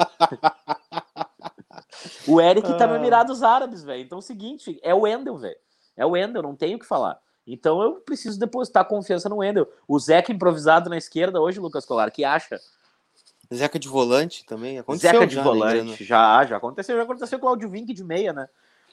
o 2.27 2.39
Eric 2.39 2.67
tá 2.77 2.87
no 2.87 2.93
ah. 2.93 2.97
Emirados 2.97 3.43
Árabes, 3.43 3.83
velho. 3.83 4.01
Então 4.03 4.17
é 4.17 4.19
o 4.19 4.23
seguinte, 4.23 4.79
é 4.83 4.93
o 4.93 5.01
Wendel, 5.01 5.37
velho. 5.37 5.57
É 5.95 6.05
o 6.05 6.11
Wendel, 6.11 6.43
não 6.43 6.55
tenho 6.55 6.77
o 6.77 6.79
que 6.79 6.85
falar. 6.85 7.19
Então 7.45 7.81
eu 7.81 7.93
preciso 7.95 8.39
depositar 8.39 8.85
confiança 8.85 9.27
no 9.27 9.37
Wendel. 9.37 9.67
O 9.87 9.99
Zeca 9.99 10.31
improvisado 10.31 10.89
na 10.89 10.97
esquerda 10.97 11.41
hoje, 11.41 11.59
Lucas 11.59 11.85
Colar, 11.85 12.11
que 12.11 12.23
acha? 12.23 12.59
Zeca 13.53 13.79
de 13.79 13.87
volante 13.87 14.45
também? 14.45 14.77
Aconteceu 14.77 15.11
Zeca 15.11 15.27
de 15.27 15.35
já, 15.35 15.41
né, 15.41 15.47
volante, 15.47 15.83
né? 15.83 15.97
já, 15.99 16.45
já 16.45 16.57
aconteceu. 16.57 16.95
Já 16.95 17.03
aconteceu 17.03 17.39
com 17.39 17.45
o 17.45 17.49
Claudio 17.49 17.69
Vink 17.69 17.91
de 17.93 18.03
meia, 18.03 18.31
né? 18.31 18.47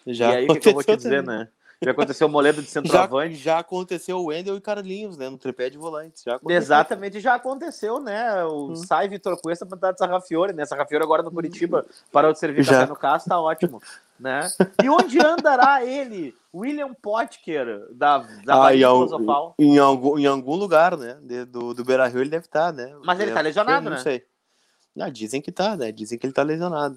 Já 0.06 0.32
e 0.32 0.36
aí, 0.36 0.44
o 0.46 0.58
que, 0.58 0.68
eu 0.68 0.72
vou 0.72 0.82
te 0.82 0.96
dizer, 0.96 1.22
né? 1.22 1.48
Já 1.82 1.90
aconteceu 1.90 2.26
o 2.26 2.30
Moledo 2.30 2.62
de 2.62 2.70
centroavante. 2.70 3.34
Já, 3.34 3.52
já 3.52 3.58
aconteceu 3.58 4.18
o 4.18 4.26
Wendel 4.26 4.56
e 4.56 4.60
Carlinhos, 4.60 5.18
né? 5.18 5.28
No 5.28 5.36
tripé 5.36 5.68
de 5.68 5.76
volantes. 5.76 6.22
Já 6.22 6.40
Exatamente, 6.48 7.20
já 7.20 7.34
aconteceu, 7.34 8.00
né? 8.00 8.44
O 8.44 8.70
hum. 8.70 8.76
Sai 8.76 9.08
Vitor 9.08 9.38
Cuesta 9.40 9.66
para 9.66 9.92
de 9.92 9.98
Sarrafiore, 9.98 10.54
né? 10.54 10.64
Sarrafiore 10.64 11.04
agora 11.04 11.22
no 11.22 11.30
Curitiba, 11.30 11.84
parou 12.10 12.32
de 12.32 12.38
servir 12.38 12.62
já. 12.62 12.86
no 12.86 12.96
caso, 12.96 13.26
tá 13.26 13.38
ótimo. 13.38 13.80
Né? 14.18 14.48
E 14.82 14.88
onde 14.88 15.18
andará 15.22 15.84
ele, 15.84 16.34
William 16.54 16.94
Potker, 16.94 17.86
da, 17.92 18.18
da 18.44 18.68
ah, 18.68 18.74
em, 18.74 18.78
Filosofal? 18.78 19.54
Em 19.58 19.78
algum, 19.78 20.18
em 20.18 20.24
algum 20.24 20.56
lugar, 20.56 20.96
né? 20.96 21.18
De, 21.20 21.44
do, 21.44 21.74
do 21.74 21.84
Beira 21.84 22.08
Rio 22.08 22.22
ele 22.22 22.30
deve 22.30 22.46
estar, 22.46 22.68
tá, 22.68 22.72
né? 22.72 22.96
Mas 23.04 23.20
ele 23.20 23.32
tá 23.32 23.42
lesionado, 23.42 23.84
não 23.84 23.90
né? 23.90 23.96
Não 23.96 24.02
sei. 24.02 24.24
Ah, 24.98 25.10
dizem 25.10 25.42
que 25.42 25.52
tá, 25.52 25.76
né? 25.76 25.92
Dizem 25.92 26.18
que 26.18 26.24
ele 26.24 26.32
tá 26.32 26.42
lesionado. 26.42 26.96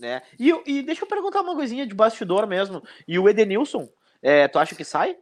Né? 0.00 0.22
E, 0.38 0.50
e 0.66 0.82
deixa 0.82 1.04
eu 1.04 1.08
perguntar 1.08 1.42
uma 1.42 1.54
coisinha 1.54 1.86
de 1.86 1.94
bastidor 1.94 2.46
mesmo. 2.46 2.82
E 3.06 3.18
o 3.18 3.28
Edenilson, 3.28 3.88
é, 4.22 4.48
tu 4.48 4.58
acha 4.58 4.74
que 4.74 4.84
sai? 4.84 5.16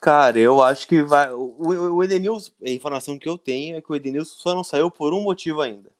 Cara, 0.00 0.38
eu 0.38 0.62
acho 0.62 0.86
que 0.86 1.02
vai. 1.02 1.32
O, 1.32 1.96
o 1.96 2.04
Edenilson, 2.04 2.52
a 2.64 2.70
informação 2.70 3.18
que 3.18 3.28
eu 3.28 3.38
tenho 3.38 3.76
é 3.76 3.80
que 3.80 3.90
o 3.90 3.96
Edenilson 3.96 4.34
só 4.36 4.54
não 4.54 4.62
saiu 4.62 4.90
por 4.90 5.12
um 5.12 5.22
motivo 5.22 5.60
ainda. 5.60 5.90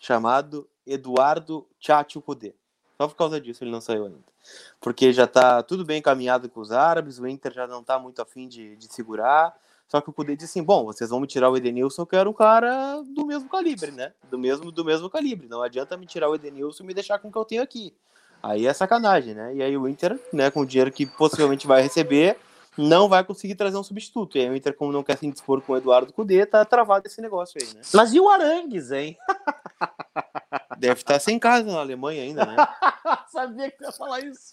Chamado 0.00 0.68
Eduardo 0.86 1.66
Tchatcho 1.80 2.22
Kudê. 2.22 2.54
Só 2.96 3.08
por 3.08 3.16
causa 3.16 3.40
disso 3.40 3.64
ele 3.64 3.70
não 3.70 3.80
saiu 3.80 4.06
ainda. 4.06 4.34
Porque 4.80 5.12
já 5.12 5.26
tá 5.26 5.62
tudo 5.62 5.84
bem 5.84 5.98
encaminhado 5.98 6.48
com 6.48 6.60
os 6.60 6.70
árabes, 6.70 7.18
o 7.18 7.26
Inter 7.26 7.52
já 7.52 7.66
não 7.66 7.82
tá 7.82 7.98
muito 7.98 8.20
afim 8.22 8.46
de, 8.46 8.76
de 8.76 8.92
segurar. 8.92 9.54
Só 9.88 10.00
que 10.00 10.10
o 10.10 10.12
Kudê 10.12 10.36
disse 10.36 10.58
assim: 10.58 10.62
bom, 10.62 10.84
vocês 10.84 11.10
vão 11.10 11.20
me 11.20 11.26
tirar 11.26 11.50
o 11.50 11.56
Edenilson, 11.56 12.02
eu 12.02 12.06
quero 12.06 12.30
um 12.30 12.34
cara 12.34 13.02
do 13.02 13.26
mesmo 13.26 13.48
calibre, 13.48 13.90
né? 13.90 14.12
Do 14.30 14.38
mesmo, 14.38 14.70
do 14.70 14.84
mesmo 14.84 15.10
calibre. 15.10 15.48
Não 15.48 15.62
adianta 15.62 15.96
me 15.96 16.06
tirar 16.06 16.28
o 16.28 16.34
Edenilson 16.34 16.84
e 16.84 16.86
me 16.86 16.94
deixar 16.94 17.18
com 17.18 17.28
o 17.28 17.32
que 17.32 17.38
eu 17.38 17.44
tenho 17.44 17.62
aqui. 17.62 17.94
Aí 18.44 18.66
é 18.66 18.74
sacanagem, 18.74 19.32
né? 19.32 19.54
E 19.54 19.62
aí 19.62 19.74
o 19.74 19.88
Inter, 19.88 20.20
né, 20.30 20.50
com 20.50 20.60
o 20.60 20.66
dinheiro 20.66 20.92
que 20.92 21.06
possivelmente 21.06 21.66
vai 21.66 21.80
receber, 21.80 22.36
não 22.76 23.08
vai 23.08 23.24
conseguir 23.24 23.54
trazer 23.54 23.78
um 23.78 23.82
substituto. 23.82 24.36
E 24.36 24.42
aí 24.42 24.50
o 24.50 24.54
Inter, 24.54 24.74
como 24.74 24.92
não 24.92 25.02
quer 25.02 25.16
se 25.16 25.30
dispor 25.30 25.62
com 25.62 25.72
o 25.72 25.76
Eduardo 25.78 26.12
Cudê, 26.12 26.44
tá 26.44 26.62
travado 26.62 27.06
esse 27.06 27.22
negócio 27.22 27.58
aí, 27.58 27.74
né? 27.74 27.80
Mas 27.94 28.12
e 28.12 28.20
o 28.20 28.28
Arangues, 28.28 28.92
hein? 28.92 29.16
Deve 30.76 31.00
estar 31.00 31.18
sem 31.20 31.38
casa 31.38 31.64
na 31.64 31.80
Alemanha 31.80 32.22
ainda, 32.22 32.44
né? 32.44 32.56
Sabia 33.32 33.70
que 33.70 33.82
ia 33.82 33.92
falar 33.92 34.20
isso. 34.20 34.52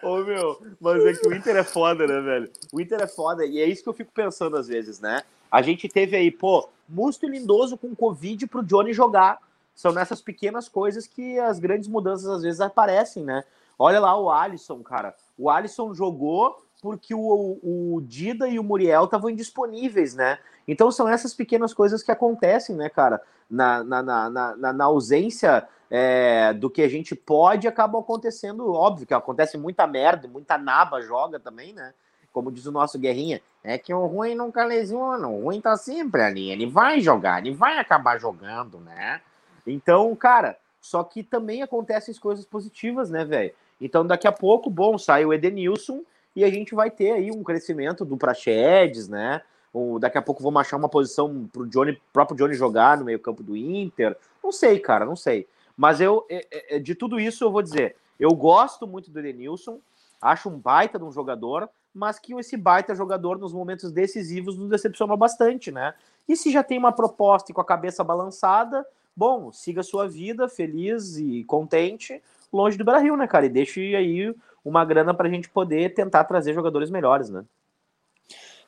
Ô 0.00 0.18
meu, 0.18 0.62
mas 0.80 1.04
é 1.04 1.12
que 1.12 1.26
o 1.26 1.34
Inter 1.34 1.56
é 1.56 1.64
foda, 1.64 2.06
né, 2.06 2.20
velho? 2.20 2.52
O 2.72 2.80
Inter 2.80 3.02
é 3.02 3.08
foda 3.08 3.44
e 3.44 3.60
é 3.60 3.66
isso 3.66 3.82
que 3.82 3.88
eu 3.88 3.94
fico 3.94 4.12
pensando 4.14 4.56
às 4.56 4.68
vezes, 4.68 5.00
né? 5.00 5.24
A 5.50 5.60
gente 5.60 5.88
teve 5.88 6.16
aí, 6.16 6.30
pô, 6.30 6.68
Musto 6.88 7.26
e 7.26 7.28
Lindoso 7.28 7.76
com 7.76 7.96
Covid 7.96 8.46
pro 8.46 8.62
Johnny 8.62 8.92
jogar. 8.92 9.40
São 9.74 9.92
nessas 9.92 10.20
pequenas 10.20 10.68
coisas 10.68 11.06
que 11.06 11.38
as 11.38 11.58
grandes 11.58 11.88
mudanças 11.88 12.28
às 12.28 12.42
vezes 12.42 12.60
aparecem, 12.60 13.24
né? 13.24 13.44
Olha 13.78 13.98
lá 13.98 14.16
o 14.18 14.30
Alisson, 14.30 14.82
cara. 14.82 15.14
O 15.36 15.50
Alisson 15.50 15.94
jogou 15.94 16.62
porque 16.82 17.14
o, 17.14 17.58
o 17.62 18.00
Dida 18.02 18.48
e 18.48 18.58
o 18.58 18.64
Muriel 18.64 19.04
estavam 19.04 19.30
indisponíveis, 19.30 20.14
né? 20.14 20.38
Então 20.66 20.90
são 20.90 21.08
essas 21.08 21.32
pequenas 21.32 21.72
coisas 21.72 22.02
que 22.02 22.10
acontecem, 22.10 22.76
né, 22.76 22.88
cara? 22.88 23.22
Na, 23.48 23.84
na, 23.84 24.02
na, 24.02 24.30
na, 24.56 24.72
na 24.72 24.84
ausência 24.84 25.66
é, 25.90 26.52
do 26.54 26.70
que 26.70 26.82
a 26.82 26.88
gente 26.88 27.14
pode, 27.14 27.68
acaba 27.68 28.00
acontecendo, 28.00 28.72
óbvio 28.72 29.06
que 29.06 29.12
acontece 29.12 29.58
muita 29.58 29.86
merda, 29.86 30.26
muita 30.26 30.56
naba 30.56 31.02
joga 31.02 31.38
também, 31.38 31.72
né? 31.72 31.92
Como 32.32 32.50
diz 32.50 32.64
o 32.64 32.72
nosso 32.72 32.98
Guerrinha, 32.98 33.42
é 33.62 33.76
que 33.76 33.92
o 33.92 34.06
ruim 34.06 34.34
nunca 34.34 34.64
lesiona, 34.64 35.28
o 35.28 35.44
ruim 35.44 35.60
tá 35.60 35.76
sempre 35.76 36.22
ali, 36.22 36.50
ele 36.50 36.66
vai 36.66 37.00
jogar, 37.00 37.44
ele 37.44 37.54
vai 37.54 37.78
acabar 37.78 38.18
jogando, 38.18 38.80
né? 38.80 39.20
Então, 39.66 40.14
cara, 40.16 40.56
só 40.80 41.04
que 41.04 41.22
também 41.22 41.62
acontecem 41.62 42.14
coisas 42.14 42.44
positivas, 42.44 43.10
né, 43.10 43.24
velho? 43.24 43.52
Então, 43.80 44.06
daqui 44.06 44.26
a 44.26 44.32
pouco, 44.32 44.70
bom, 44.70 44.96
sai 44.98 45.24
o 45.24 45.32
Edenilson 45.32 46.02
e 46.34 46.44
a 46.44 46.50
gente 46.50 46.74
vai 46.74 46.90
ter 46.90 47.12
aí 47.12 47.30
um 47.30 47.42
crescimento 47.42 48.04
do 48.04 48.16
Praxedes, 48.16 49.08
né? 49.08 49.42
Ou 49.72 49.98
daqui 49.98 50.18
a 50.18 50.22
pouco 50.22 50.42
vamos 50.42 50.60
achar 50.60 50.76
uma 50.76 50.88
posição 50.88 51.48
pro 51.52 51.66
Johnny, 51.66 52.00
próprio 52.12 52.36
Johnny 52.36 52.54
jogar 52.54 52.98
no 52.98 53.04
meio-campo 53.04 53.42
do 53.42 53.56
Inter. 53.56 54.16
Não 54.42 54.52
sei, 54.52 54.78
cara, 54.78 55.04
não 55.04 55.16
sei. 55.16 55.48
Mas 55.76 56.00
eu, 56.00 56.26
é, 56.28 56.46
é, 56.50 56.76
é, 56.76 56.78
de 56.78 56.94
tudo 56.94 57.18
isso, 57.18 57.44
eu 57.44 57.50
vou 57.50 57.62
dizer, 57.62 57.96
eu 58.20 58.34
gosto 58.34 58.86
muito 58.86 59.10
do 59.10 59.18
Edenilson, 59.18 59.78
acho 60.20 60.48
um 60.48 60.58
baita 60.58 60.98
de 60.98 61.04
um 61.04 61.12
jogador, 61.12 61.68
mas 61.94 62.18
que 62.18 62.34
esse 62.34 62.56
baita 62.56 62.94
jogador, 62.94 63.38
nos 63.38 63.52
momentos 63.52 63.90
decisivos, 63.90 64.56
nos 64.56 64.68
decepcionou 64.68 65.16
bastante, 65.16 65.70
né? 65.70 65.94
E 66.28 66.36
se 66.36 66.50
já 66.50 66.62
tem 66.62 66.78
uma 66.78 66.92
proposta 66.92 67.50
e 67.50 67.54
com 67.54 67.60
a 67.60 67.64
cabeça 67.64 68.04
balançada, 68.04 68.86
bom, 69.16 69.52
siga 69.52 69.82
sua 69.82 70.08
vida 70.08 70.48
feliz 70.48 71.16
e 71.16 71.44
contente, 71.44 72.22
longe 72.52 72.76
do 72.76 72.84
Brasil, 72.84 73.16
né, 73.16 73.26
cara? 73.26 73.46
E 73.46 73.48
deixe 73.48 73.94
aí 73.94 74.34
uma 74.64 74.84
grana 74.84 75.12
para 75.12 75.28
a 75.28 75.30
gente 75.30 75.48
poder 75.48 75.94
tentar 75.94 76.24
trazer 76.24 76.54
jogadores 76.54 76.90
melhores, 76.90 77.30
né? 77.30 77.44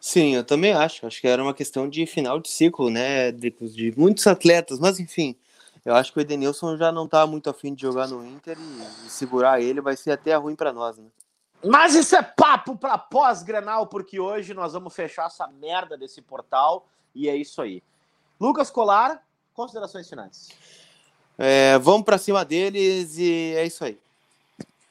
Sim, 0.00 0.34
eu 0.34 0.44
também 0.44 0.72
acho. 0.72 1.06
Acho 1.06 1.20
que 1.20 1.26
era 1.26 1.42
uma 1.42 1.54
questão 1.54 1.88
de 1.88 2.04
final 2.04 2.38
de 2.38 2.50
ciclo, 2.50 2.90
né? 2.90 3.32
De, 3.32 3.50
de 3.50 3.94
muitos 3.96 4.26
atletas, 4.26 4.78
mas 4.78 5.00
enfim, 5.00 5.34
eu 5.84 5.94
acho 5.94 6.12
que 6.12 6.18
o 6.18 6.20
Edenilson 6.20 6.76
já 6.76 6.90
não 6.90 7.06
tá 7.06 7.26
muito 7.26 7.48
afim 7.48 7.74
de 7.74 7.82
jogar 7.82 8.08
no 8.08 8.24
Inter 8.24 8.56
e, 8.58 9.06
e 9.06 9.10
segurar 9.10 9.60
ele 9.60 9.80
vai 9.80 9.96
ser 9.96 10.12
até 10.12 10.34
ruim 10.34 10.56
para 10.56 10.72
nós, 10.72 10.98
né? 10.98 11.06
Mas 11.64 11.94
isso 11.94 12.14
é 12.14 12.22
papo 12.22 12.76
para 12.76 12.98
pós-grenal, 12.98 13.86
porque 13.86 14.20
hoje 14.20 14.52
nós 14.52 14.74
vamos 14.74 14.94
fechar 14.94 15.26
essa 15.26 15.46
merda 15.46 15.96
desse 15.96 16.20
portal 16.20 16.86
e 17.14 17.28
é 17.28 17.34
isso 17.34 17.62
aí. 17.62 17.82
Lucas 18.38 18.70
Colar, 18.70 19.22
considerações 19.54 20.08
finais. 20.08 20.50
É, 21.38 21.78
vamos 21.78 22.04
para 22.04 22.18
cima 22.18 22.44
deles 22.44 23.16
e 23.18 23.54
é 23.56 23.64
isso 23.64 23.84
aí. 23.84 23.98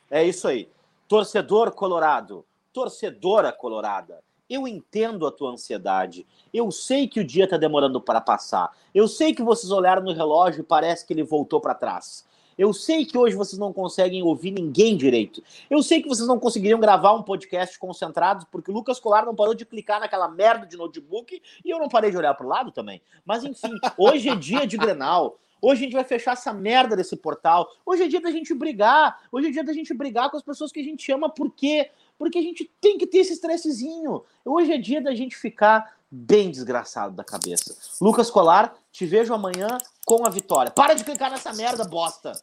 É 0.09 0.23
isso 0.23 0.47
aí. 0.47 0.69
Torcedor 1.07 1.71
colorado, 1.71 2.45
torcedora 2.71 3.51
colorada 3.51 4.23
eu 4.53 4.67
entendo 4.67 5.25
a 5.25 5.31
tua 5.31 5.51
ansiedade. 5.51 6.25
Eu 6.53 6.71
sei 6.71 7.07
que 7.07 7.19
o 7.19 7.23
dia 7.23 7.45
está 7.45 7.57
demorando 7.57 7.99
para 7.99 8.21
passar. 8.21 8.71
Eu 8.93 9.07
sei 9.07 9.33
que 9.33 9.41
vocês 9.41 9.71
olharam 9.71 10.03
no 10.03 10.13
relógio 10.13 10.61
e 10.61 10.63
parece 10.65 11.05
que 11.05 11.13
ele 11.13 11.23
voltou 11.23 11.59
para 11.59 11.73
trás. 11.73 12.25
Eu 12.57 12.73
sei 12.73 13.05
que 13.05 13.17
hoje 13.17 13.35
vocês 13.35 13.59
não 13.59 13.73
conseguem 13.73 14.23
ouvir 14.23 14.51
ninguém 14.51 14.95
direito. 14.95 15.43
Eu 15.69 15.81
sei 15.81 16.01
que 16.01 16.07
vocês 16.07 16.27
não 16.27 16.39
conseguiriam 16.39 16.79
gravar 16.79 17.13
um 17.13 17.23
podcast 17.23 17.77
concentrados 17.77 18.45
porque 18.51 18.71
o 18.71 18.73
Lucas 18.73 18.99
Colar 18.99 19.25
não 19.25 19.35
parou 19.35 19.53
de 19.53 19.65
clicar 19.65 19.99
naquela 19.99 20.27
merda 20.27 20.65
de 20.65 20.77
notebook 20.77 21.41
e 21.63 21.69
eu 21.69 21.79
não 21.79 21.89
parei 21.89 22.11
de 22.11 22.17
olhar 22.17 22.33
para 22.33 22.45
o 22.45 22.49
lado 22.49 22.71
também. 22.71 23.01
Mas 23.25 23.43
enfim, 23.43 23.73
hoje 23.97 24.29
é 24.29 24.35
dia 24.35 24.65
de 24.67 24.77
Grenal. 24.77 25.39
Hoje 25.61 25.79
a 25.79 25.83
gente 25.85 25.93
vai 25.93 26.03
fechar 26.03 26.33
essa 26.33 26.51
merda 26.51 26.93
desse 26.93 27.15
portal. 27.15 27.69
Hoje 27.85 28.03
é 28.03 28.07
dia 28.07 28.19
da 28.19 28.29
gente 28.29 28.53
brigar. 28.53 29.17
Hoje 29.31 29.47
é 29.47 29.51
dia 29.51 29.63
da 29.63 29.71
gente 29.71 29.93
brigar 29.93 30.29
com 30.29 30.35
as 30.35 30.43
pessoas 30.43 30.73
que 30.73 30.81
a 30.81 30.83
gente 30.83 31.09
ama. 31.09 31.29
Por 31.29 31.49
quê? 31.51 31.89
Porque 32.17 32.37
a 32.37 32.41
gente 32.41 32.69
tem 32.81 32.97
que 32.97 33.07
ter 33.07 33.19
esse 33.19 33.31
estressezinho. 33.31 34.23
Hoje 34.43 34.73
é 34.73 34.77
dia 34.77 35.01
da 35.01 35.15
gente 35.15 35.37
ficar 35.37 35.95
bem 36.15 36.51
desgraçado 36.51 37.15
da 37.15 37.23
cabeça. 37.23 37.75
Lucas 37.99 38.29
Colar, 38.29 38.75
te 38.91 39.03
vejo 39.03 39.33
amanhã 39.33 39.79
com 40.05 40.27
a 40.27 40.29
vitória. 40.29 40.71
Para 40.71 40.93
de 40.93 41.03
clicar 41.03 41.31
nessa 41.31 41.51
merda, 41.53 41.83
bosta! 41.85 42.33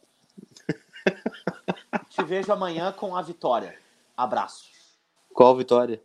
te 2.09 2.21
vejo 2.23 2.51
amanhã 2.51 2.91
com 2.91 3.15
a 3.15 3.21
vitória. 3.21 3.73
Abraço. 4.15 4.69
Qual 5.33 5.55
vitória? 5.55 6.01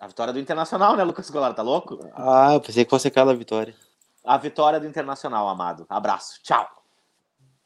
A 0.00 0.06
vitória 0.06 0.32
do 0.32 0.38
Internacional, 0.38 0.96
né, 0.96 1.04
Lucas 1.04 1.30
Colar? 1.30 1.52
Tá 1.52 1.62
louco? 1.62 1.98
Ah, 2.14 2.54
eu 2.54 2.60
pensei 2.60 2.84
que 2.84 2.90
fosse 2.90 3.08
aquela 3.08 3.34
vitória. 3.34 3.74
A 4.24 4.38
vitória 4.38 4.80
do 4.80 4.86
Internacional, 4.86 5.46
amado. 5.46 5.84
Abraço. 5.86 6.40
Tchau. 6.42 6.66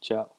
Tchau. 0.00 0.37